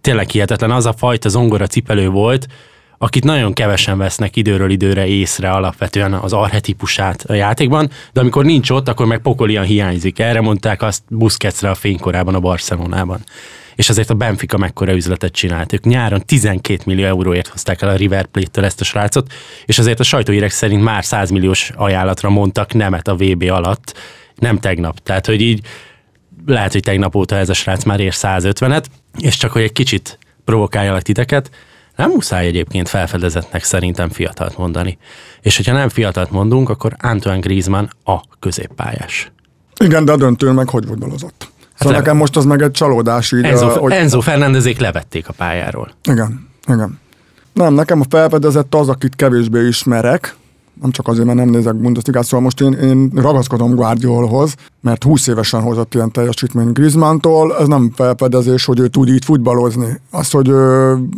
tényleg 0.00 0.28
hihetetlen. 0.28 0.70
Az 0.70 0.86
a 0.86 0.92
fajta 0.92 1.28
zongora 1.28 1.66
cipelő 1.66 2.08
volt, 2.08 2.46
akit 2.98 3.24
nagyon 3.24 3.52
kevesen 3.52 3.98
vesznek 3.98 4.36
időről 4.36 4.70
időre 4.70 5.06
észre 5.06 5.50
alapvetően 5.50 6.12
az 6.12 6.32
arhetipusát 6.32 7.22
a 7.22 7.32
játékban, 7.32 7.90
de 8.12 8.20
amikor 8.20 8.44
nincs 8.44 8.70
ott, 8.70 8.88
akkor 8.88 9.06
meg 9.06 9.18
pokolian 9.18 9.64
hiányzik. 9.64 10.18
Erre 10.18 10.40
mondták 10.40 10.82
azt 10.82 11.02
Busquetsre 11.08 11.70
a 11.70 11.74
fénykorában 11.74 12.34
a 12.34 12.40
Barcelonában. 12.40 13.20
És 13.74 13.88
azért 13.88 14.10
a 14.10 14.14
Benfica 14.14 14.56
mekkora 14.56 14.94
üzletet 14.94 15.32
csinált. 15.32 15.72
Ők 15.72 15.84
nyáron 15.84 16.22
12 16.26 16.82
millió 16.86 17.04
euróért 17.04 17.46
hozták 17.46 17.82
el 17.82 17.88
a 17.88 17.96
River 17.96 18.26
Plate-től 18.26 18.64
ezt 18.64 18.80
a 18.80 18.84
srácot, 18.84 19.32
és 19.66 19.78
azért 19.78 20.00
a 20.00 20.02
sajtóírek 20.02 20.50
szerint 20.50 20.82
már 20.82 21.04
100 21.04 21.30
milliós 21.30 21.72
ajánlatra 21.74 22.30
mondtak 22.30 22.74
nemet 22.74 23.08
a 23.08 23.14
VB 23.14 23.42
alatt, 23.42 23.94
nem 24.34 24.58
tegnap. 24.58 24.98
Tehát, 24.98 25.26
hogy 25.26 25.40
így 25.40 25.60
lehet, 26.46 26.72
hogy 26.72 26.82
tegnap 26.82 27.14
óta 27.14 27.36
ez 27.36 27.48
a 27.48 27.54
srác 27.54 27.84
már 27.84 28.00
ér 28.00 28.12
150-et, 28.14 28.84
és 29.18 29.36
csak 29.36 29.52
hogy 29.52 29.62
egy 29.62 29.72
kicsit 29.72 30.18
provokáljalak 30.44 31.02
titeket, 31.02 31.50
nem 31.96 32.10
muszáj 32.10 32.46
egyébként 32.46 32.88
felfedezetnek 32.88 33.64
szerintem 33.64 34.08
fiatalt 34.08 34.58
mondani. 34.58 34.98
És 35.40 35.56
hogyha 35.56 35.72
nem 35.72 35.88
fiatalt 35.88 36.30
mondunk, 36.30 36.68
akkor 36.68 36.96
Antoine 36.98 37.38
Griezmann 37.38 37.88
a 38.04 38.20
középpályás. 38.40 39.30
Igen, 39.80 40.04
de 40.04 40.12
a 40.12 40.16
döntő 40.16 40.50
meg 40.50 40.68
hogy 40.68 40.84
futballozott. 40.86 41.48
Hát 41.60 41.78
szóval 41.78 41.92
le... 41.92 41.98
nekem 41.98 42.16
most 42.16 42.36
az 42.36 42.44
meg 42.44 42.62
egy 42.62 42.70
csalódás 42.70 43.32
így. 43.32 43.44
Enzo, 43.44 43.68
hogy... 43.68 43.92
Enzo 43.92 44.20
Fernandezék 44.20 44.78
levették 44.78 45.28
a 45.28 45.32
pályáról. 45.32 45.90
Igen, 46.10 46.48
igen. 46.68 47.00
Nem, 47.52 47.74
nekem 47.74 48.00
a 48.00 48.04
felfedezett 48.08 48.74
az, 48.74 48.88
akit 48.88 49.16
kevésbé 49.16 49.66
ismerek, 49.66 50.34
nem 50.80 50.90
csak 50.90 51.08
azért, 51.08 51.26
mert 51.26 51.38
nem 51.38 51.48
nézek 51.48 51.74
Bundesligát, 51.74 52.24
szóval 52.24 52.40
most 52.40 52.60
én, 52.60 52.72
én 52.72 53.10
ragaszkodom 53.14 53.74
Guardiolhoz, 53.74 54.54
mert 54.80 55.04
20 55.04 55.26
évesen 55.26 55.60
hozott 55.60 55.94
ilyen 55.94 56.10
teljesítmény 56.10 56.72
Griezmann-tól, 56.72 57.56
ez 57.56 57.66
nem 57.66 57.92
felfedezés, 57.94 58.64
hogy 58.64 58.78
ő 58.78 58.88
tud 58.88 59.08
így 59.08 59.24
futballozni. 59.24 60.00
Az, 60.10 60.30
hogy 60.30 60.48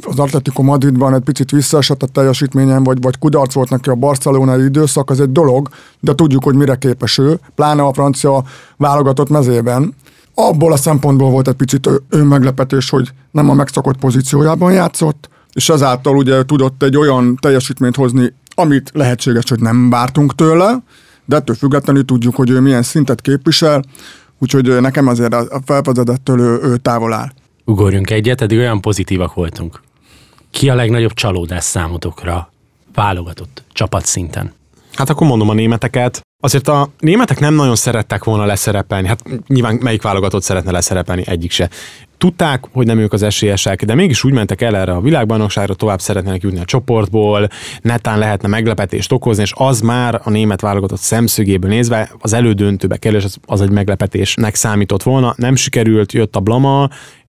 az 0.03 0.19
Atletico 0.19 0.63
Madridban 0.63 1.15
egy 1.15 1.23
picit 1.23 1.51
visszaesett 1.51 2.03
a 2.03 2.07
teljesítményen, 2.07 2.83
vagy, 2.83 3.01
vagy 3.01 3.19
kudarc 3.19 3.53
volt 3.55 3.71
neki 3.71 3.89
a 3.89 3.95
barcelonai 3.95 4.65
időszak, 4.65 5.11
az 5.11 5.21
egy 5.21 5.33
dolog, 5.33 5.69
de 6.01 6.15
tudjuk, 6.15 6.45
hogy 6.45 6.55
mire 6.55 6.75
képes 6.75 7.19
ő, 7.19 7.39
pláne 7.55 7.83
a 7.83 7.93
francia 7.93 8.45
válogatott 8.77 9.29
mezében. 9.29 9.95
Abból 10.35 10.73
a 10.73 10.77
szempontból 10.77 11.31
volt 11.31 11.49
egy 11.49 11.55
picit 11.55 11.91
önmeglepetés, 12.09 12.91
hogy 12.91 13.13
nem 13.31 13.51
a 13.51 13.55
megszokott 13.55 13.97
pozíciójában 13.97 14.73
játszott, 14.73 15.29
és 15.53 15.69
ezáltal 15.69 16.17
ugye 16.17 16.45
tudott 16.45 16.83
egy 16.83 16.97
olyan 16.97 17.37
teljesítményt 17.41 17.97
hozni 17.97 18.33
amit 18.59 18.91
lehetséges, 18.95 19.49
hogy 19.49 19.61
nem 19.61 19.91
vártunk 19.91 20.35
tőle, 20.35 20.83
de 21.25 21.37
ettől 21.37 21.57
függetlenül 21.57 22.05
tudjuk, 22.05 22.35
hogy 22.35 22.51
ő 22.51 22.61
milyen 22.61 22.83
szintet 22.83 23.21
képvisel, 23.21 23.85
úgyhogy 24.39 24.81
nekem 24.81 25.07
azért 25.07 25.35
a 25.35 25.61
felvezetettől 25.65 26.41
ő, 26.41 26.59
ő 26.63 26.77
távol 26.77 27.13
áll. 27.13 27.33
Ugorjunk 27.65 28.11
egyet, 28.11 28.41
eddig 28.41 28.59
olyan 28.59 28.81
pozitívak 28.81 29.35
voltunk. 29.35 29.81
Ki 30.51 30.69
a 30.69 30.75
legnagyobb 30.75 31.13
csalódás 31.13 31.65
számotokra 31.65 32.53
válogatott 32.95 33.63
csapatszinten? 33.73 34.53
Hát 34.95 35.11
akkor 35.11 35.27
mondom 35.27 35.49
a 35.49 35.55
németeket. 35.55 36.21
Azért 36.43 36.69
a 36.69 36.91
németek 36.99 37.39
nem 37.39 37.55
nagyon 37.55 37.77
szerettek 37.77 38.25
volna 38.25 38.45
leszerepelni. 38.45 39.09
Hát 39.09 39.23
nyilván 39.47 39.75
melyik 39.75 40.03
válogatott 40.03 40.43
szeretne 40.43 40.71
leszerepelni? 40.71 41.23
Egyik 41.27 41.51
se. 41.51 41.71
Tudták, 42.19 42.65
hogy 42.73 42.87
nem 42.87 42.99
ők 42.99 43.13
az 43.13 43.23
esélyesek, 43.23 43.85
de 43.85 43.95
mégis 43.95 44.25
úgy 44.25 44.33
mentek 44.33 44.61
el 44.61 44.77
erre 44.77 44.93
a 44.93 45.01
világbajnokságra, 45.01 45.75
tovább 45.75 46.01
szeretnének 46.01 46.43
jutni 46.43 46.61
a 46.61 46.65
csoportból, 46.65 47.49
netán 47.81 48.19
lehetne 48.19 48.49
meglepetést 48.49 49.13
okozni, 49.13 49.43
és 49.43 49.53
az 49.55 49.81
már 49.81 50.21
a 50.25 50.31
német 50.31 50.61
válogatott 50.61 50.99
szemszögéből 50.99 51.71
nézve 51.71 52.11
az 52.19 52.33
elődöntőbe 52.33 52.97
kerül, 52.97 53.19
és 53.19 53.25
az, 53.25 53.37
az 53.47 53.61
egy 53.61 53.71
meglepetésnek 53.71 54.55
számított 54.55 55.03
volna. 55.03 55.35
Nem 55.37 55.55
sikerült, 55.57 56.13
jött 56.13 56.37
a 56.37 56.41
blama, 56.41 56.89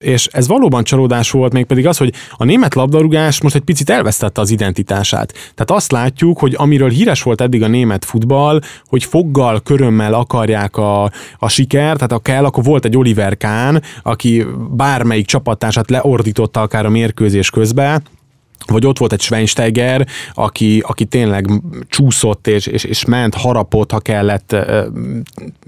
és 0.06 0.28
ez 0.32 0.48
valóban 0.48 0.84
csalódás 0.84 1.32
volt, 1.32 1.54
mégpedig 1.54 1.88
az, 1.88 1.98
hogy 1.98 2.14
a 2.32 2.44
német 2.44 2.76
labdarúgás 2.76 3.42
most 3.42 3.56
egy 3.56 3.62
picit 3.62 3.90
elvesztette 3.90 4.42
az 4.42 4.50
identitását. 4.50 5.32
Tehát 5.32 5.72
azt 5.72 5.92
látjuk, 5.92 6.40
hogy 6.40 6.54
amiről 6.58 6.90
híres 6.90 7.24
volt 7.24 7.42
eddig 7.42 7.64
a 7.64 7.68
német 7.68 8.06
futball, 8.06 8.60
hogy 8.88 9.04
foggal, 9.04 9.62
körömmel 9.62 10.14
akarják 10.14 10.78
a, 10.78 11.12
a 11.38 11.50
sikert, 11.50 11.96
tehát 11.96 12.12
ha 12.12 12.20
kell, 12.20 12.46
akkor 12.46 12.64
volt 12.64 12.86
egy 12.86 12.98
Oliver 12.98 13.38
Kahn, 13.38 13.78
aki 14.04 14.46
bármelyik 14.70 15.26
csapattársát 15.26 15.90
leordította 15.90 16.62
akár 16.62 16.86
a 16.86 16.90
mérkőzés 16.90 17.50
közben, 17.50 18.04
vagy 18.68 18.86
ott 18.86 18.98
volt 18.98 19.14
egy 19.14 19.22
Schweinsteiger, 19.22 20.08
aki, 20.34 20.84
aki 20.88 21.06
tényleg 21.06 21.50
csúszott 21.88 22.48
és, 22.48 22.66
és, 22.66 22.84
és 22.84 23.06
ment, 23.06 23.36
harapott, 23.36 23.92
ha 23.92 24.00
kellett, 24.00 24.56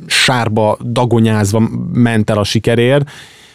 sárba 0.08 0.78
dagonyázva 0.84 1.69
ment 1.93 2.30
el 2.30 2.38
a 2.38 2.43
sikerért, 2.43 3.10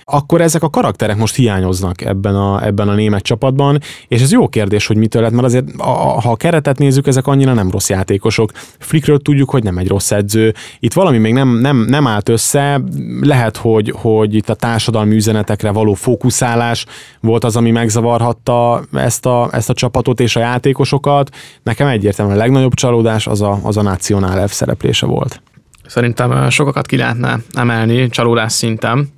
akkor 0.05 0.41
ezek 0.41 0.63
a 0.63 0.71
karakterek 0.71 1.17
most 1.17 1.35
hiányoznak 1.35 2.01
ebben 2.01 2.35
a, 2.35 2.67
ebben 2.67 2.89
a 2.89 2.95
német 2.95 3.23
csapatban, 3.23 3.81
és 4.09 4.23
ez 4.23 4.33
jó 4.33 4.49
kérdés, 4.49 4.87
hogy 4.87 4.97
mitől 4.97 5.23
lett, 5.23 5.33
mert 5.33 5.45
azért 5.45 5.65
a, 5.77 6.21
ha 6.21 6.31
a 6.31 6.37
keretet 6.37 6.79
nézzük, 6.79 7.07
ezek 7.07 7.27
annyira 7.27 7.53
nem 7.53 7.71
rossz 7.71 7.89
játékosok. 7.89 8.51
Flickről 8.79 9.19
tudjuk, 9.19 9.51
hogy 9.51 9.63
nem 9.63 9.79
egy 9.79 9.89
rossz 9.89 10.11
edző. 10.11 10.55
Itt 10.79 10.93
valami 10.93 11.19
még 11.19 11.33
nem, 11.33 11.59
nem, 11.59 11.77
nem 11.77 12.07
állt 12.07 12.29
össze, 12.29 12.81
lehet, 13.21 13.57
hogy, 13.57 13.95
hogy 13.97 14.35
itt 14.35 14.49
a 14.49 14.55
társadalmi 14.55 15.15
üzenetekre 15.15 15.71
való 15.71 15.95
fókuszálás 15.95 16.87
volt 17.21 17.45
az, 17.45 17.57
ami 17.57 17.71
megzavarhatta 17.71 18.83
ezt 18.93 19.27
a, 19.27 19.49
ezt 19.53 19.71
a 19.71 19.75
csapatot 19.75 20.21
és 20.21 20.37
a 20.37 20.41
játékosokat. 20.41 21.31
Nekem 21.63 21.87
egyértelműen 21.87 22.39
a 22.39 22.41
legnagyobb 22.41 22.75
csalódás 22.75 23.27
az 23.27 23.43
a, 23.43 23.59
az 23.63 23.77
a 23.77 23.83
Nacionál 23.83 24.49
F 24.49 24.53
szereplése 24.53 25.07
volt. 25.07 25.43
Szerintem 25.87 26.51
sokakat 26.51 26.87
ki 26.87 26.97
lehetne 26.97 27.39
emelni 27.53 28.09
csalódás 28.09 28.53
szinten 28.53 29.09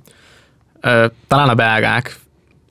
talán 1.27 1.49
a 1.49 1.55
belgák 1.55 2.19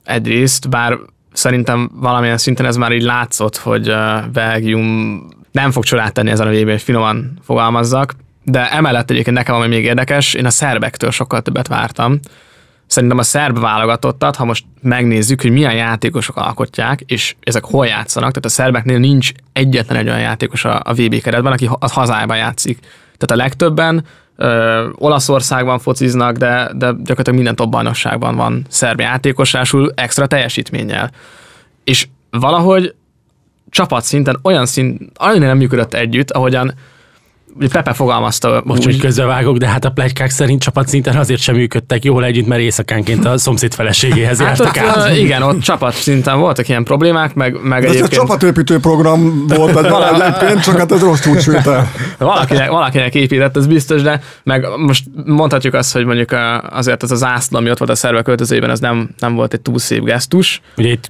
egyrészt, 0.03 0.69
bár 0.69 0.97
szerintem 1.33 1.91
valamilyen 1.93 2.37
szinten 2.37 2.65
ez 2.65 2.75
már 2.75 2.91
így 2.91 3.01
látszott, 3.01 3.57
hogy 3.57 3.93
Belgium 4.31 5.21
nem 5.51 5.71
fog 5.71 5.83
csodát 5.83 6.13
tenni 6.13 6.29
ezen 6.29 6.47
a 6.47 6.51
vb 6.51 6.69
hogy 6.69 6.81
finoman 6.81 7.39
fogalmazzak, 7.43 8.13
de 8.43 8.71
emellett 8.71 9.09
egyébként 9.09 9.35
nekem, 9.35 9.55
ami 9.55 9.67
még 9.67 9.83
érdekes, 9.83 10.33
én 10.33 10.45
a 10.45 10.49
szerbektől 10.49 11.11
sokkal 11.11 11.41
többet 11.41 11.67
vártam. 11.67 12.19
Szerintem 12.87 13.17
a 13.17 13.23
szerb 13.23 13.59
válogatottat, 13.59 14.35
ha 14.35 14.45
most 14.45 14.65
megnézzük, 14.81 15.41
hogy 15.41 15.51
milyen 15.51 15.73
játékosok 15.73 16.37
alkotják, 16.37 17.01
és 17.01 17.35
ezek 17.41 17.63
hol 17.63 17.85
játszanak, 17.85 18.29
tehát 18.29 18.45
a 18.45 18.49
szerbeknél 18.49 18.97
nincs 18.97 19.31
egyetlen 19.53 19.97
egy 19.97 20.07
olyan 20.07 20.19
játékos 20.19 20.65
a, 20.65 20.81
a 20.83 20.93
VB 20.93 21.21
keretben, 21.21 21.51
aki 21.51 21.69
a 21.79 21.89
hazájában 21.91 22.37
játszik. 22.37 22.79
Tehát 23.17 23.31
a 23.31 23.35
legtöbben 23.35 24.05
Ö, 24.35 24.89
Olaszországban 24.95 25.79
fociznak, 25.79 26.37
de, 26.37 26.71
de 26.75 26.85
gyakorlatilag 26.85 27.35
minden 27.35 27.55
top 27.55 27.69
bajnokságban 27.69 28.35
van 28.35 28.65
szerb 28.69 28.99
játékosásul 28.99 29.91
extra 29.95 30.27
teljesítménnyel. 30.27 31.11
És 31.83 32.07
valahogy 32.29 32.95
csapatszinten 33.69 34.39
olyan 34.43 34.65
szint, 34.65 35.01
annyira 35.15 35.45
nem 35.45 35.57
működött 35.57 35.93
együtt, 35.93 36.31
ahogyan 36.31 36.73
Pepe 37.71 37.93
fogalmazta 37.93 38.61
Most, 38.65 38.83
hogy 38.83 38.99
közbevágok, 38.99 39.57
de 39.57 39.67
hát 39.67 39.85
a 39.85 39.89
plegykák 39.89 40.29
szerint 40.29 40.61
csapatszinten 40.61 41.15
azért 41.15 41.41
sem 41.41 41.55
működtek 41.55 42.03
jól 42.03 42.25
együtt, 42.25 42.47
mert 42.47 42.61
éjszakánként 42.61 43.25
a 43.25 43.37
szomszéd 43.37 43.73
feleségéhez 43.73 44.39
Hát 44.39 44.57
jártak 44.57 44.83
ott, 44.87 45.03
át. 45.03 45.17
igen, 45.17 45.41
ott 45.41 45.59
csapat 45.59 45.93
szinten 45.93 46.39
voltak 46.39 46.69
ilyen 46.69 46.83
problémák, 46.83 47.33
meg, 47.33 47.57
meg 47.63 47.83
Ez 47.83 47.89
egy 47.89 47.95
egyébként 47.95 48.21
csapatépítő 48.21 48.79
program 48.79 49.47
volt 49.47 49.77
ez 49.77 50.19
egyébként, 50.21 50.63
csak 50.63 50.77
hát 50.77 50.91
ez 50.91 51.01
rossz 51.01 51.25
úgy 51.25 51.41
sült 51.41 51.67
el. 51.67 51.91
valakinek, 52.17 52.69
valakinek 52.69 53.15
épített, 53.15 53.57
ez 53.57 53.67
biztos, 53.67 54.01
de 54.01 54.21
meg 54.43 54.65
most 54.77 55.03
mondhatjuk 55.25 55.73
azt, 55.73 55.93
hogy 55.93 56.05
mondjuk 56.05 56.35
azért 56.69 57.03
ez 57.03 57.11
az 57.11 57.23
ászló, 57.23 57.57
ami 57.57 57.69
ott 57.69 57.77
volt 57.77 57.91
a 57.91 57.95
szerve 57.95 58.21
költözőjében, 58.21 58.69
ez 58.69 58.79
nem, 58.79 59.09
nem 59.19 59.35
volt 59.35 59.53
egy 59.53 59.61
túl 59.61 59.79
szép 59.79 60.03
gesztus. 60.03 60.61
Ugye 60.77 60.89
itt 60.89 61.09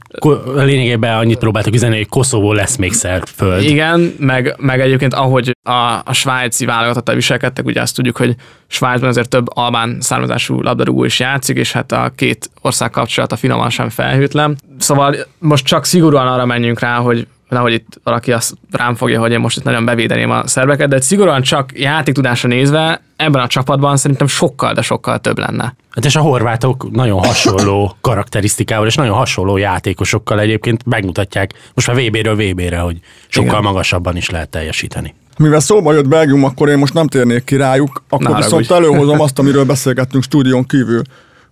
lényegében 0.56 1.18
annyit 1.18 1.38
próbáltak 1.38 1.74
üzenni, 1.74 1.96
hogy 1.96 2.08
Koszovó 2.08 2.54
lesz 2.54 2.76
még 2.76 2.94
föld. 3.36 3.64
Igen, 3.64 4.16
meg, 4.20 4.56
meg 4.58 4.80
egyébként 4.80 5.14
ahogy 5.14 5.56
a, 5.64 6.02
a 6.06 6.14
svájci 6.36 6.66
válogatottal 6.66 7.16
viselkedtek, 7.16 7.66
ugye 7.66 7.82
azt 7.82 7.96
tudjuk, 7.96 8.18
hogy 8.18 8.36
Svájcban 8.68 9.10
azért 9.10 9.30
több 9.30 9.46
albán 9.58 9.98
származású 10.02 10.62
labdarúgó 10.62 11.04
is 11.04 11.20
játszik, 11.20 11.58
és 11.58 11.72
hát 11.72 11.92
a 11.92 12.12
két 12.16 12.50
ország 12.62 12.90
kapcsolata 12.90 13.36
finoman 13.36 13.70
sem 13.70 13.90
felhőtlen. 13.90 14.58
Szóval 14.78 15.16
most 15.40 15.66
csak 15.66 15.86
szigorúan 15.86 16.28
arra 16.28 16.46
menjünk 16.46 16.80
rá, 16.80 16.98
hogy 16.98 17.28
nehogy 17.50 17.74
itt 17.74 18.00
valaki 18.04 18.32
azt 18.32 18.54
rám 18.72 18.96
fogja, 18.96 19.20
hogy 19.20 19.32
én 19.32 19.40
most 19.40 19.58
itt 19.58 19.64
nagyon 19.64 19.86
bevédeném 19.86 20.32
a 20.32 20.48
szerveket, 20.48 20.90
de 20.90 21.02
szigorúan 21.02 21.42
csak 21.42 21.80
játéktudásra 21.80 22.50
nézve 22.50 23.02
ebben 23.16 23.42
a 23.42 23.48
csapatban 23.48 23.98
szerintem 23.98 24.28
sokkal, 24.28 24.74
de 24.74 24.82
sokkal 24.82 25.20
több 25.20 25.38
lenne. 25.38 25.76
Hát 25.92 26.06
és 26.06 26.16
a 26.16 26.22
horvátok 26.22 26.92
nagyon 26.92 27.24
hasonló 27.24 27.96
karakterisztikával 28.02 28.88
és 28.88 28.96
nagyon 28.96 29.16
hasonló 29.16 29.58
játékosokkal 29.58 30.40
egyébként 30.40 30.86
megmutatják 30.86 31.54
most 31.74 31.88
már 31.88 31.96
VB-ről 31.96 32.36
VB-re, 32.36 32.80
hogy 32.80 33.00
sokkal 33.28 33.50
Igen. 33.50 33.64
magasabban 33.64 34.16
is 34.16 34.30
lehet 34.30 34.50
teljesíteni. 34.50 35.14
Mivel 35.38 35.60
szóba 35.60 35.94
jött 35.94 36.08
Belgium, 36.08 36.44
akkor 36.44 36.70
én 36.70 36.78
most 36.78 36.94
nem 36.94 37.08
térnék 37.08 37.44
ki 37.44 37.56
rájuk, 37.56 38.04
akkor 38.10 38.28
Na, 38.30 38.36
viszont 38.36 38.68
haragudj. 38.68 38.74
előhozom 38.94 39.22
azt, 39.26 39.40
amiről 39.40 39.66
beszélgettünk 39.66 40.24
stúdión 40.24 40.66
kívül, 40.66 41.02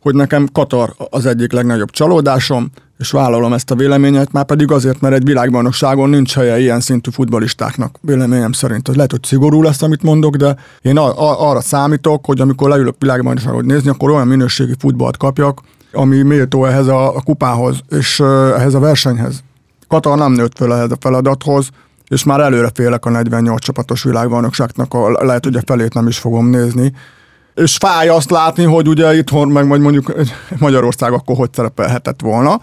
hogy 0.02 0.16
nekem 0.16 0.48
Katar 0.52 0.94
az 1.10 1.26
egyik 1.26 1.52
legnagyobb 1.52 1.90
csalódásom, 1.92 2.70
és 2.98 3.12
vállalom 3.12 3.54
ezt 3.54 3.72
a 3.72 3.76
véleményet, 3.76 4.32
már 4.32 4.46
pedig 4.46 4.72
azért, 4.72 5.02
mert 5.02 5.14
egy 5.16 5.24
világbajnokságon 5.24 6.10
nincs 6.10 6.34
helye 6.34 6.60
ilyen 6.60 6.80
szintű 6.80 7.12
futbalistáknak, 7.12 7.98
véleményem 8.02 8.52
szerint. 8.52 8.90
Ez 8.90 8.96
lehet, 8.96 9.12
hogy 9.12 9.24
szigorú 9.24 9.62
lesz, 9.62 9.82
amit 9.82 10.02
mondok, 10.04 10.36
de 10.36 10.56
én 10.82 10.98
a- 10.98 11.20
a- 11.30 11.50
arra 11.50 11.62
számítok, 11.62 12.26
hogy 12.26 12.40
amikor 12.42 12.70
leülök 12.70 12.96
világbajnokságot 13.00 13.66
nézni, 13.66 13.90
akkor 13.90 14.10
olyan 14.12 14.28
minőségi 14.28 14.74
futballt 14.80 15.18
kapjak, 15.18 15.60
ami 15.92 16.22
méltó 16.22 16.66
ehhez 16.66 16.88
a, 16.88 17.16
a 17.16 17.22
kupához, 17.22 17.78
és 17.90 18.20
ehhez 18.58 18.74
a 18.74 18.80
versenyhez. 18.80 19.44
Katar 19.88 20.18
nem 20.18 20.32
nőtt 20.32 20.58
föl 20.58 20.74
ehhez 20.74 20.92
a 20.92 20.98
feladathoz, 21.00 21.70
és 22.08 22.24
már 22.24 22.40
előre 22.40 22.72
félek 22.74 23.06
a 23.06 23.10
48 23.10 23.62
csapatos 23.62 24.04
világbajnokságnak, 24.04 25.22
lehet, 25.22 25.44
hogy 25.44 25.56
a 25.56 25.62
felét 25.66 25.94
nem 25.94 26.08
is 26.08 26.18
fogom 26.18 26.50
nézni. 26.50 26.94
És 27.56 27.76
fáj 27.76 28.10
azt 28.10 28.30
látni, 28.30 28.64
hogy 28.64 28.88
ugye 28.88 29.16
itthon, 29.16 29.48
meg 29.48 29.68
majd 29.68 29.82
mondjuk 29.82 30.14
Magyarország 30.60 31.12
akkor 31.14 31.36
hogy 31.36 31.54
szerepelhetett 31.54 32.22
volna. 32.22 32.60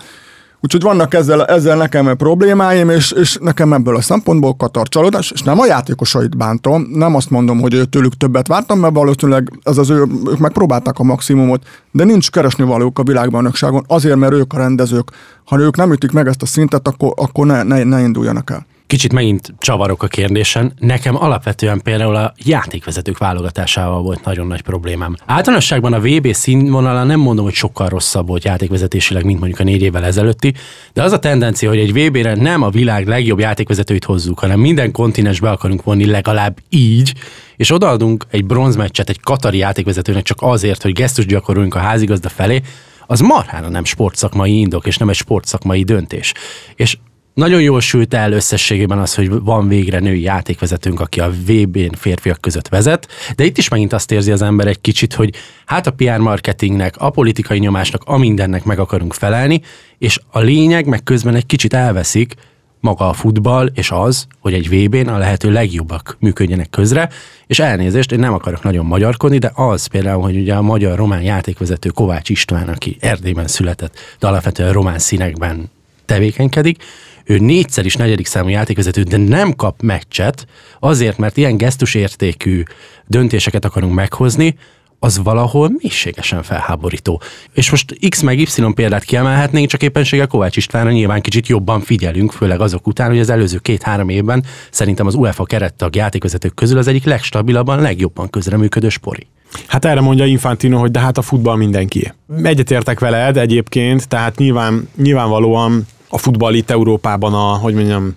Úgyhogy 0.63 0.83
vannak 0.83 1.15
ezzel, 1.15 1.47
ezzel 1.47 1.77
nekem 1.77 2.17
problémáim, 2.17 2.91
és, 2.91 3.11
és 3.13 3.39
nekem 3.41 3.73
ebből 3.73 3.97
a 3.97 4.01
szempontból 4.01 4.55
Katar 4.55 4.89
csalódás, 4.89 5.31
és 5.31 5.43
nem 5.43 5.61
a 5.61 5.67
játékosait 5.67 6.37
bántom, 6.37 6.87
nem 6.93 7.15
azt 7.15 7.31
mondom, 7.31 7.61
hogy 7.61 7.89
tőlük 7.91 8.17
többet 8.17 8.47
vártam, 8.47 8.79
mert 8.79 8.95
valószínűleg 8.95 9.53
ez 9.63 9.79
az 9.79 9.91
ő, 9.91 10.07
ők 10.27 10.39
megpróbálták 10.39 10.99
a 10.99 11.03
maximumot, 11.03 11.63
de 11.91 12.05
nincs 12.05 12.31
keresni 12.31 12.65
valók 12.65 12.99
a 12.99 13.03
világbajnokságon, 13.03 13.85
azért, 13.87 14.17
mert 14.17 14.33
ők 14.33 14.53
a 14.53 14.57
rendezők. 14.57 15.11
Ha 15.45 15.59
ők 15.59 15.77
nem 15.77 15.93
ütik 15.93 16.13
meg 16.13 16.27
ezt 16.27 16.43
a 16.43 16.47
szintet, 16.47 16.89
akkor, 16.89 17.13
akkor 17.17 17.47
ne, 17.47 17.63
ne, 17.63 17.83
ne 17.83 18.01
induljanak 18.01 18.51
el. 18.51 18.67
Kicsit 18.91 19.13
megint 19.13 19.55
csavarok 19.59 20.03
a 20.03 20.07
kérdésen. 20.07 20.73
Nekem 20.79 21.17
alapvetően 21.17 21.81
például 21.83 22.17
a 22.17 22.33
játékvezetők 22.45 23.19
válogatásával 23.19 24.03
volt 24.03 24.25
nagyon 24.25 24.47
nagy 24.47 24.61
problémám. 24.63 25.17
Általánosságban 25.27 25.93
a 25.93 26.01
VB 26.01 26.33
színvonala 26.33 27.05
nem 27.05 27.21
mondom, 27.21 27.45
hogy 27.45 27.55
sokkal 27.55 27.89
rosszabb 27.89 28.27
volt 28.27 28.45
játékvezetésileg, 28.45 29.25
mint 29.25 29.39
mondjuk 29.39 29.61
a 29.61 29.65
négy 29.65 29.83
évvel 29.83 30.05
ezelőtti, 30.05 30.55
de 30.93 31.03
az 31.03 31.13
a 31.13 31.19
tendencia, 31.19 31.69
hogy 31.69 31.79
egy 31.79 31.93
VB-re 31.93 32.35
nem 32.35 32.63
a 32.63 32.71
világ 32.71 33.07
legjobb 33.07 33.39
játékvezetőit 33.39 34.05
hozzuk, 34.05 34.39
hanem 34.39 34.61
minden 34.61 34.93
kontinensbe 34.93 35.51
akarunk 35.51 35.83
vonni 35.83 36.07
legalább 36.07 36.59
így, 36.69 37.15
és 37.57 37.73
odaadunk 37.73 38.27
egy 38.31 38.45
bronzmeccset 38.45 39.09
egy 39.09 39.21
katari 39.21 39.59
játékvezetőnek 39.59 40.23
csak 40.23 40.39
azért, 40.41 40.83
hogy 40.83 40.93
gesztus 40.93 41.27
gyakoroljunk 41.27 41.75
a 41.75 41.79
házigazda 41.79 42.29
felé, 42.29 42.61
az 43.07 43.21
marhára 43.21 43.69
nem 43.69 43.85
sportszakmai 43.85 44.59
indok, 44.59 44.87
és 44.87 44.97
nem 44.97 45.09
egy 45.09 45.15
sportszakmai 45.15 45.83
döntés. 45.83 46.33
És 46.75 46.97
nagyon 47.35 47.63
jól 47.63 47.81
sült 47.81 48.15
el 48.15 48.33
összességében 48.33 48.99
az, 48.99 49.15
hogy 49.15 49.29
van 49.29 49.69
végre 49.69 49.99
női 49.99 50.21
játékvezetőnk, 50.21 51.01
aki 51.01 51.21
a 51.21 51.31
VB-n 51.31 51.95
férfiak 51.95 52.41
között 52.41 52.69
vezet, 52.69 53.09
de 53.37 53.45
itt 53.45 53.59
is 53.59 53.69
megint 53.69 53.93
azt 53.93 54.11
érzi 54.11 54.31
az 54.31 54.43
ember 54.43 54.67
egy 54.67 54.81
kicsit, 54.81 55.15
hogy 55.15 55.35
hát 55.67 55.87
a 55.87 55.91
PR 55.91 56.19
marketingnek, 56.19 56.95
a 56.99 57.11
politikai 57.11 57.59
nyomásnak, 57.59 58.03
a 58.05 58.17
mindennek 58.17 58.65
meg 58.65 58.79
akarunk 58.79 59.13
felelni, 59.13 59.61
és 59.99 60.21
a 60.31 60.41
lényeg 60.41 60.87
meg 60.87 61.03
közben 61.03 61.35
egy 61.35 61.47
kicsit 61.47 61.75
elveszik 61.75 62.35
maga 62.81 63.09
a 63.09 63.13
futball, 63.13 63.71
és 63.75 63.91
az, 63.91 64.27
hogy 64.41 64.55
egy 64.55 64.69
VB-n 64.69 65.09
a 65.09 65.19
lehető 65.19 65.51
legjobbak 65.53 66.17
működjenek 66.21 66.71
közre, 66.71 67.09
és 67.47 67.59
elnézést, 67.59 68.13
én 68.13 68.19
nem 68.19 68.33
akarok 68.33 68.63
nagyon 68.63 68.87
magyarkodni, 68.87 69.39
de 69.39 69.51
az 69.55 69.87
például, 69.87 70.23
hogy 70.23 70.37
ugye 70.37 70.55
a 70.55 70.63
magyar-román 70.63 71.23
játékvezető 71.23 71.89
Kovács 71.89 72.29
István, 72.29 72.69
aki 72.69 72.97
Erdélyben 73.01 73.47
született, 73.47 73.99
de 74.19 74.27
alapvetően 74.27 74.73
román 74.73 74.99
színekben 74.99 75.71
tevékenykedik, 76.05 76.83
ő 77.31 77.39
négyszer 77.39 77.85
is 77.85 77.95
negyedik 77.95 78.27
számú 78.27 78.49
játékvezető, 78.49 79.03
de 79.03 79.17
nem 79.17 79.55
kap 79.55 79.83
meccset, 79.83 80.47
azért, 80.81 81.19
mert 81.19 81.37
ilyen 81.37 81.57
gesztusértékű 81.57 82.63
döntéseket 83.07 83.65
akarunk 83.65 83.95
meghozni, 83.95 84.57
az 84.99 85.21
valahol 85.23 85.71
mélységesen 85.79 86.43
felháborító. 86.43 87.23
És 87.53 87.71
most 87.71 87.97
X 88.09 88.21
meg 88.21 88.39
Y 88.39 88.47
példát 88.75 89.05
kiemelhetnénk, 89.05 89.69
csak 89.69 89.83
éppenséggel 89.83 90.27
Kovács 90.27 90.57
Istvánra 90.57 90.91
nyilván 90.91 91.21
kicsit 91.21 91.47
jobban 91.47 91.81
figyelünk, 91.81 92.33
főleg 92.33 92.61
azok 92.61 92.87
után, 92.87 93.09
hogy 93.09 93.19
az 93.19 93.31
előző 93.31 93.59
két-három 93.59 94.09
évben 94.09 94.45
szerintem 94.71 95.07
az 95.07 95.15
UEFA 95.15 95.45
kerettag 95.45 95.97
játékvezetők 95.97 96.55
közül 96.55 96.79
az 96.79 96.87
egyik 96.87 97.05
legstabilabban, 97.05 97.81
legjobban 97.81 98.31
közreműködő 98.31 98.89
spori. 98.89 99.27
Hát 99.67 99.85
erre 99.85 100.01
mondja 100.01 100.25
Infantino, 100.25 100.79
hogy 100.79 100.91
de 100.91 101.01
hát 101.01 101.19
a 101.19 101.23
futball 101.23 101.57
mindenki. 101.57 102.13
Egyetértek 102.43 103.01
veled 103.01 103.37
egyébként, 103.37 104.09
tehát 104.09 104.37
nyilván, 104.37 104.89
nyilvánvalóan 104.97 105.87
a 106.11 106.19
futball 106.19 106.55
itt 106.55 106.71
Európában 106.71 107.35
a, 107.35 107.39
hogy 107.39 107.75
mondjam, 107.75 108.15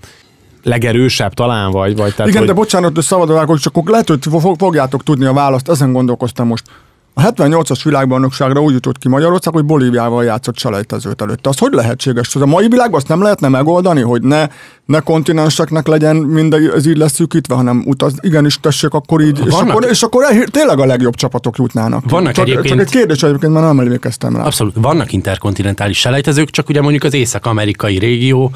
legerősebb 0.64 1.34
talán, 1.34 1.72
vagy, 1.72 1.96
vagy 1.96 2.14
tehát, 2.16 2.28
Igen, 2.28 2.38
hogy... 2.40 2.48
de 2.48 2.54
bocsánat, 2.54 2.96
hogy 2.96 3.04
szabadon 3.04 3.58
csak 3.58 3.90
lehet, 3.90 4.08
hogy 4.08 4.20
fog- 4.30 4.60
fogjátok 4.60 5.04
tudni 5.04 5.26
a 5.26 5.34
választ, 5.34 5.70
ezen 5.70 5.94
gondolkoztam 5.94 6.48
most. 6.48 6.64
A 7.16 7.22
78-as 7.22 7.80
világbajnokságra 7.84 8.62
úgy 8.62 8.74
jutott 8.74 8.98
ki 8.98 9.08
Magyarország, 9.10 9.54
hogy 9.54 9.66
Bolíviával 9.66 10.24
játszott 10.24 10.58
selejtezőt 10.58 11.22
előtte. 11.22 11.50
Az 11.50 11.58
hogy 11.58 11.74
lehetséges? 11.74 12.36
Az 12.36 12.42
a 12.42 12.46
mai 12.46 12.68
világban 12.68 13.00
azt 13.00 13.08
nem 13.08 13.22
lehetne 13.22 13.48
megoldani, 13.48 14.02
hogy 14.02 14.22
ne, 14.22 14.48
ne 14.86 15.00
kontinenseknek 15.00 15.88
legyen 15.88 16.16
mindegy, 16.16 16.66
ez 16.76 16.86
így 16.86 16.98
leszűkítve, 16.98 17.56
hanem 17.56 17.84
utaz, 17.86 18.14
igenis 18.22 18.60
tessék 18.60 18.94
akkor 18.94 19.22
így, 19.22 19.40
és 19.46 19.52
Vannak- 19.52 19.70
akkor, 19.70 19.90
és 19.90 20.02
akkor 20.04 20.24
e- 20.24 20.44
tényleg 20.52 20.80
a 20.80 20.86
legjobb 20.86 21.16
csapatok 21.16 21.58
jutnának. 21.58 22.10
Vannak 22.10 22.32
csak, 22.32 22.46
egyébként- 22.46 22.68
csak 22.68 22.80
egy 22.80 22.92
kérdés 22.92 23.24
egyébként, 23.24 23.54
mert 23.54 23.66
nem 23.66 23.80
emlékeztem 23.80 24.36
rá. 24.36 24.44
Abszolút. 24.44 24.74
Vannak 24.78 25.12
interkontinentális 25.14 26.00
selejtezők, 26.00 26.50
csak 26.50 26.70
ugye 26.70 26.82
mondjuk 26.82 27.04
az 27.04 27.14
észak-amerikai 27.14 27.98
régió 27.98 28.52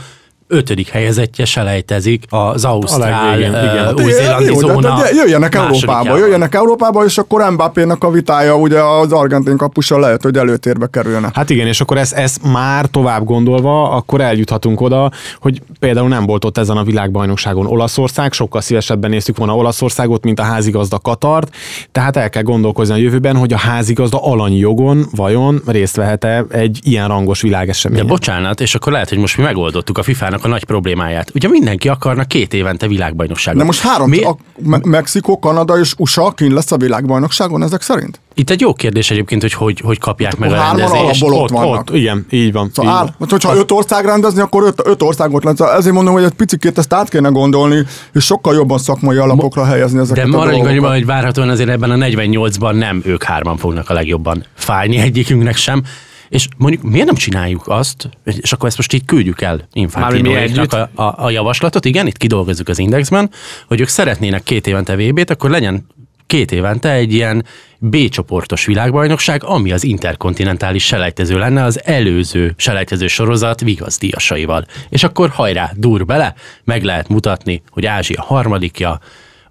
ötödik 0.47 0.87
helyezettje 0.87 1.45
selejtezik 1.45 2.23
az 2.29 2.65
ausztrál, 2.65 3.37
legvégén, 3.37 3.49
igen. 3.49 3.93
uh, 3.93 4.03
új-zélandi 4.03 4.45
jó, 4.45 4.61
de- 4.61 4.73
zóna 4.73 5.01
de 5.01 5.09
jöjjenek 5.13 5.55
Európába, 5.55 6.17
jöjjenek 6.17 6.55
Európába, 6.55 7.05
és 7.05 7.17
akkor 7.17 7.51
Mbappénak 7.51 8.03
a 8.03 8.11
vitája 8.11 8.55
ugye 8.55 8.79
az 8.81 9.11
argentin 9.11 9.57
kapussal 9.57 9.99
lehet, 9.99 10.21
hogy 10.21 10.37
előtérbe 10.37 10.87
kerülne. 10.87 11.29
Hát 11.33 11.49
igen, 11.49 11.67
és 11.67 11.81
akkor 11.81 11.97
ezt, 11.97 12.13
ezt 12.13 12.51
már 12.51 12.85
tovább 12.85 13.23
gondolva, 13.23 13.89
akkor 13.91 14.21
eljuthatunk 14.21 14.81
oda, 14.81 15.11
hogy 15.39 15.61
például 15.79 16.07
nem 16.07 16.25
volt 16.25 16.45
ott 16.45 16.57
ezen 16.57 16.77
a 16.77 16.83
világbajnokságon 16.83 17.65
Olaszország, 17.65 18.33
sokkal 18.33 18.61
szívesebben 18.61 19.09
néztük 19.09 19.37
volna 19.37 19.55
Olaszországot, 19.55 20.23
mint 20.23 20.39
a 20.39 20.43
házigazda 20.43 20.99
Katart, 20.99 21.55
tehát 21.91 22.17
el 22.17 22.29
kell 22.29 22.43
gondolkozni 22.43 22.93
a 22.93 22.97
jövőben, 22.97 23.35
hogy 23.35 23.53
a 23.53 23.57
házigazda 23.57 24.23
alanyi 24.23 24.57
jogon 24.57 25.05
vajon 25.15 25.61
részt 25.65 25.95
vehet-e 25.95 26.45
egy 26.49 26.79
ilyen 26.83 27.07
rangos 27.07 27.41
De 27.41 27.47
világeseményen. 27.47 28.07
bocsánat, 28.07 28.61
és 28.61 28.75
akkor 28.75 28.91
lehet, 28.91 29.09
hogy 29.09 29.17
most 29.17 29.37
mi 29.37 29.43
megoldottuk 29.43 29.97
a 29.97 30.03
FIFA-nak 30.03 30.36
a 30.43 30.47
nagy 30.47 30.63
problémáját. 30.63 31.31
Ugye 31.35 31.47
mindenki 31.47 31.89
akarna 31.89 32.23
két 32.23 32.53
évente 32.53 32.87
világbajnokságot. 32.87 33.59
De 33.59 33.65
most 33.65 33.79
három, 33.79 34.09
Mi- 34.09 34.23
a 34.23 34.37
Me- 34.63 34.85
Mexikó, 34.85 35.39
Kanada 35.39 35.79
és 35.79 35.93
USA 35.97 36.31
kint 36.31 36.53
lesz 36.53 36.71
a 36.71 36.77
világbajnokságon 36.77 37.63
ezek 37.63 37.81
szerint? 37.81 38.19
Itt 38.33 38.49
egy 38.49 38.61
jó 38.61 38.73
kérdés 38.73 39.11
egyébként, 39.11 39.41
hogy 39.41 39.53
hogy, 39.53 39.79
hogy 39.79 39.99
kapják 39.99 40.37
meg 40.37 40.51
a 40.51 40.55
rendezést. 40.55 41.23
ott, 41.23 41.31
ott 41.31 41.49
vannak. 41.49 41.79
ott, 41.79 41.95
igen, 41.95 42.25
így 42.29 42.51
van. 42.51 42.69
Szóval 42.73 42.91
így 42.91 42.97
áll, 42.97 43.03
van. 43.05 43.15
mert 43.17 43.31
hogyha 43.31 43.55
öt 43.55 43.71
ország 43.71 44.05
rendezni, 44.05 44.41
akkor 44.41 44.63
öt, 44.63 44.81
öt 44.83 45.01
országot 45.01 45.43
lesz. 45.43 45.59
Ezért 45.59 45.95
mondom, 45.95 46.13
hogy 46.13 46.23
egy 46.23 46.31
picit 46.31 46.77
ezt 46.77 46.93
át 46.93 47.09
kéne 47.09 47.29
gondolni, 47.29 47.83
és 48.13 48.23
sokkal 48.23 48.53
jobban 48.53 48.77
szakmai 48.77 49.17
alapokra 49.17 49.65
helyezni 49.65 49.99
ezeket 49.99 50.23
De 50.23 50.35
a 50.35 50.37
maradjunk 50.37 50.67
annyiban, 50.67 50.91
hogy 50.91 51.05
várhatóan 51.05 51.49
azért 51.49 51.69
ebben 51.69 51.91
a 51.91 51.95
48-ban 52.05 52.77
nem 52.77 53.01
ők 53.05 53.23
hárman 53.23 53.57
fognak 53.57 53.89
a 53.89 53.93
legjobban 53.93 54.45
fájni 54.55 54.97
egyikünknek 54.97 55.55
sem. 55.55 55.83
És 56.29 56.47
mondjuk 56.57 56.83
miért 56.83 57.05
nem 57.05 57.15
csináljuk 57.15 57.67
azt, 57.67 58.09
és 58.23 58.51
akkor 58.51 58.67
ezt 58.67 58.77
most 58.77 58.93
így 58.93 59.05
küldjük 59.05 59.41
el 59.41 59.67
Infantinoiknak 59.73 60.73
a, 60.73 61.01
a, 61.03 61.25
a 61.25 61.29
javaslatot, 61.29 61.85
igen, 61.85 62.07
itt 62.07 62.17
kidolgozzuk 62.17 62.67
az 62.67 62.79
indexben, 62.79 63.31
hogy 63.67 63.79
ők 63.79 63.87
szeretnének 63.87 64.43
két 64.43 64.67
évente 64.67 64.95
VB-t, 64.95 65.29
akkor 65.29 65.49
legyen 65.49 65.85
két 66.27 66.51
évente 66.51 66.91
egy 66.91 67.13
ilyen 67.13 67.45
B 67.79 68.09
csoportos 68.09 68.65
világbajnokság, 68.65 69.43
ami 69.43 69.71
az 69.71 69.83
interkontinentális 69.83 70.85
selejtező 70.85 71.37
lenne 71.37 71.63
az 71.63 71.81
előző 71.85 72.53
selejtező 72.57 73.07
sorozat 73.07 73.61
vigaszdiasaival. 73.61 74.65
És 74.89 75.03
akkor 75.03 75.29
hajrá, 75.29 75.71
dur 75.75 76.05
bele, 76.05 76.33
meg 76.63 76.83
lehet 76.83 77.09
mutatni, 77.09 77.61
hogy 77.69 77.85
Ázsia 77.85 78.21
harmadikja, 78.21 78.99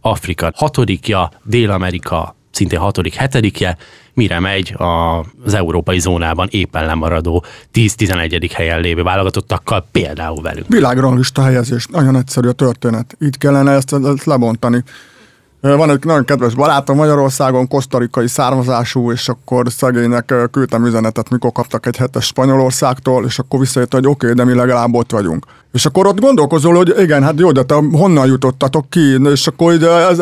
Afrika 0.00 0.50
hatodikja, 0.54 1.30
Dél-Amerika 1.44 2.36
szintén 2.50 2.78
hatodik, 2.78 3.14
hetedikje, 3.14 3.76
mire 4.16 4.40
megy 4.40 4.76
az 5.44 5.54
európai 5.54 5.98
zónában 5.98 6.48
éppen 6.50 6.86
lemaradó 6.86 7.44
10-11. 7.74 8.50
helyen 8.54 8.80
lévő 8.80 9.02
válogatottakkal, 9.02 9.86
például 9.92 10.42
velünk. 10.42 10.68
Világranglista 10.68 11.42
helyezés. 11.42 11.86
Nagyon 11.86 12.16
egyszerű 12.16 12.48
a 12.48 12.52
történet. 12.52 13.16
Így 13.20 13.38
kellene 13.38 13.72
ezt, 13.72 13.92
ezt 13.92 14.24
lebontani. 14.24 14.84
Van 15.60 15.90
egy 15.90 16.04
nagyon 16.04 16.24
kedves 16.24 16.54
barátom 16.54 16.96
Magyarországon, 16.96 17.68
kosztarikai 17.68 18.28
származású, 18.28 19.12
és 19.12 19.28
akkor 19.28 19.66
szegénynek 19.68 20.34
küldtem 20.50 20.86
üzenetet, 20.86 21.30
mikor 21.30 21.52
kaptak 21.52 21.86
egy 21.86 21.96
hetes 21.96 22.24
Spanyolországtól, 22.24 23.24
és 23.24 23.38
akkor 23.38 23.60
visszajött, 23.60 23.92
hogy 23.92 24.06
oké, 24.06 24.30
okay, 24.30 24.44
de 24.44 24.44
mi 24.50 24.58
legalább 24.58 24.94
ott 24.94 25.10
vagyunk. 25.10 25.46
És 25.72 25.86
akkor 25.86 26.06
ott 26.06 26.20
gondolkozol, 26.20 26.74
hogy 26.74 26.94
igen, 26.98 27.22
hát 27.22 27.38
jó, 27.38 27.52
de 27.52 27.62
te 27.62 27.74
honnan 27.74 28.26
jutottatok 28.26 28.90
ki, 28.90 29.30
és 29.30 29.46
akkor 29.46 29.72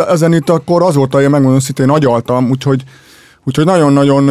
ezen 0.09 0.33
itt 0.35 0.51
akkor 0.51 0.83
azóta 0.83 1.23
én 1.23 1.31
megmondom 1.31 1.61
szintén 1.61 1.91
agyaltam, 1.91 2.51
úgyhogy 2.51 2.85
Úgyhogy 3.45 3.65
nagyon-nagyon 3.65 4.23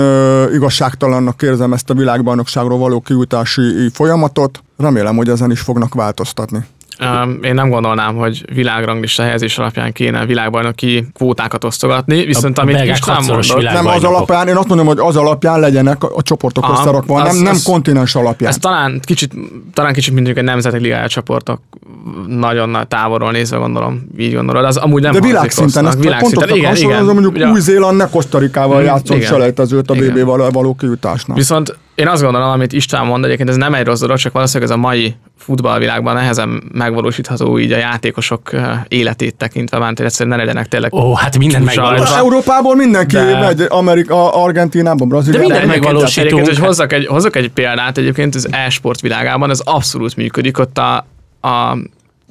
igazságtalannak 0.54 1.42
érzem 1.42 1.74
ezt 1.74 1.90
a 1.90 1.94
világbajnokságról 1.94 2.78
való 2.78 3.00
kiutási 3.00 3.90
folyamatot. 3.94 4.64
Remélem, 4.78 5.16
hogy 5.16 5.30
ezen 5.30 5.52
is 5.52 5.60
fognak 5.60 5.94
változtatni. 5.94 6.66
Én 7.42 7.54
nem 7.54 7.70
gondolnám, 7.70 8.16
hogy 8.16 8.46
világranglista 8.54 9.24
helyezés 9.24 9.58
alapján 9.58 9.92
kéne 9.92 10.26
világbajnoki 10.26 11.08
kvótákat 11.14 11.64
osztogatni, 11.64 12.26
viszont 12.26 12.58
A 12.58 12.62
amit 12.62 12.76
belgák 12.76 12.96
István 12.98 13.24
mondott, 13.28 13.62
Nem 13.74 13.88
az 13.88 14.04
alapján, 14.04 14.48
én 14.48 14.56
azt 14.56 14.68
mondom, 14.68 14.88
hogy 14.88 15.00
az 15.00 15.16
alapján 15.16 15.60
legyenek 15.60 16.04
a 16.04 16.12
a 16.16 16.22
csoportok 16.22 16.64
Aha, 16.64 16.82
összerakva, 16.82 17.22
az- 17.22 17.34
nem, 17.34 17.44
nem 17.44 17.54
az- 17.54 17.64
kontinens 17.64 18.16
alapján. 18.16 18.50
ez 18.52 18.58
talán 18.58 19.00
kicsit, 19.04 19.34
talán 19.74 19.94
kicsit 19.94 20.14
mondjuk 20.14 20.38
egy 20.38 20.44
nemzetek 20.44 20.82
ligája 20.82 21.08
csoportok 21.08 21.60
nagyon 22.28 22.70
nagy 22.70 22.88
távolról 22.88 23.32
nézve 23.32 23.58
gondolom, 23.58 24.02
így 24.18 24.34
gondolod, 24.34 24.66
az 24.66 24.78
amúgy 24.78 25.02
nem 25.02 25.12
De 25.12 25.20
világszinten, 25.20 25.86
ezt 25.86 25.94
pont 25.94 26.06
világszinten, 26.06 26.56
igen, 26.56 26.76
igen. 26.76 27.04
mondjuk 27.06 27.34
Ugye- 27.34 27.50
Új-Zéland 27.50 27.98
ne 27.98 28.10
Kosztarikával 28.10 28.82
Mm, 28.82 28.86
játszott 28.86 29.22
selejtezőt 29.22 29.90
a. 29.90 29.94
BB-val 29.94 30.50
való 30.52 30.74
kiutásnál. 30.76 31.38
Viszont 31.38 31.78
én 31.96 32.08
azt 32.08 32.22
gondolom, 32.22 32.50
amit 32.50 32.74
István 32.74 33.06
mond, 33.06 33.26
egyébként 33.26 33.50
ez 33.50 33.56
nem 33.56 33.74
egy 33.74 33.86
rossz 33.86 34.00
dolog, 34.00 34.18
csak 34.18 34.34
valószínűleg 34.34 34.72
ez 34.72 34.78
a 34.78 34.80
mai 34.80 35.16
futballvilágban 35.38 36.16
nehezen 36.16 36.64
megvalósítható 36.74 37.60
így 37.60 37.72
a 37.72 37.78
játékosok 37.78 38.52
életét 38.88 39.36
tekintve, 39.36 39.78
mert 39.78 40.00
egyszerűen 40.00 40.38
ne 40.38 40.44
legyenek 40.44 40.68
tényleg 40.68 40.94
Ó, 40.94 41.14
hát 41.14 41.38
minden 41.38 41.62
Csúcsal. 41.62 41.84
megvalósít. 41.84 42.14
Az 42.16 42.22
Európából 42.22 42.76
mindenki 42.76 43.16
De- 43.16 43.40
megy, 43.40 43.66
Amerika, 43.70 44.34
Argentinában, 44.44 45.08
Brazíliában. 45.08 45.48
minden 45.48 45.70
Egyébként- 45.70 45.86
megvalósítunk. 45.94 46.28
Egyébként, 46.28 46.58
hogy 46.58 46.68
hozzak 46.68 46.94
egy, 46.94 47.06
hozzak 47.06 47.36
egy 47.36 47.50
példát, 47.50 47.98
egyébként 47.98 48.36
az 48.36 48.48
e-sport 48.52 49.02
világában 49.02 49.50
ez 49.50 49.60
abszolút 49.60 50.16
működik, 50.16 50.60
ott 50.60 50.78
a, 50.78 50.96
a 51.48 51.78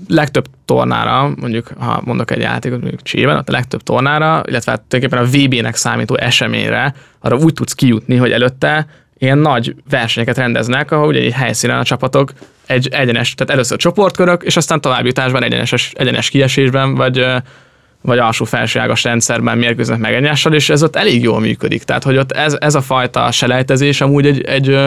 legtöbb 0.09 0.47
tornára, 0.65 1.31
mondjuk 1.41 1.71
ha 1.79 2.03
mondok 2.05 2.31
egy 2.31 2.41
játékot, 2.41 2.81
mondjuk 2.81 3.03
Csében, 3.03 3.37
ott 3.37 3.49
a 3.49 3.53
legtöbb 3.53 3.83
tornára, 3.83 4.43
illetve 4.49 4.71
hát 4.73 4.81
tulajdonképpen 4.89 5.27
a 5.27 5.47
VB-nek 5.47 5.77
számító 5.77 6.17
eseményre, 6.17 6.95
arra 7.21 7.37
úgy 7.37 7.53
tudsz 7.53 7.73
kijutni, 7.73 8.17
hogy 8.17 8.33
előtte 8.33 8.87
ilyen 9.23 9.39
nagy 9.39 9.75
versenyeket 9.91 10.37
rendeznek, 10.37 10.91
ahol 10.91 11.07
ugye 11.07 11.21
egy 11.21 11.33
helyszínen 11.33 11.79
a 11.79 11.85
csapatok 11.85 12.33
egy 12.67 12.89
egyenes, 12.89 13.35
tehát 13.35 13.53
először 13.53 13.79
csoportkörök, 13.79 14.43
és 14.43 14.57
aztán 14.57 14.81
továbbjutásban 14.81 15.43
egyenes, 15.43 15.93
egyenes 15.95 16.31
kiesésben, 16.31 16.95
vagy 16.95 17.27
vagy 18.05 18.19
alsó-felsőágas 18.19 19.03
rendszerben 19.03 19.59
mérkőznek 19.59 19.99
meg 19.99 20.15
egymással, 20.15 20.53
és 20.55 20.71
ez 20.71 20.83
ott 20.83 20.97
elég 20.97 21.23
jól 21.23 21.41
működik. 21.41 21.83
Tehát, 21.83 22.03
hogy 22.03 22.17
ott 22.17 22.33
ez, 22.33 22.57
ez 22.61 22.75
a 22.75 22.81
fajta 22.81 23.31
selejtezés 23.31 24.01
amúgy 24.01 24.27
egy, 24.27 24.41
egy 24.41 24.79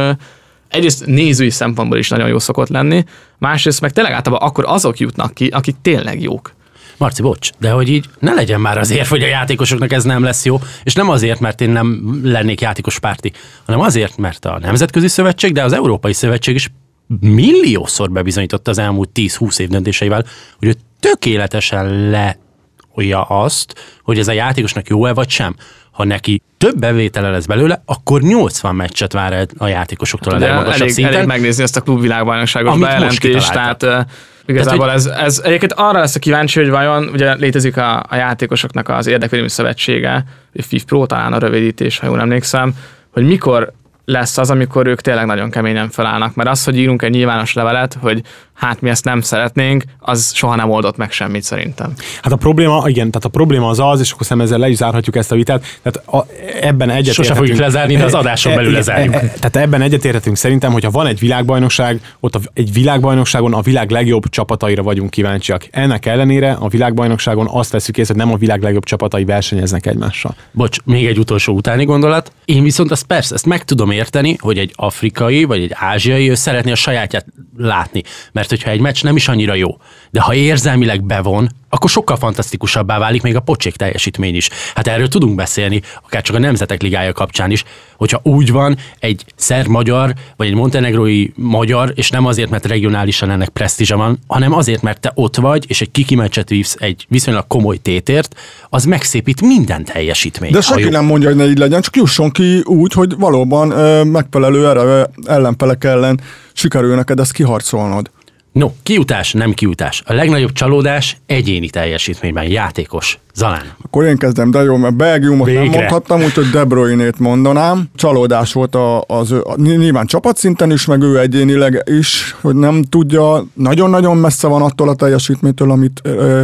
egyrészt 0.68 1.06
nézői 1.06 1.50
szempontból 1.50 1.98
is 1.98 2.10
nagyon 2.10 2.28
jó 2.28 2.40
szokott 2.40 2.70
lenni, 2.70 3.04
másrészt 3.38 3.82
meg 3.82 3.92
tényleg 3.92 4.14
általában 4.14 4.48
akkor 4.48 4.64
azok 4.68 4.98
jutnak 4.98 5.34
ki, 5.34 5.48
akik 5.48 5.76
tényleg 5.82 6.22
jók. 6.22 6.54
Marci, 6.98 7.22
bocs, 7.22 7.50
de 7.60 7.72
hogy 7.72 7.90
így 7.90 8.06
ne 8.20 8.34
legyen 8.34 8.62
már 8.62 8.78
azért, 8.78 9.08
hogy 9.08 9.24
a 9.24 9.28
játékosoknak 9.28 9.94
ez 9.94 10.04
nem 10.04 10.24
lesz 10.24 10.46
jó, 10.46 10.60
és 10.84 10.94
nem 10.94 11.10
azért, 11.10 11.40
mert 11.40 11.62
én 11.62 11.70
nem 11.70 12.20
lennék 12.24 12.62
játékos 12.62 13.00
párti, 13.00 13.32
hanem 13.66 13.82
azért, 13.82 14.18
mert 14.18 14.46
a 14.46 14.60
Nemzetközi 14.60 15.08
Szövetség, 15.08 15.54
de 15.54 15.64
az 15.64 15.74
Európai 15.74 16.14
Szövetség 16.14 16.56
is 16.56 16.72
milliószor 17.20 18.12
bebizonyította 18.12 18.72
az 18.72 18.78
elmúlt 18.78 19.10
10-20 19.14 19.60
év 19.60 19.70
döntéseivel, 19.70 20.26
hogy 20.58 20.68
ő 20.68 20.74
tökéletesen 21.00 22.10
leolja 22.10 23.22
azt, 23.22 24.00
hogy 24.04 24.20
ez 24.20 24.28
a 24.28 24.32
játékosnak 24.32 24.88
jó-e 24.88 25.14
vagy 25.14 25.30
sem. 25.30 25.56
Ha 25.92 26.04
neki 26.04 26.42
több 26.58 26.80
bevétele 26.80 27.30
lesz 27.30 27.46
belőle, 27.46 27.82
akkor 27.86 28.22
80 28.22 28.76
meccset 28.76 29.14
vár 29.14 29.34
el 29.34 29.48
a 29.58 29.68
játékosoktól 29.68 30.34
a 30.34 30.38
De 30.38 30.46
legmagasabb 30.46 30.82
elég, 30.82 30.94
szinten. 30.94 31.14
elég 31.14 31.28
megnézni 31.28 31.64
ezt 31.64 31.78
a 31.78 31.84
most 31.86 32.80
bejelentést, 32.80 33.52
tehát 33.52 34.08
igazából 34.46 34.86
Tehát, 34.86 35.00
ez, 35.00 35.06
ez 35.06 35.42
egyébként 35.44 35.74
arra 35.74 36.00
lesz 36.00 36.16
a 36.16 36.20
kíváncsi, 36.20 36.60
hogy 36.60 36.70
vajon 36.70 37.08
ugye 37.08 37.36
létezik 37.36 37.78
a, 37.78 38.06
a 38.10 38.16
játékosoknak 38.16 38.90
az 38.90 39.08
érdekvédelmi 39.08 39.50
szövetsége, 39.50 40.26
FIF 40.54 40.84
Pro 40.84 41.06
talán 41.06 41.34
a 41.34 41.38
rövidítés, 41.38 42.00
ha 42.00 42.08
jól 42.08 42.20
emlékszem, 42.20 42.74
hogy 43.12 43.26
mikor 43.26 43.74
lesz 44.06 44.38
az, 44.38 44.50
amikor 44.50 44.88
ők 44.88 45.02
tényleg 45.02 45.26
nagyon 45.26 45.50
keményen 45.50 45.90
felállnak. 45.90 46.36
Mert 46.36 46.50
az, 46.50 46.64
hogy 46.64 46.78
írunk 46.78 47.02
egy 47.02 47.12
nyilvános 47.12 47.54
levelet, 47.54 47.98
hogy 48.02 48.22
hát 48.54 48.82
mi 48.82 48.90
ezt 48.90 49.04
nem 49.04 49.22
szeretnénk, 49.22 49.84
az 50.00 50.32
soha 50.34 50.56
nem 50.56 50.70
oldott 50.70 50.98
meg 50.98 51.12
semmit 51.12 51.44
szerintem. 51.44 51.94
Hát 52.22 52.32
a 52.32 52.36
probléma, 52.36 52.84
igen, 52.88 53.12
tehát 53.12 53.26
a 53.26 53.30
probléma 53.30 53.70
az 53.70 53.80
az, 53.80 54.00
és 54.00 54.12
akkor 54.12 54.26
szerintem 54.26 54.48
ezzel 54.48 54.60
le 54.60 54.70
is 54.70 54.78
zárhatjuk 54.78 55.16
ezt 55.16 55.32
a 55.32 55.36
vitát, 55.36 55.80
tehát 55.82 56.08
a, 56.08 56.26
ebben 56.62 56.90
egyet 56.90 57.14
Sose 57.14 57.34
fogjuk 57.34 57.58
lezárni, 57.58 57.96
de 57.96 58.04
az 58.04 58.14
adáson 58.14 58.56
belül 58.56 58.72
lezárjuk. 58.72 59.12
Tehát 59.12 59.56
ebben 59.56 59.82
egyetérhetünk 59.82 60.38
szerintem, 60.38 60.72
hogyha 60.72 60.92
van 60.92 61.08
egy 61.08 61.20
világbajnokság, 61.20 62.00
ott 62.20 62.36
a, 62.36 62.40
egy 62.54 62.74
világbajnokságon 62.74 63.54
a 63.54 63.62
világ 63.62 63.90
legjobb 63.90 64.30
csapataira 64.30 64.84
vagyunk 64.84 65.10
kíváncsiak. 65.10 65.68
Ennek 65.72 66.06
ellenére 66.06 66.52
a 66.52 66.68
világbajnokságon 66.68 67.48
azt 67.52 67.72
veszük 67.72 67.98
észre, 67.98 68.14
hogy 68.14 68.24
nem 68.24 68.34
a 68.34 68.38
világ 68.38 68.62
legjobb 68.62 68.84
csapatai 68.84 69.26
versenyeznek 69.26 69.86
egymással. 69.86 70.36
Bocs, 70.52 70.78
még 70.84 71.06
egy 71.06 71.20
utolsó 71.20 71.54
utáni 71.54 71.86
gondolat. 71.86 72.32
Én 72.46 72.64
viszont 72.64 72.92
azt 72.92 73.04
persze, 73.06 73.34
ezt 73.34 73.46
meg 73.46 73.64
tudom 73.64 73.92
érteni, 73.96 74.36
hogy 74.40 74.58
egy 74.58 74.72
afrikai 74.76 75.44
vagy 75.44 75.62
egy 75.62 75.72
ázsiai, 75.74 76.30
ő 76.30 76.36
szeretné 76.36 76.72
a 76.72 76.76
sajátját 76.76 77.26
látni. 77.58 78.04
Mert 78.32 78.50
hogyha 78.50 78.70
egy 78.70 78.80
meccs 78.80 79.04
nem 79.04 79.16
is 79.16 79.28
annyira 79.28 79.54
jó, 79.54 79.78
de 80.12 80.22
ha 80.22 80.34
érzelmileg 80.34 81.04
bevon, 81.04 81.50
akkor 81.76 81.90
sokkal 81.90 82.16
fantasztikusabbá 82.16 83.00
válik 83.00 83.22
még 83.22 83.36
a 83.36 83.40
pocsék 83.40 83.76
teljesítmény 83.76 84.36
is. 84.36 84.50
Hát 84.76 84.88
erről 84.88 85.08
tudunk 85.08 85.36
beszélni, 85.36 85.82
akár 86.06 86.22
csak 86.22 86.36
a 86.36 86.40
Nemzetek 86.40 86.82
Ligája 86.82 87.14
kapcsán 87.14 87.52
is, 87.52 87.64
hogyha 87.98 88.20
úgy 88.24 88.52
van 88.52 88.78
egy 89.00 89.26
szerb-magyar, 89.36 90.14
vagy 90.36 90.48
egy 90.48 90.54
montenegrói 90.54 91.28
magyar, 91.36 91.92
és 91.96 92.10
nem 92.10 92.26
azért, 92.26 92.50
mert 92.50 92.66
regionálisan 92.66 93.30
ennek 93.30 93.50
presztízsa 93.50 93.98
van, 93.98 94.20
hanem 94.28 94.54
azért, 94.54 94.82
mert 94.82 95.00
te 95.00 95.12
ott 95.16 95.36
vagy, 95.36 95.66
és 95.68 95.82
egy 95.82 95.92
kiki 95.92 96.16
meccset 96.16 96.50
vívsz 96.50 96.76
egy 96.80 97.06
viszonylag 97.10 97.48
komoly 97.48 97.78
tétért, 97.78 98.36
az 98.70 98.86
megszépít 98.86 99.42
minden 99.42 99.84
teljesítményt. 99.84 100.54
De 100.54 100.62
senki 100.62 100.90
nem 100.90 101.06
mondja, 101.06 101.28
hogy 101.28 101.38
ne 101.38 101.46
így 101.46 101.58
legyen, 101.58 101.82
csak 101.82 101.96
jusson 101.96 102.32
ki 102.32 102.62
úgy, 102.64 102.94
hogy 102.94 103.18
valóban 103.18 103.72
ö, 103.72 104.04
megfelelő 104.04 104.68
erre 104.68 105.10
ellenfelek 105.26 105.84
ellen 105.84 106.20
sikerül 106.54 106.96
neked 106.96 107.20
ezt 107.20 107.32
kiharcolnod. 107.32 108.10
No, 108.56 108.72
kiutás, 108.84 109.34
nem 109.34 109.52
kiutás. 109.52 110.04
A 110.06 110.14
legnagyobb 110.14 110.52
csalódás 110.52 111.18
egyéni 111.26 111.70
teljesítményben, 111.70 112.44
játékos. 112.44 113.20
Zalán. 113.34 113.62
Akkor 113.82 114.06
én 114.06 114.18
kezdem, 114.18 114.52
de 114.52 114.62
jó, 114.62 114.78
mert 114.78 114.96
Belgiumot 114.96 115.48
nem 115.48 115.62
Végre. 115.62 115.78
mondhattam, 115.78 116.24
úgyhogy 116.24 116.50
De 116.50 116.64
Bruyne-t 116.64 117.20
mondanám. 117.20 117.90
Csalódás 117.96 118.54
volt 118.54 118.76
a, 118.76 119.02
az 119.08 119.32
a, 119.32 119.56
nyilván 119.56 120.06
csapatszinten 120.06 120.72
is, 120.72 120.86
meg 120.86 121.02
ő 121.02 121.20
egyénileg 121.20 121.84
is, 121.86 122.36
hogy 122.42 122.56
nem 122.56 122.84
tudja, 122.84 123.46
nagyon-nagyon 123.54 124.18
messze 124.18 124.48
van 124.48 124.62
attól 124.62 124.90
a 124.90 124.96
teljesítménytől, 124.96 125.72
amit 125.72 126.00
ö, 126.04 126.42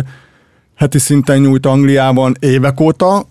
heti 0.76 1.00
szinten 1.00 1.40
nyújt 1.40 1.66
Angliában 1.66 2.36
évek 2.40 2.80
óta. 2.80 3.26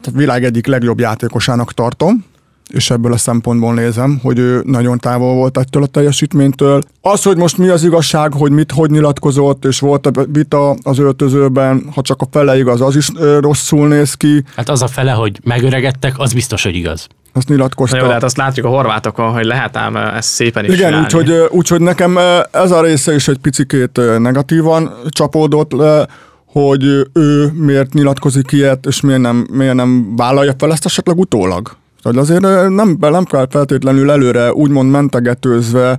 Tehát 0.00 0.20
világ 0.20 0.44
egyik 0.44 0.66
legjobb 0.66 1.00
játékosának 1.00 1.74
tartom 1.74 2.24
és 2.70 2.90
ebből 2.90 3.12
a 3.12 3.16
szempontból 3.16 3.74
nézem, 3.74 4.18
hogy 4.22 4.38
ő 4.38 4.62
nagyon 4.66 4.98
távol 4.98 5.34
volt 5.34 5.58
ettől 5.58 5.82
a 5.82 5.86
teljesítménytől. 5.86 6.80
Az, 7.00 7.22
hogy 7.22 7.36
most 7.36 7.58
mi 7.58 7.68
az 7.68 7.84
igazság, 7.84 8.32
hogy 8.32 8.50
mit, 8.50 8.72
hogy 8.72 8.90
nyilatkozott, 8.90 9.64
és 9.64 9.80
volt 9.80 10.06
a 10.06 10.10
vita 10.32 10.76
az 10.82 10.98
öltözőben, 10.98 11.84
ha 11.94 12.02
csak 12.02 12.20
a 12.22 12.26
fele 12.30 12.58
igaz, 12.58 12.80
az 12.80 12.96
is 12.96 13.10
rosszul 13.40 13.88
néz 13.88 14.14
ki, 14.14 14.44
Hát 14.56 14.68
az 14.68 14.82
a 14.82 14.86
fele, 14.86 15.10
hogy 15.12 15.38
megöregedtek, 15.44 16.18
az 16.18 16.32
biztos, 16.32 16.62
hogy 16.62 16.74
igaz. 16.74 17.06
azt 17.32 17.48
Na 17.48 17.54
nyilatkozta. 17.54 17.96
jó, 17.96 18.06
de 18.06 18.12
hát 18.12 18.22
azt 18.22 18.36
látjuk 18.36 18.66
a 18.66 18.68
horvátokon, 18.68 19.32
hogy 19.32 19.44
lehet 19.44 19.76
ám 19.76 19.96
ezt 19.96 20.28
szépen 20.28 20.64
is 20.64 20.74
Igen, 20.74 21.00
úgyhogy, 21.00 21.32
úgyhogy 21.50 21.80
nekem 21.80 22.18
ez 22.50 22.70
a 22.70 22.82
része 22.82 23.14
is 23.14 23.28
egy 23.28 23.38
picikét 23.38 24.00
negatívan 24.18 24.92
csapódott 25.08 25.72
le, 25.72 26.06
hogy 26.46 26.84
ő 27.12 27.52
miért 27.54 27.92
nyilatkozik 27.92 28.52
ilyet, 28.52 28.86
és 28.86 29.00
miért 29.00 29.20
nem, 29.20 29.46
miért 29.52 29.74
nem 29.74 30.16
vállalja 30.16 30.54
fel 30.58 30.72
ezt 30.72 30.84
esetleg 30.84 31.18
utólag. 31.18 31.76
Szóval 32.02 32.20
azért 32.20 32.40
nem, 32.68 32.96
nem 32.98 33.24
kell 33.24 33.46
feltétlenül 33.50 34.10
előre 34.10 34.52
úgymond 34.52 34.90
mentegetőzve 34.90 35.98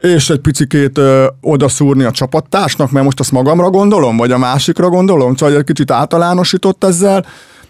és 0.00 0.30
egy 0.30 0.38
picikét 0.38 0.98
ö, 0.98 1.26
odaszúrni 1.40 2.04
a 2.04 2.10
csapattársnak, 2.10 2.90
mert 2.90 3.04
most 3.04 3.20
azt 3.20 3.32
magamra 3.32 3.70
gondolom, 3.70 4.16
vagy 4.16 4.30
a 4.30 4.38
másikra 4.38 4.88
gondolom, 4.88 5.36
szóval 5.36 5.56
egy 5.56 5.64
kicsit 5.64 5.90
általánosított 5.90 6.84
ezzel, 6.84 7.26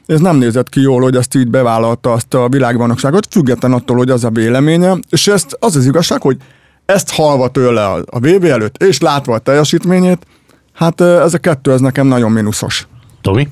ez 0.06 0.20
nem 0.20 0.36
nézett 0.36 0.68
ki 0.68 0.80
jól, 0.80 1.02
hogy 1.02 1.16
ezt 1.16 1.34
így 1.34 1.48
bevállalta 1.48 2.12
azt 2.12 2.34
a 2.34 2.48
világbajnokságot, 2.48 3.26
független 3.30 3.72
attól, 3.72 3.96
hogy 3.96 4.10
az 4.10 4.24
a 4.24 4.30
véleménye, 4.30 4.96
és 5.08 5.26
ezt 5.26 5.56
az 5.60 5.76
az 5.76 5.86
igazság, 5.86 6.20
hogy 6.20 6.36
ezt 6.84 7.10
halva 7.10 7.48
tőle 7.48 7.84
a 7.86 8.18
VB 8.18 8.44
előtt, 8.44 8.82
és 8.82 9.00
látva 9.00 9.34
a 9.34 9.38
teljesítményét, 9.38 10.26
hát 10.72 11.00
ez 11.00 11.34
a 11.34 11.38
kettő, 11.38 11.72
ez 11.72 11.80
nekem 11.80 12.06
nagyon 12.06 12.32
mínuszos. 12.32 12.86
Tomi? 13.22 13.48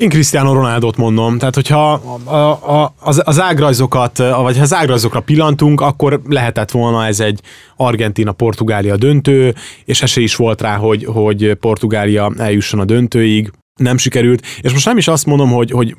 Én 0.00 0.08
Cristiano 0.08 0.52
Ronaldot 0.52 0.96
mondom, 0.96 1.38
tehát 1.38 1.54
hogyha 1.54 1.92
a, 2.24 2.34
a, 2.74 2.94
az, 3.00 3.22
az 3.24 3.40
ágrajzokat, 3.40 4.18
vagy 4.18 4.56
ha 4.56 4.62
az 4.62 4.74
ágrajzokra 4.74 5.20
pillantunk, 5.20 5.80
akkor 5.80 6.20
lehetett 6.28 6.70
volna 6.70 7.06
ez 7.06 7.20
egy 7.20 7.40
Argentina-Portugália 7.76 8.96
döntő, 8.96 9.54
és 9.84 10.02
esély 10.02 10.24
is 10.24 10.36
volt 10.36 10.60
rá, 10.60 10.76
hogy, 10.76 11.04
hogy 11.04 11.54
Portugália 11.54 12.32
eljusson 12.38 12.80
a 12.80 12.84
döntőig 12.84 13.50
nem 13.80 13.96
sikerült, 13.96 14.46
és 14.60 14.72
most 14.72 14.86
nem 14.86 14.96
is 14.96 15.08
azt 15.08 15.26
mondom, 15.26 15.50
hogy, 15.50 15.70
hogy 15.70 15.94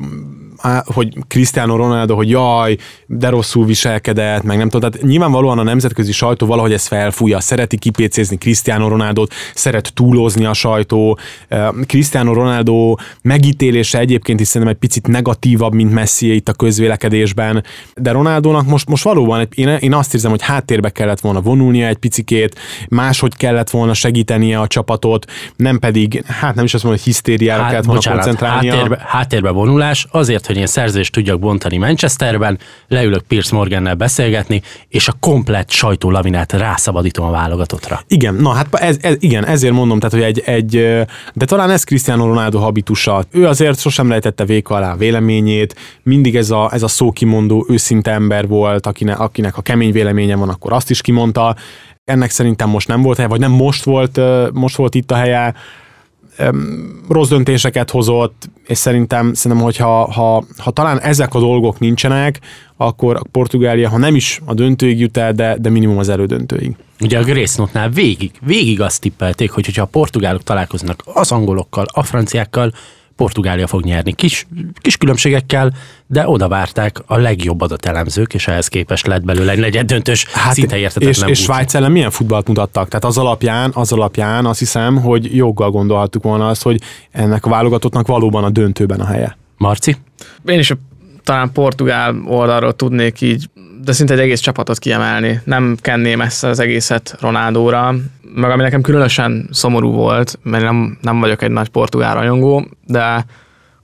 hogy 0.86 1.18
Cristiano 1.28 1.76
Ronaldo, 1.76 2.16
hogy 2.16 2.30
jaj, 2.30 2.78
de 3.06 3.30
rosszul 3.30 3.66
viselkedett, 3.66 4.44
meg 4.44 4.58
nem 4.58 4.70
tudom, 4.70 4.92
tehát 4.92 5.08
nyilvánvalóan 5.08 5.60
a 5.60 5.64
nemzetközi 5.64 6.12
sajtó 6.12 6.46
valahogy 6.46 6.74
ezt 6.74 6.88
felfújja, 6.88 7.40
szereti 7.40 7.78
kipécézni 7.78 8.38
Cristiano 8.38 8.88
Ronaldot, 8.88 9.34
szeret 9.54 9.94
túlozni 9.94 10.46
a 10.46 10.54
sajtó, 10.54 11.18
Cristiano 11.86 12.34
Ronaldo 12.34 12.96
megítélése 13.22 14.00
egyébként 14.00 14.40
is 14.40 14.48
szerintem 14.48 14.72
egy 14.72 14.80
picit 14.80 15.08
negatívabb, 15.08 15.74
mint 15.74 15.94
Messi 15.94 16.36
itt 16.36 16.50
a 16.50 16.54
közvélekedésben, 16.54 17.64
de 17.96 18.12
Ronaldónak 18.12 18.66
most, 18.66 18.90
most 18.90 19.04
valóban 19.04 19.48
én, 19.56 19.68
én 19.68 19.94
azt 19.94 20.14
érzem, 20.14 20.32
hogy 20.32 20.42
háttérbe 20.42 20.90
kellett 20.90 21.20
volna 21.20 21.42
vonulnia 21.42 21.88
egy 21.88 21.98
picikét, 21.98 22.60
máshogy 22.90 23.36
kellett 23.36 23.70
volna 23.70 23.94
segítenie 23.94 24.60
a 24.60 24.68
csapatot, 24.68 25.32
nem 25.56 25.80
pedig, 25.80 26.24
hát 26.26 26.56
nem 26.56 26.66
is 26.66 26.74
azt 26.74 26.84
mondom, 26.84 27.02
hogy 27.04 27.14
hisztériára 27.14 27.64
kellett 27.72 27.86
volna 27.86 28.00
bocsánat, 28.00 28.24
koncentrálnia. 28.24 28.74
Háttérbe, 28.74 29.04
háttérbe 29.08 29.50
vonulás 29.50 30.08
azért, 30.12 30.46
hogy 30.46 30.58
én 30.58 30.68
szerzést 30.68 31.12
tudjak 31.12 31.40
bontani 31.40 31.78
Manchesterben, 31.78 32.60
leülök 32.88 33.22
Pierce 33.22 33.56
Morgannel 33.56 33.96
beszélgetni, 33.96 34.62
és 34.88 35.08
a 35.08 35.14
komplett 35.20 35.70
sajtólavinát 35.70 36.54
rászabadítom 36.54 37.26
a 37.26 37.32
válogatottra. 37.32 38.02
Igen, 38.08 38.34
na 38.34 38.50
hát 38.50 38.76
ez, 38.76 38.98
ez, 39.02 39.16
igen, 39.20 39.46
ezért 39.46 39.74
mondom, 39.74 40.00
tehát, 40.00 40.14
hogy 40.14 40.24
egy, 40.24 40.40
egy, 40.46 40.72
de 41.34 41.46
talán 41.46 41.70
ez 41.70 41.84
Cristiano 41.84 42.26
Ronaldo 42.26 42.60
habitusa. 42.60 43.24
Ő 43.32 43.48
azért 43.48 43.80
sosem 43.80 44.10
lejtette 44.10 44.46
véka 44.46 44.76
alá 44.76 44.96
véleményét, 44.96 45.76
mindig 46.04 46.36
ez 46.36 46.52
a, 46.52 46.70
ez 46.74 46.84
a 46.84 46.88
szókimondó, 46.88 47.66
őszinte 47.70 48.12
ember 48.12 48.48
volt, 48.48 48.86
akinek, 48.86 49.20
akinek 49.20 49.58
a 49.58 49.62
kemény 49.62 49.92
véleménye 49.92 50.36
van, 50.36 50.50
akkor 50.50 50.74
azt 50.74 50.90
is 50.90 51.02
kimondta. 51.02 51.56
Ennek 52.04 52.30
szerintem 52.30 52.70
most 52.70 52.88
nem 52.88 53.02
volt 53.02 53.18
helye, 53.18 53.30
vagy 53.30 53.40
nem 53.40 53.52
most 53.52 53.84
volt, 53.84 54.20
most 54.54 54.76
volt 54.76 54.96
itt 54.96 55.12
a 55.12 55.16
helye 55.16 55.54
rossz 57.10 57.30
döntéseket 57.30 57.90
hozott, 57.90 58.50
és 58.68 58.78
szerintem, 58.78 59.34
szerintem 59.34 59.66
hogyha 59.66 60.12
ha, 60.12 60.44
ha 60.58 60.72
talán 60.72 61.00
ezek 61.00 61.34
a 61.34 61.40
dolgok 61.40 61.80
nincsenek, 61.80 62.40
akkor 62.78 63.16
a 63.16 63.22
Portugália, 63.32 63.90
ha 63.90 63.98
nem 63.98 64.16
is 64.16 64.42
a 64.46 64.54
döntőig 64.54 65.00
jut 65.00 65.18
el, 65.18 65.34
de, 65.34 65.58
de 65.60 65.70
minimum 65.70 65.98
az 65.98 66.10
elődöntőig. 66.10 66.76
Ugye 67.00 67.20
a 67.20 67.24
Grace 67.24 67.62
Note-nál 67.62 67.90
végig, 67.90 68.32
végig 68.42 68.82
azt 68.82 69.02
tippelték, 69.02 69.52
hogy 69.52 69.76
ha 69.76 69.82
a 69.82 69.86
portugálok 69.86 70.44
találkoznak 70.44 71.04
az 71.06 71.32
angolokkal, 71.32 71.86
a 71.94 72.04
franciákkal, 72.04 72.74
Portugália 73.22 73.68
fog 73.68 73.84
nyerni. 73.84 74.14
Kis, 74.14 74.48
kis 74.76 74.98
különbségekkel, 74.98 75.74
de 76.08 76.28
oda 76.28 76.48
várták 76.48 76.98
a 77.06 77.18
legjobb 77.18 77.62
adatelemzők, 77.62 78.34
és 78.34 78.48
ehhez 78.48 78.68
képest 78.68 79.08
lett 79.08 79.24
belőle 79.24 79.52
egy 79.52 79.60
negyed 79.60 79.86
döntős, 79.86 80.26
hát 80.26 80.54
szinte 80.54 80.78
értetetlen 80.78 81.30
És, 81.30 81.38
és 81.38 81.44
Svájc 81.44 81.74
ellen 81.74 81.92
milyen 81.92 82.12
futballt 82.12 82.48
mutattak? 82.48 82.88
Tehát 82.88 83.06
az 83.06 83.18
alapján, 83.18 83.72
az 83.74 83.92
alapján 83.92 84.46
azt 84.46 84.60
hiszem, 84.60 84.98
hogy 84.98 85.36
joggal 85.36 85.72
gondolhattuk 85.72 86.24
volna 86.24 86.48
azt, 86.48 86.62
hogy 86.64 86.82
ennek 87.12 87.46
a 87.46 87.50
válogatottnak 87.50 88.08
valóban 88.08 88.44
a 88.44 88.50
döntőben 88.50 89.00
a 89.00 89.06
helye. 89.06 89.38
Marci? 89.58 89.98
Én 90.46 90.60
is 90.60 90.72
a 90.72 90.76
talán 91.24 91.52
portugál 91.52 92.16
oldalról 92.26 92.74
tudnék 92.74 93.22
így, 93.22 93.50
de 93.84 93.92
szinte 93.92 94.14
egy 94.14 94.20
egész 94.20 94.40
csapatot 94.40 94.80
kiemelni. 94.80 95.42
Nem 95.44 95.78
kenném 95.82 96.22
ezt 96.22 96.44
az 96.44 96.60
egészet 96.60 97.18
Ronaldóra, 97.20 97.96
meg 98.36 98.52
ami 98.52 98.62
nekem 98.62 98.82
különösen 98.82 99.48
szomorú 99.52 99.92
volt, 99.92 100.40
mert 100.44 100.64
nem, 100.64 100.98
nem 101.02 101.20
vagyok 101.20 101.42
egy 101.42 101.52
nagy 101.52 101.70
portugál 101.70 102.14
rajongó, 102.14 102.68
de 102.86 103.26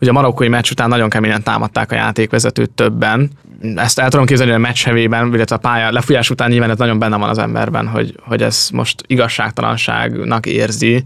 ugye 0.02 0.10
a 0.10 0.14
marokkói 0.14 0.48
meccs 0.48 0.72
után 0.72 0.90
nagyon 0.90 1.10
keményen 1.10 1.44
támadták 1.44 1.92
a 1.92 1.96
játékvezetőt 1.96 2.70
többen. 2.70 3.30
Ezt 3.76 4.00
el 4.00 4.10
tudom 4.10 4.26
képzelni 4.26 4.52
a 4.52 4.58
meccs 4.58 4.84
hevében, 4.84 5.34
illetve 5.34 5.56
a 5.56 5.60
pálya 5.60 5.92
lefújás 5.92 6.30
után 6.30 6.50
nyilván 6.50 6.70
ez 6.70 6.78
nagyon 6.78 7.00
benne 7.00 7.18
van 7.18 7.30
az 7.30 7.38
emberben, 7.38 7.88
hogy, 7.88 8.16
hogy 8.22 8.42
ez 8.42 8.70
most 8.74 9.04
igazságtalanságnak 9.08 10.46
érzi, 10.46 11.04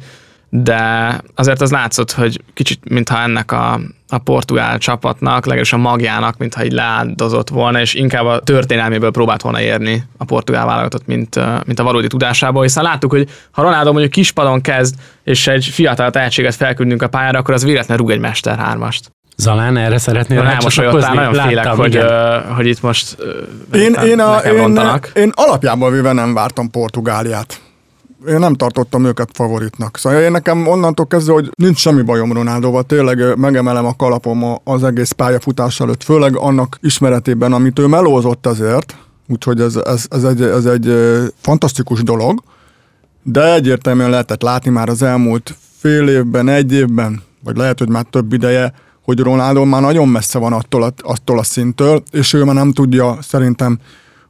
de 0.49 1.15
azért 1.35 1.61
az 1.61 1.71
látszott, 1.71 2.11
hogy 2.11 2.41
kicsit 2.53 2.89
mintha 2.89 3.21
ennek 3.21 3.51
a, 3.51 3.79
a 4.11 4.17
portugál 4.17 4.77
csapatnak, 4.77 5.45
legalábbis 5.45 5.73
a 5.73 5.77
magjának, 5.77 6.37
mintha 6.37 6.65
így 6.65 6.71
leáldozott 6.71 7.49
volna, 7.49 7.79
és 7.79 7.93
inkább 7.93 8.25
a 8.25 8.39
történelméből 8.39 9.11
próbált 9.11 9.41
volna 9.41 9.61
érni 9.61 10.03
a 10.17 10.25
portugál 10.25 10.65
válogatott, 10.65 11.05
mint, 11.05 11.39
mint 11.65 11.79
a 11.79 11.83
valódi 11.83 12.07
tudásából, 12.07 12.61
hiszen 12.61 12.83
láttuk, 12.83 13.11
hogy 13.11 13.29
ha 13.51 13.61
Ronaldo 13.61 13.91
mondjuk 13.91 14.11
kispadon 14.11 14.61
kezd, 14.61 14.95
és 15.23 15.47
egy 15.47 15.65
fiatal 15.65 16.09
tehetséget 16.09 16.55
felküldünk 16.55 17.01
a 17.01 17.07
pályára, 17.07 17.39
akkor 17.39 17.53
az 17.53 17.63
véletlenül 17.63 18.03
rúg 18.05 18.11
egy 18.11 18.19
Mester 18.19 18.57
hármast. 18.57 19.11
Zalán, 19.37 19.77
erre 19.77 19.97
szeretnél 19.97 20.41
rámosolyodtál, 20.41 21.13
nagyon 21.13 21.33
Láttam, 21.33 21.47
félek, 21.47 21.67
hogy, 21.67 21.97
uh, 21.97 22.55
hogy 22.55 22.65
itt 22.67 22.81
most 22.81 23.17
uh, 23.73 23.81
én, 23.81 23.93
én, 23.93 24.19
a, 24.19 24.37
én, 24.37 24.77
én 25.13 25.31
alapjában 25.33 25.91
véve 25.91 26.11
nem 26.11 26.33
vártam 26.33 26.69
Portugáliát 26.69 27.61
én 28.27 28.39
nem 28.39 28.53
tartottam 28.53 29.05
őket 29.05 29.29
favoritnak. 29.33 29.97
Szóval 29.97 30.21
én 30.21 30.31
nekem 30.31 30.67
onnantól 30.67 31.07
kezdve, 31.07 31.33
hogy 31.33 31.49
nincs 31.55 31.77
semmi 31.77 32.01
bajom 32.01 32.33
Ronaldóval, 32.33 32.83
tényleg 32.83 33.37
megemelem 33.37 33.85
a 33.85 33.95
kalapom 33.95 34.59
az 34.63 34.83
egész 34.83 35.11
pályafutás 35.11 35.79
előtt, 35.79 36.03
főleg 36.03 36.35
annak 36.35 36.77
ismeretében, 36.81 37.53
amit 37.53 37.79
ő 37.79 37.87
melózott 37.87 38.45
azért, 38.47 38.95
úgyhogy 39.27 39.61
ez, 39.61 39.75
ez, 39.75 40.05
ez, 40.09 40.23
egy, 40.23 40.41
ez 40.41 40.65
egy 40.65 40.93
fantasztikus 41.41 42.03
dolog, 42.03 42.43
de 43.23 43.53
egyértelműen 43.53 44.09
lehetett 44.09 44.41
látni 44.41 44.71
már 44.71 44.89
az 44.89 45.01
elmúlt 45.01 45.55
fél 45.77 46.07
évben, 46.07 46.49
egy 46.49 46.73
évben, 46.73 47.21
vagy 47.43 47.57
lehet, 47.57 47.79
hogy 47.79 47.89
már 47.89 48.05
több 48.09 48.33
ideje, 48.33 48.73
hogy 49.03 49.19
Ronaldo 49.19 49.65
már 49.65 49.81
nagyon 49.81 50.07
messze 50.07 50.39
van 50.39 50.53
attól 50.53 50.83
a, 50.83 50.93
attól 51.01 51.39
a 51.39 51.43
szintől, 51.43 52.03
és 52.11 52.33
ő 52.33 52.43
már 52.43 52.55
nem 52.55 52.71
tudja 52.71 53.17
szerintem 53.21 53.79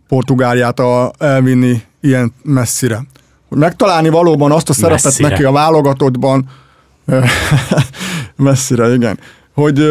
Portugáliát 0.08 0.80
a, 0.80 1.12
elvinni 1.18 1.82
ilyen 2.02 2.34
messzire 2.44 3.06
megtalálni 3.56 4.10
valóban 4.10 4.52
azt 4.52 4.70
a 4.70 4.74
szerepet 4.74 5.04
Messzire. 5.04 5.28
neki 5.28 5.44
a 5.44 5.52
válogatottban, 5.52 6.50
messzire, 8.36 8.94
igen, 8.94 9.20
hogy 9.54 9.82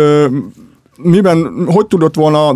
miben, 0.97 1.65
hogy 1.67 1.87
tudott 1.87 2.15
volna 2.15 2.55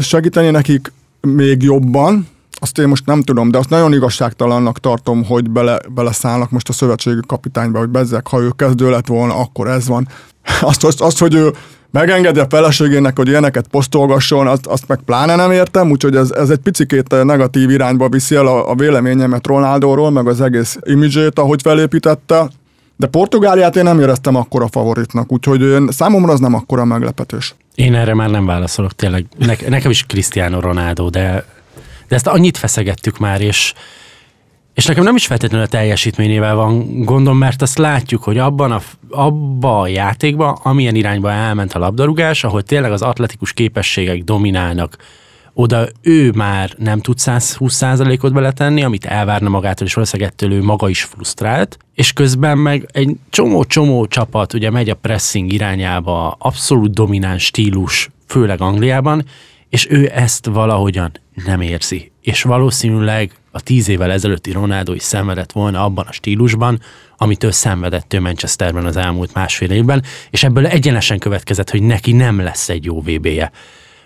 segíteni 0.00 0.50
nekik 0.50 0.92
még 1.20 1.62
jobban, 1.62 2.28
azt 2.60 2.78
én 2.78 2.88
most 2.88 3.06
nem 3.06 3.22
tudom, 3.22 3.50
de 3.50 3.58
azt 3.58 3.68
nagyon 3.68 3.92
igazságtalannak 3.92 4.80
tartom, 4.80 5.24
hogy 5.24 5.50
bele, 5.50 5.78
beleszállnak 5.94 6.50
most 6.50 6.68
a 6.68 6.72
szövetségi 6.72 7.20
kapitányba, 7.26 7.78
hogy 7.78 7.88
bezzek, 7.88 8.28
ha 8.28 8.40
ő 8.40 8.50
kezdő 8.56 8.90
lett 8.90 9.06
volna, 9.06 9.36
akkor 9.36 9.68
ez 9.68 9.88
van. 9.88 10.08
Azt, 10.60 10.84
azt, 10.84 11.00
azt 11.00 11.18
hogy 11.18 11.34
ő 11.34 11.52
megengedi 11.94 12.38
a 12.38 12.46
feleségének, 12.48 13.16
hogy 13.16 13.28
ilyeneket 13.28 13.66
posztolgasson, 13.66 14.46
azt, 14.46 14.66
azt 14.66 14.88
meg 14.88 14.98
pláne 15.04 15.36
nem 15.36 15.50
értem, 15.50 15.90
úgyhogy 15.90 16.16
ez, 16.16 16.30
ez 16.30 16.50
egy 16.50 16.58
picikét 16.58 17.24
negatív 17.24 17.70
irányba 17.70 18.08
viszi 18.08 18.34
el 18.34 18.46
a, 18.46 18.70
a 18.70 18.74
véleményemet 18.74 19.46
Ronaldóról, 19.46 20.10
meg 20.10 20.26
az 20.26 20.40
egész 20.40 20.78
imidzsét, 20.82 21.38
ahogy 21.38 21.62
felépítette. 21.62 22.50
De 22.96 23.06
Portugáliát 23.06 23.76
én 23.76 23.82
nem 23.82 24.00
éreztem 24.00 24.34
akkora 24.34 24.68
favoritnak, 24.70 25.32
úgyhogy 25.32 25.60
én, 25.60 25.88
számomra 25.90 26.32
az 26.32 26.40
nem 26.40 26.54
akkora 26.54 26.84
meglepetés. 26.84 27.54
Én 27.74 27.94
erre 27.94 28.14
már 28.14 28.30
nem 28.30 28.46
válaszolok, 28.46 28.92
tényleg. 28.92 29.26
Ne, 29.38 29.54
nekem 29.68 29.90
is 29.90 30.04
Cristiano 30.06 30.60
Ronaldo, 30.60 31.10
de, 31.10 31.44
de 32.08 32.14
ezt 32.14 32.26
annyit 32.26 32.56
feszegettük 32.56 33.18
már, 33.18 33.40
és 33.40 33.72
és 34.74 34.86
nekem 34.86 35.04
nem 35.04 35.16
is 35.16 35.26
feltétlenül 35.26 35.66
a 35.66 35.68
teljesítményével 35.68 36.54
van 36.54 37.04
gondom, 37.04 37.38
mert 37.38 37.62
azt 37.62 37.78
látjuk, 37.78 38.22
hogy 38.22 38.38
abban 38.38 38.72
a, 38.72 38.80
abba 39.10 39.80
a 39.80 39.86
játékban, 39.86 40.58
amilyen 40.62 40.94
irányba 40.94 41.30
elment 41.30 41.72
a 41.72 41.78
labdarúgás, 41.78 42.44
ahol 42.44 42.62
tényleg 42.62 42.92
az 42.92 43.02
atletikus 43.02 43.52
képességek 43.52 44.22
dominálnak, 44.22 44.96
oda 45.52 45.88
ő 46.02 46.30
már 46.30 46.74
nem 46.78 47.00
tud 47.00 47.16
120%-ot 47.20 48.32
beletenni, 48.32 48.82
amit 48.82 49.04
elvárna 49.04 49.48
magától, 49.48 49.86
és 49.86 49.94
valószínűleg 49.94 50.32
ettől 50.32 50.52
ő 50.52 50.62
maga 50.62 50.88
is 50.88 51.02
frusztrált, 51.02 51.78
és 51.94 52.12
közben 52.12 52.58
meg 52.58 52.88
egy 52.92 53.16
csomó-csomó 53.30 54.06
csapat 54.06 54.52
ugye 54.52 54.70
megy 54.70 54.90
a 54.90 54.94
pressing 54.94 55.52
irányába, 55.52 56.36
abszolút 56.38 56.92
domináns 56.92 57.44
stílus, 57.44 58.10
főleg 58.26 58.60
Angliában, 58.60 59.24
és 59.68 59.90
ő 59.90 60.10
ezt 60.14 60.46
valahogyan 60.46 61.12
nem 61.44 61.60
érzi. 61.60 62.12
És 62.24 62.42
valószínűleg 62.42 63.32
a 63.50 63.60
tíz 63.60 63.88
évvel 63.88 64.10
ezelőtti 64.10 64.52
Ronaldo 64.52 64.92
is 64.92 65.02
szenvedett 65.02 65.52
volna 65.52 65.84
abban 65.84 66.06
a 66.08 66.12
stílusban, 66.12 66.80
amit 67.16 67.44
ő 67.44 67.50
szenvedett 67.50 68.12
ő 68.12 68.20
Manchesterben 68.20 68.84
az 68.84 68.96
elmúlt 68.96 69.34
másfél 69.34 69.70
évben, 69.70 70.02
és 70.30 70.42
ebből 70.42 70.66
egyenesen 70.66 71.18
következett, 71.18 71.70
hogy 71.70 71.82
neki 71.82 72.12
nem 72.12 72.40
lesz 72.40 72.68
egy 72.68 72.84
jó 72.84 73.00
VB-je. 73.00 73.50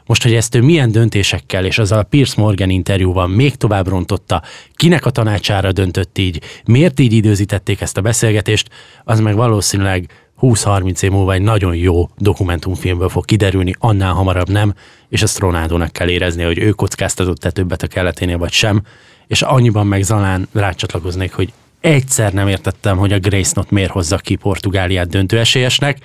Most, 0.07 0.23
hogy 0.23 0.35
ezt 0.35 0.55
ő 0.55 0.61
milyen 0.63 0.93
döntésekkel 0.93 1.65
és 1.65 1.79
azzal 1.79 1.99
a 1.99 2.03
Pierce 2.03 2.41
Morgan 2.41 2.71
interjúval 2.71 3.27
még 3.27 3.55
tovább 3.55 3.89
rontotta, 3.89 4.43
kinek 4.75 5.07
a 5.07 5.11
tanácsára 5.11 5.73
döntött 5.73 6.19
így, 6.19 6.43
miért 6.65 7.01
így 7.01 7.13
időzítették 7.13 7.81
ezt 7.81 7.97
a 7.97 8.01
beszélgetést, 8.01 8.69
az 9.05 9.21
meg 9.21 9.35
valószínűleg 9.35 10.11
20-30 10.41 11.03
év 11.03 11.11
múlva 11.11 11.33
egy 11.33 11.43
nagyon 11.43 11.75
jó 11.75 12.09
dokumentumfilmből 12.17 13.09
fog 13.09 13.25
kiderülni, 13.25 13.75
annál 13.79 14.13
hamarabb 14.13 14.49
nem, 14.49 14.75
és 15.09 15.23
ezt 15.23 15.39
Ronaldónak 15.39 15.93
kell 15.93 16.09
érezni, 16.09 16.43
hogy 16.43 16.59
ő 16.59 16.71
kockáztatott-e 16.71 17.51
többet 17.51 17.83
a 17.83 17.87
keleténél, 17.87 18.39
vagy 18.39 18.53
sem, 18.53 18.83
és 19.27 19.43
annyiban 19.43 19.87
meg 19.87 20.03
Zalán 20.03 20.49
rácsatlakoznék, 20.53 21.33
hogy 21.33 21.53
egyszer 21.81 22.33
nem 22.33 22.49
értettem, 22.49 22.97
hogy 22.97 23.13
a 23.13 23.19
Grace 23.19 23.53
Not 23.55 23.71
miért 23.71 23.91
hozza 23.91 24.17
ki 24.17 24.35
Portugáliát 24.35 25.09
döntőesélyesnek, 25.09 25.99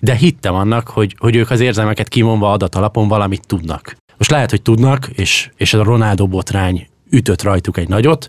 de 0.00 0.14
hittem 0.14 0.54
annak, 0.54 0.88
hogy, 0.88 1.16
hogy 1.18 1.36
ők 1.36 1.50
az 1.50 1.60
érzelmeket 1.60 2.08
kimondva 2.08 2.52
adatalapon 2.52 3.08
valamit 3.08 3.46
tudnak. 3.46 3.96
Most 4.16 4.30
lehet, 4.30 4.50
hogy 4.50 4.62
tudnak, 4.62 5.08
és, 5.12 5.50
és 5.56 5.74
a 5.74 5.82
Ronaldo 5.82 6.26
botrány 6.26 6.86
ütött 7.10 7.42
rajtuk 7.42 7.76
egy 7.76 7.88
nagyot, 7.88 8.28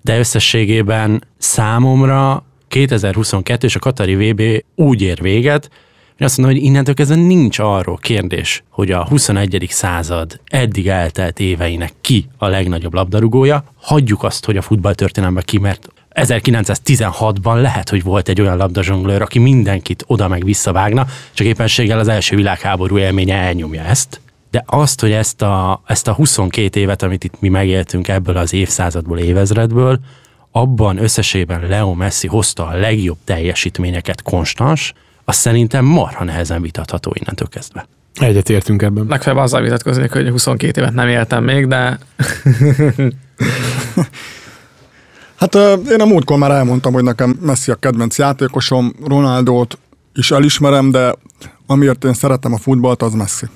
de 0.00 0.18
összességében 0.18 1.24
számomra 1.38 2.44
2022 2.68 3.66
és 3.66 3.76
a 3.76 3.78
Katari 3.78 4.14
VB 4.14 4.64
úgy 4.74 5.02
ér 5.02 5.22
véget, 5.22 5.70
hogy 6.16 6.26
azt 6.26 6.36
mondom, 6.36 6.56
hogy 6.56 6.64
innentől 6.64 6.94
kezdve 6.94 7.16
nincs 7.16 7.58
arról 7.58 7.96
kérdés, 7.96 8.62
hogy 8.68 8.90
a 8.90 9.06
21. 9.08 9.66
század 9.70 10.40
eddig 10.44 10.88
eltelt 10.88 11.40
éveinek 11.40 11.92
ki 12.00 12.28
a 12.36 12.46
legnagyobb 12.46 12.94
labdarúgója. 12.94 13.64
Hagyjuk 13.80 14.22
azt, 14.22 14.44
hogy 14.44 14.56
a 14.56 14.62
futballtörténelemben 14.62 15.44
ki, 15.46 15.58
mert 15.58 15.88
1916-ban 16.14 17.60
lehet, 17.60 17.88
hogy 17.88 18.02
volt 18.02 18.28
egy 18.28 18.40
olyan 18.40 18.56
labdazsonglőr, 18.56 19.22
aki 19.22 19.38
mindenkit 19.38 20.04
oda 20.06 20.28
meg 20.28 20.44
visszavágna, 20.44 21.06
csak 21.32 21.46
éppenséggel 21.46 21.98
az 21.98 22.08
első 22.08 22.36
világháború 22.36 22.98
élménye 22.98 23.36
elnyomja 23.36 23.82
ezt. 23.82 24.20
De 24.50 24.62
azt, 24.66 25.00
hogy 25.00 25.12
ezt 25.12 25.42
a, 25.42 25.82
ezt 25.86 26.08
a 26.08 26.12
22 26.12 26.80
évet, 26.80 27.02
amit 27.02 27.24
itt 27.24 27.40
mi 27.40 27.48
megéltünk 27.48 28.08
ebből 28.08 28.36
az 28.36 28.52
évszázadból, 28.52 29.18
évezredből, 29.18 29.98
abban 30.56 31.02
összesében 31.02 31.66
Leo 31.68 31.94
Messi 31.94 32.26
hozta 32.26 32.66
a 32.66 32.76
legjobb 32.76 33.16
teljesítményeket 33.24 34.22
konstans, 34.22 34.92
az 35.24 35.36
szerintem 35.36 35.84
marha 35.84 36.24
nehezen 36.24 36.62
vitatható 36.62 37.12
innentől 37.20 37.48
kezdve. 37.48 37.86
Egyet 38.14 38.48
értünk 38.48 38.82
ebben. 38.82 39.06
Legfeljebb 39.08 39.42
azzal 39.42 39.62
vitatkoznék, 39.62 40.12
hogy 40.12 40.28
22 40.28 40.80
évet 40.80 40.94
nem 40.94 41.08
éltem 41.08 41.44
még, 41.44 41.66
de 41.66 41.98
Hát 45.34 45.54
én 45.90 46.00
a 46.00 46.04
múltkor 46.04 46.38
már 46.38 46.50
elmondtam, 46.50 46.92
hogy 46.92 47.02
nekem 47.02 47.38
Messi 47.40 47.70
a 47.70 47.74
kedvenc 47.74 48.18
játékosom, 48.18 48.94
Ronaldót 49.04 49.78
is 50.14 50.30
elismerem, 50.30 50.90
de 50.90 51.14
amiért 51.66 52.04
én 52.04 52.14
szeretem 52.14 52.52
a 52.52 52.58
futballt, 52.58 53.02
az 53.02 53.12
Messi. 53.14 53.46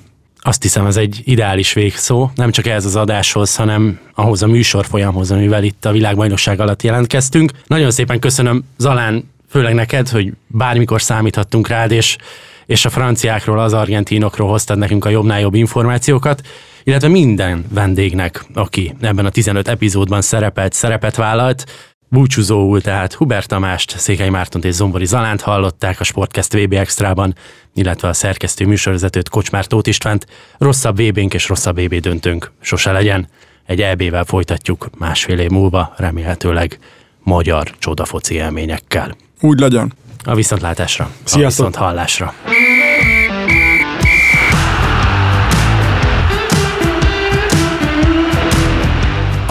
Azt 0.41 0.61
hiszem, 0.61 0.85
ez 0.85 0.97
egy 0.97 1.21
ideális 1.23 1.73
végszó, 1.73 2.29
nem 2.35 2.51
csak 2.51 2.65
ez 2.65 2.85
az 2.85 2.95
adáshoz, 2.95 3.55
hanem 3.55 3.99
ahhoz 4.13 4.41
a 4.41 4.47
műsorfolyamhoz, 4.47 5.31
amivel 5.31 5.63
itt 5.63 5.85
a 5.85 5.91
világbajnokság 5.91 6.59
alatt 6.59 6.83
jelentkeztünk. 6.83 7.51
Nagyon 7.67 7.91
szépen 7.91 8.19
köszönöm 8.19 8.63
Zalán, 8.77 9.31
főleg 9.49 9.73
neked, 9.73 10.09
hogy 10.09 10.33
bármikor 10.47 11.01
számíthattunk 11.01 11.67
rád, 11.67 11.91
és, 11.91 12.17
és 12.65 12.85
a 12.85 12.89
franciákról, 12.89 13.59
az 13.59 13.73
argentinokról 13.73 14.49
hoztad 14.49 14.77
nekünk 14.77 15.05
a 15.05 15.09
jobbnál 15.09 15.39
jobb 15.39 15.53
információkat 15.53 16.41
illetve 16.83 17.07
minden 17.07 17.65
vendégnek, 17.73 18.45
aki 18.53 18.95
ebben 19.01 19.25
a 19.25 19.29
15 19.29 19.67
epizódban 19.67 20.21
szerepelt, 20.21 20.73
szerepet 20.73 21.15
vállalt, 21.15 21.65
búcsúzóul, 22.09 22.81
tehát 22.81 23.13
Hubert 23.13 23.47
Tamást, 23.47 23.97
Székely 23.97 24.29
Mártont 24.29 24.65
és 24.65 24.73
Zombori 24.73 25.05
Zalánt 25.05 25.41
hallották 25.41 25.99
a 25.99 26.03
Sportcast 26.03 26.53
VB 26.53 26.73
Extrában, 26.73 27.35
illetve 27.73 28.07
a 28.07 28.13
szerkesztő 28.13 28.65
műsorvezetőt 28.65 29.29
Kocsmár 29.29 29.65
Tóth 29.65 29.89
Istvánt. 29.89 30.25
Rosszabb 30.57 31.01
VB-nk 31.01 31.33
és 31.33 31.47
rosszabb 31.47 31.81
VB 31.81 31.95
döntőnk 31.95 32.51
sose 32.61 32.91
legyen. 32.91 33.27
Egy 33.65 33.81
EB-vel 33.81 34.23
folytatjuk 34.23 34.89
másfél 34.97 35.39
év 35.39 35.49
múlva, 35.49 35.93
remélhetőleg 35.97 36.79
magyar 37.23 37.71
csodafoci 37.79 38.35
élményekkel. 38.35 39.15
Úgy 39.41 39.59
legyen. 39.59 39.93
A 40.23 40.35
viszontlátásra. 40.35 41.11
Sziasztok. 41.23 41.41
A 41.41 41.45
viszont 41.47 41.75
hallásra. 41.75 42.33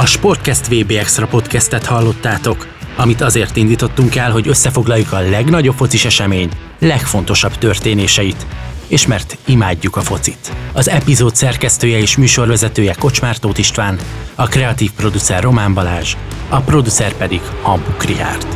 Sportcast 0.08 0.66
VB 0.66 0.90
Extra 0.90 1.26
podcastet 1.26 1.86
hallottátok, 1.86 2.66
amit 2.96 3.20
azért 3.20 3.56
indítottunk 3.56 4.16
el, 4.16 4.30
hogy 4.30 4.48
összefoglaljuk 4.48 5.12
a 5.12 5.20
legnagyobb 5.20 5.74
focis 5.74 6.04
esemény 6.04 6.50
legfontosabb 6.78 7.52
történéseit, 7.58 8.46
és 8.86 9.06
mert 9.06 9.36
imádjuk 9.46 9.96
a 9.96 10.00
focit. 10.00 10.52
Az 10.72 10.88
epizód 10.88 11.34
szerkesztője 11.34 11.98
és 11.98 12.16
műsorvezetője 12.16 12.94
Kocsmár 12.94 13.36
Tóth 13.36 13.58
István, 13.58 13.98
a 14.34 14.46
kreatív 14.46 14.90
producer 14.92 15.42
Román 15.42 15.74
Balázs, 15.74 16.16
a 16.48 16.60
producer 16.60 17.12
pedig 17.12 17.40
Hambuk 17.62 18.04
Rihárd. 18.04 18.46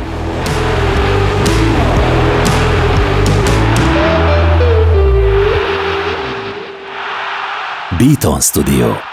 Beaton 7.97 8.41
Studio. 8.41 9.12